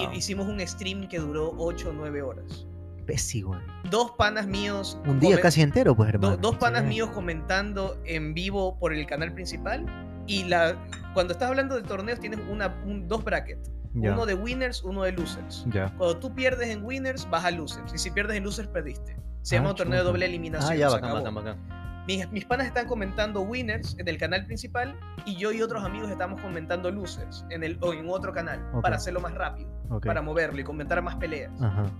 Y 0.00 0.16
hicimos 0.16 0.48
un 0.48 0.66
stream 0.66 1.06
que 1.08 1.18
duró 1.18 1.52
8 1.58 1.90
o 1.90 1.92
9 1.92 2.22
horas. 2.22 2.66
Pésimo. 3.06 3.60
Dos 3.90 4.12
panas 4.12 4.46
míos. 4.46 4.98
Un 5.06 5.20
día 5.20 5.40
casi 5.40 5.62
entero, 5.62 5.94
pues, 5.94 6.08
hermano. 6.08 6.36
dos 6.36 6.56
panas 6.56 6.84
míos 6.84 7.10
comentando 7.10 8.00
en 8.04 8.34
vivo 8.34 8.78
por 8.78 8.92
el 8.92 9.06
canal 9.06 9.32
principal. 9.32 9.86
Y 10.28 10.44
la, 10.44 10.76
cuando 11.14 11.32
estás 11.32 11.48
hablando 11.48 11.74
de 11.74 11.82
torneos, 11.82 12.20
tienes 12.20 12.38
una, 12.48 12.68
dos 13.06 13.24
brackets. 13.24 13.72
Uno 13.94 14.26
de 14.26 14.34
winners, 14.34 14.84
uno 14.84 15.02
de 15.02 15.12
losers. 15.12 15.66
Cuando 15.72 16.18
tú 16.18 16.32
pierdes 16.34 16.68
en 16.68 16.84
winners, 16.84 17.28
vas 17.30 17.44
a 17.44 17.50
losers. 17.50 17.92
Y 17.92 17.98
si 17.98 18.10
pierdes 18.10 18.36
en 18.36 18.44
losers, 18.44 18.68
perdiste. 18.68 19.16
Se 19.42 19.56
llama 19.56 19.70
un 19.70 19.74
ah, 19.74 19.76
torneo 19.76 19.98
de 19.98 20.04
doble 20.04 20.26
eliminación. 20.26 20.72
Ah, 20.72 20.76
ya, 20.76 20.88
bacán, 20.90 21.34
bacán, 21.34 22.04
Mis, 22.06 22.30
mis, 22.30 22.44
panas 22.44 22.66
están 22.66 22.86
comentando 22.86 23.40
winners 23.40 23.96
en 23.98 24.06
el 24.06 24.18
canal 24.18 24.44
principal 24.44 24.94
y 25.24 25.36
yo 25.36 25.52
y 25.52 25.62
otros 25.62 25.84
amigos 25.84 26.10
estamos 26.10 26.40
comentando 26.40 26.90
losers 26.90 27.44
en 27.50 27.64
el, 27.64 27.78
o 27.80 27.94
en 27.94 28.08
otro 28.08 28.32
canal 28.32 28.60
para 28.82 28.96
hacerlo 28.96 29.20
más 29.20 29.34
rápido, 29.34 29.70
para 30.04 30.20
moverlo 30.20 30.60
y 30.60 30.64
comentar 30.64 31.00
más 31.02 31.16
peleas. 31.16 31.50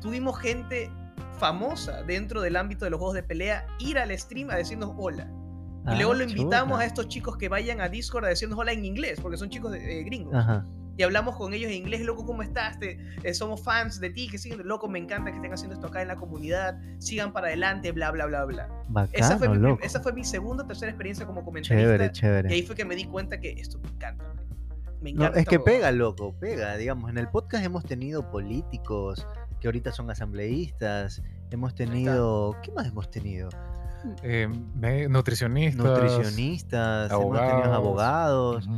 Tuvimos 0.01 0.39
gente 0.39 0.91
famosa 1.39 2.03
dentro 2.03 2.43
del 2.43 2.57
ámbito 2.57 2.85
de 2.85 2.91
los 2.91 2.99
juegos 2.99 3.15
de 3.15 3.23
pelea 3.23 3.67
ir 3.79 3.99
al 3.99 4.17
stream 4.19 4.51
a 4.51 4.57
decirnos 4.57 4.93
hola. 4.99 5.27
Y 5.93 5.97
luego 5.97 6.15
lo 6.15 6.21
ah, 6.21 6.29
invitamos 6.29 6.81
a 6.81 6.85
estos 6.85 7.09
chicos 7.09 7.37
que 7.37 7.49
vayan 7.49 7.81
a 7.81 7.89
Discord 7.89 8.25
a 8.25 8.29
decirnos 8.29 8.59
hola 8.59 8.73
en 8.73 8.85
inglés, 8.85 9.21
porque 9.21 9.37
son 9.37 9.51
chicos 9.51 9.73
gringos. 9.73 10.35
Ajá 10.35 10.65
y 10.99 11.05
hablamos 11.05 11.37
con 11.37 11.55
ellos 11.55 11.71
en 11.71 11.77
inglés, 11.77 12.01
loco, 12.01 12.27
¿cómo 12.27 12.43
estás? 12.43 12.77
Eh, 12.83 13.33
somos 13.33 13.63
fans 13.63 14.01
de 14.01 14.11
ti, 14.11 14.29
que 14.29 14.37
siguen, 14.37 14.67
loco, 14.67 14.89
me 14.89 14.99
encanta 14.99 15.31
que 15.31 15.37
estén 15.37 15.53
haciendo 15.53 15.77
esto 15.77 15.87
acá 15.87 16.03
en 16.03 16.09
la 16.09 16.17
comunidad, 16.17 16.77
sigan 16.99 17.33
para 17.33 17.47
adelante, 17.47 17.93
bla, 17.93 18.11
bla, 18.11 18.27
bla, 18.27 18.45
bla. 18.45 18.69
esa, 19.13 19.39
fue 19.39 19.49
mi, 19.49 19.79
esa 19.81 20.01
fue 20.01 20.13
mi 20.13 20.25
segunda 20.25 20.65
o 20.65 20.67
tercera 20.67 20.91
experiencia 20.91 21.25
como 21.25 21.45
comentarista. 21.45 21.87
Chévere, 21.87 22.11
chévere. 22.11 22.51
Y 22.51 22.53
ahí 22.55 22.63
fue 22.65 22.75
que 22.75 22.85
me 22.85 22.97
di 22.97 23.05
cuenta 23.05 23.39
que 23.39 23.53
esto 23.53 23.79
me 23.79 23.91
encanta. 23.91 24.25
Me 25.01 25.11
encanta 25.11 25.39
es 25.39 25.47
que 25.47 25.61
pega, 25.61 25.93
loco, 25.93 26.35
pega. 26.41 26.77
Digamos, 26.77 27.09
en 27.11 27.19
el 27.19 27.29
podcast 27.29 27.65
hemos 27.65 27.85
tenido 27.85 28.29
políticos 28.33 29.25
que 29.61 29.69
ahorita 29.69 29.93
son 29.93 30.11
asambleístas, 30.11 31.23
hemos 31.53 31.77
tenido... 31.77 32.57
¿Qué 32.65 32.73
más 32.73 32.89
hemos 32.89 33.09
tenido? 33.09 33.51
Eh, 34.23 34.49
nutricionistas. 35.09 35.85
Nutricionistas, 35.85 37.11
abogados. 37.11 37.49
hemos 37.49 37.63
tenido 37.63 37.75
abogados. 37.75 38.69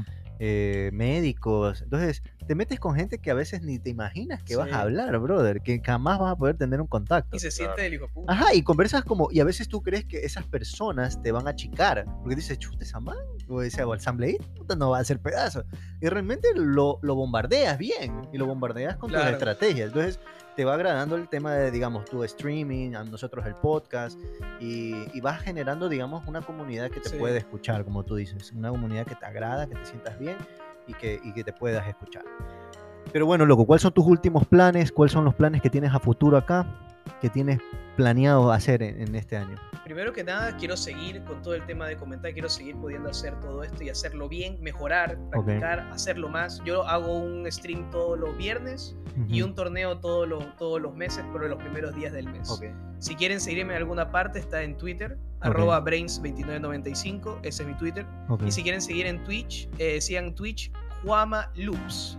Eh, 0.42 0.88
médicos. 0.94 1.82
Entonces, 1.82 2.22
te 2.46 2.54
metes 2.54 2.80
con 2.80 2.94
gente 2.94 3.18
que 3.18 3.30
a 3.30 3.34
veces 3.34 3.60
ni 3.60 3.78
te 3.78 3.90
imaginas 3.90 4.42
que 4.42 4.56
vas 4.56 4.72
a 4.72 4.80
hablar, 4.80 5.18
brother, 5.18 5.60
que 5.60 5.82
jamás 5.84 6.18
vas 6.18 6.32
a 6.32 6.36
poder 6.36 6.56
tener 6.56 6.80
un 6.80 6.86
contacto. 6.86 7.36
Y 7.36 7.40
se 7.40 7.50
siente 7.50 7.82
del 7.82 7.92
hijo 7.92 8.08
puta. 8.08 8.32
Ajá, 8.32 8.54
y 8.54 8.62
conversas 8.62 9.04
como, 9.04 9.28
y 9.30 9.40
a 9.40 9.44
veces 9.44 9.68
tú 9.68 9.82
crees 9.82 10.06
que 10.06 10.24
esas 10.24 10.46
personas 10.46 11.20
te 11.20 11.30
van 11.30 11.46
a 11.46 11.50
achicar, 11.50 12.06
porque 12.22 12.36
dices, 12.36 12.58
chute 12.58 12.84
esa 12.84 13.00
man, 13.00 13.18
o 13.50 13.60
ese 13.60 13.82
asambleísta 13.82 14.76
no 14.78 14.88
va 14.88 14.96
a 14.96 15.00
hacer 15.02 15.20
pedazo. 15.20 15.62
Y 16.00 16.08
realmente 16.08 16.48
lo, 16.54 16.98
lo 17.02 17.14
bombardeas 17.16 17.76
bien, 17.76 18.26
y 18.32 18.38
lo 18.38 18.46
bombardeas 18.46 18.96
con 18.96 19.12
tus 19.12 19.20
estrategias. 19.20 19.88
Entonces, 19.88 20.20
te 20.56 20.64
va 20.64 20.74
agradando 20.74 21.16
el 21.16 21.28
tema 21.28 21.54
de, 21.54 21.70
digamos, 21.70 22.04
tu 22.06 22.24
streaming, 22.24 22.94
a 22.94 23.04
nosotros 23.04 23.46
el 23.46 23.54
podcast, 23.54 24.18
y, 24.60 25.20
vas 25.20 25.40
generando, 25.42 25.88
digamos, 25.88 26.26
una 26.26 26.42
comunidad 26.42 26.90
que 26.90 27.00
te 27.00 27.10
puede 27.10 27.38
escuchar, 27.38 27.84
como 27.84 28.04
tú 28.04 28.16
dices, 28.16 28.52
una 28.52 28.70
comunidad 28.70 29.06
que 29.06 29.14
te 29.14 29.26
agrada, 29.26 29.66
que 29.66 29.74
te 29.74 29.84
sientas 29.84 30.18
bien 30.18 30.36
y 30.86 30.94
que, 30.94 31.20
y 31.22 31.32
que 31.32 31.44
te 31.44 31.52
puedas 31.52 31.86
escuchar. 31.86 32.24
Pero 33.12 33.26
bueno, 33.26 33.44
loco, 33.44 33.66
¿cuáles 33.66 33.82
son 33.82 33.92
tus 33.92 34.06
últimos 34.06 34.46
planes? 34.46 34.92
¿Cuáles 34.92 35.12
son 35.12 35.24
los 35.24 35.34
planes 35.34 35.60
que 35.62 35.70
tienes 35.70 35.92
a 35.92 35.98
futuro 35.98 36.36
acá? 36.36 36.66
¿Qué 37.20 37.28
tienes 37.28 37.58
planeado 37.96 38.52
hacer 38.52 38.82
en, 38.82 39.14
este 39.14 39.36
año? 39.36 39.56
Primero 39.84 40.12
que 40.12 40.22
nada, 40.22 40.56
quiero 40.56 40.76
seguir 40.76 41.22
con 41.24 41.42
todo 41.42 41.54
el 41.54 41.66
tema 41.66 41.88
de 41.88 41.96
comentar, 41.96 42.32
quiero 42.32 42.48
seguir 42.48 42.76
pudiendo 42.76 43.10
hacer 43.10 43.38
todo 43.40 43.64
esto 43.64 43.82
y 43.82 43.88
hacerlo 43.88 44.28
bien, 44.28 44.62
mejorar, 44.62 45.18
practicar, 45.30 45.80
hacerlo 45.92 46.28
más. 46.28 46.62
Yo 46.64 46.86
hago 46.86 47.18
un 47.18 47.50
stream 47.50 47.90
todos 47.90 48.18
los 48.18 48.36
viernes 48.36 48.96
y 49.28 49.42
un 49.42 49.54
torneo 49.54 49.98
todos 49.98 50.28
los, 50.28 50.56
todos 50.56 50.80
los 50.80 50.94
meses, 50.94 51.24
pero 51.32 51.44
en 51.44 51.50
los 51.50 51.58
primeros 51.60 51.94
días 51.96 52.12
del 52.12 52.30
mes. 52.30 52.60
Si 52.98 53.16
quieren 53.16 53.40
seguirme 53.40 53.72
en 53.72 53.78
alguna 53.78 54.12
parte, 54.12 54.38
está 54.38 54.62
en 54.62 54.76
Twitter, 54.76 55.18
arroba 55.40 55.82
brains2995, 55.84 57.40
ese 57.42 57.62
es 57.62 57.68
mi 57.68 57.74
Twitter. 57.74 58.06
Y 58.46 58.52
si 58.52 58.62
quieren 58.62 58.80
seguir 58.80 59.06
en 59.06 59.24
Twitch, 59.24 59.68
eh, 59.78 60.00
sigan 60.00 60.34
Twitch 60.34 60.70
Juama 61.04 61.50
Loops. 61.56 62.18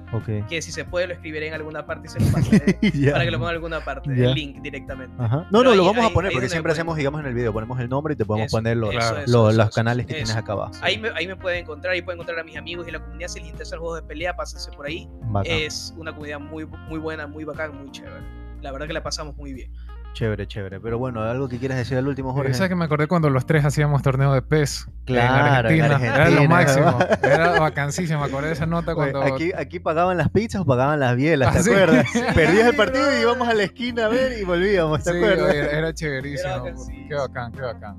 Que 0.50 0.62
si 0.62 0.72
se 0.72 0.84
puede 0.86 1.08
lo 1.08 1.14
escribiré 1.14 1.48
en 1.48 1.54
alguna 1.54 1.86
parte 1.86 2.08
y 2.08 2.10
se 2.10 2.20
lo 2.20 2.32
pasaré 2.32 2.60
para 3.12 3.24
que 3.24 3.32
lo 3.32 3.38
ponga 3.38 3.52
en 3.52 3.56
alguna 3.56 3.80
parte, 3.80 4.10
el 4.10 4.34
link 4.34 4.62
directamente. 4.62 5.16
No, 5.52 5.64
no, 5.64 5.76
lo 5.76 5.86
vamos 5.86 6.06
a 6.06 6.10
poner 6.10 6.32
porque 6.32 6.50
siempre 6.50 6.72
hacemos, 6.72 6.98
digamos, 6.98 7.22
en 7.22 7.28
el 7.28 7.34
video, 7.34 7.54
ponemos 7.54 7.80
el 7.80 7.90
nombre 7.90 8.14
y 8.14 8.18
te 8.18 8.26
podemos 8.26 8.52
poner 8.52 8.78
los, 8.78 8.94
los, 9.28 9.70
canales 9.76 10.06
que 10.06 10.16
tienes 10.16 10.36
acá 10.36 10.54
abajo. 10.54 10.74
Ahí 10.82 10.98
me, 10.98 11.10
ahí 11.10 11.28
me 11.28 11.36
pueden 11.36 11.60
encontrar, 11.60 11.94
ahí 11.94 12.02
pueden 12.02 12.20
encontrar 12.20 12.40
a 12.40 12.44
mis 12.44 12.58
amigos 12.58 12.88
y 12.88 12.92
la 12.92 13.00
comunidad. 13.00 13.30
Si 13.30 13.40
les 13.40 13.50
interesa 13.50 13.76
el 13.76 13.80
juego 13.80 13.96
de 13.96 14.04
pelea, 14.04 14.36
pásense 14.36 14.72
por 14.72 14.86
ahí. 14.86 15.08
Es 15.46 15.94
una 15.98 16.12
comunidad 16.12 16.40
muy, 16.40 16.66
muy 16.66 17.00
buena, 17.00 17.28
muy 17.28 17.44
bacán, 17.44 17.78
muy 17.78 17.92
chévere. 17.92 18.42
La 18.62 18.72
verdad 18.72 18.88
que 18.88 18.94
la 18.94 19.04
pasamos 19.04 19.36
muy 19.38 19.54
bien. 19.54 19.72
Chévere, 20.14 20.46
chévere. 20.46 20.80
Pero 20.80 20.98
bueno, 20.98 21.22
algo 21.22 21.48
que 21.48 21.58
quieras 21.58 21.78
decir 21.78 21.98
al 21.98 22.08
último, 22.08 22.34
Jorge. 22.34 22.54
¿Sabes 22.54 22.70
que 22.70 22.76
me 22.76 22.86
acordé 22.86 23.08
cuando 23.08 23.30
los 23.30 23.46
tres 23.46 23.64
hacíamos 23.64 24.02
torneo 24.02 24.34
de 24.34 24.42
pez? 24.42 24.88
Claro, 25.06 25.70
en 25.70 25.82
Argentina. 25.82 26.16
Era 26.16 26.30
lo 26.30 26.48
máximo. 26.48 27.00
Era 27.24 27.60
vacancísimo. 27.60 28.20
Me 28.20 28.26
acordé 28.26 28.48
de 28.48 28.54
esa 28.54 28.66
nota 28.66 28.94
cuando. 28.94 29.22
Aquí, 29.22 29.52
aquí 29.56 29.80
pagaban 29.80 30.18
las 30.18 30.30
pizzas 30.30 30.62
o 30.62 30.66
pagaban 30.66 31.00
las 31.00 31.16
bielas, 31.16 31.54
¿te 31.54 31.60
¿Ah, 31.60 31.62
acuerdas? 31.62 32.08
Perdías 32.36 32.68
el 32.68 32.76
partido 32.76 33.06
y 33.18 33.22
íbamos 33.22 33.48
a 33.48 33.54
la 33.54 33.64
esquina 33.64 34.06
a 34.06 34.10
ver 34.10 34.38
y 34.40 34.44
volvíamos, 34.44 35.04
¿te 35.04 35.12
acuerdas? 35.12 35.56
Era, 35.56 35.94
chéverísimo. 35.94 36.66
qué 37.08 37.16
bacán, 37.16 37.52
qué 37.54 37.62
bacán. 37.62 37.98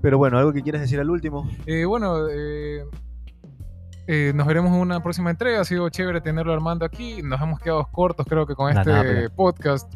Pero 0.00 0.18
bueno, 0.18 0.38
algo 0.38 0.52
que 0.52 0.62
quieras 0.62 0.80
decir 0.80 1.00
al 1.00 1.10
último. 1.10 1.48
Eh, 1.66 1.84
bueno, 1.84 2.28
eh, 2.30 2.84
eh, 4.06 4.32
nos 4.34 4.46
veremos 4.46 4.72
en 4.72 4.80
una 4.80 5.02
próxima 5.02 5.30
entrega. 5.30 5.60
Ha 5.60 5.64
sido 5.64 5.88
chévere 5.88 6.20
tenerlo 6.20 6.52
armando 6.52 6.84
aquí. 6.84 7.22
Nos 7.22 7.40
hemos 7.40 7.60
quedado 7.60 7.86
cortos, 7.92 8.26
creo 8.26 8.46
que, 8.46 8.54
con 8.54 8.76
este 8.76 9.28
podcast. 9.30 9.92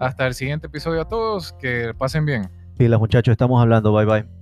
Hasta 0.00 0.26
el 0.26 0.34
siguiente 0.34 0.66
episodio 0.66 1.02
a 1.02 1.08
todos. 1.08 1.52
Que 1.54 1.92
pasen 1.96 2.24
bien. 2.26 2.50
los 2.78 3.00
muchachos. 3.00 3.32
Estamos 3.32 3.60
hablando. 3.60 3.92
Bye 3.92 4.06
bye. 4.06 4.39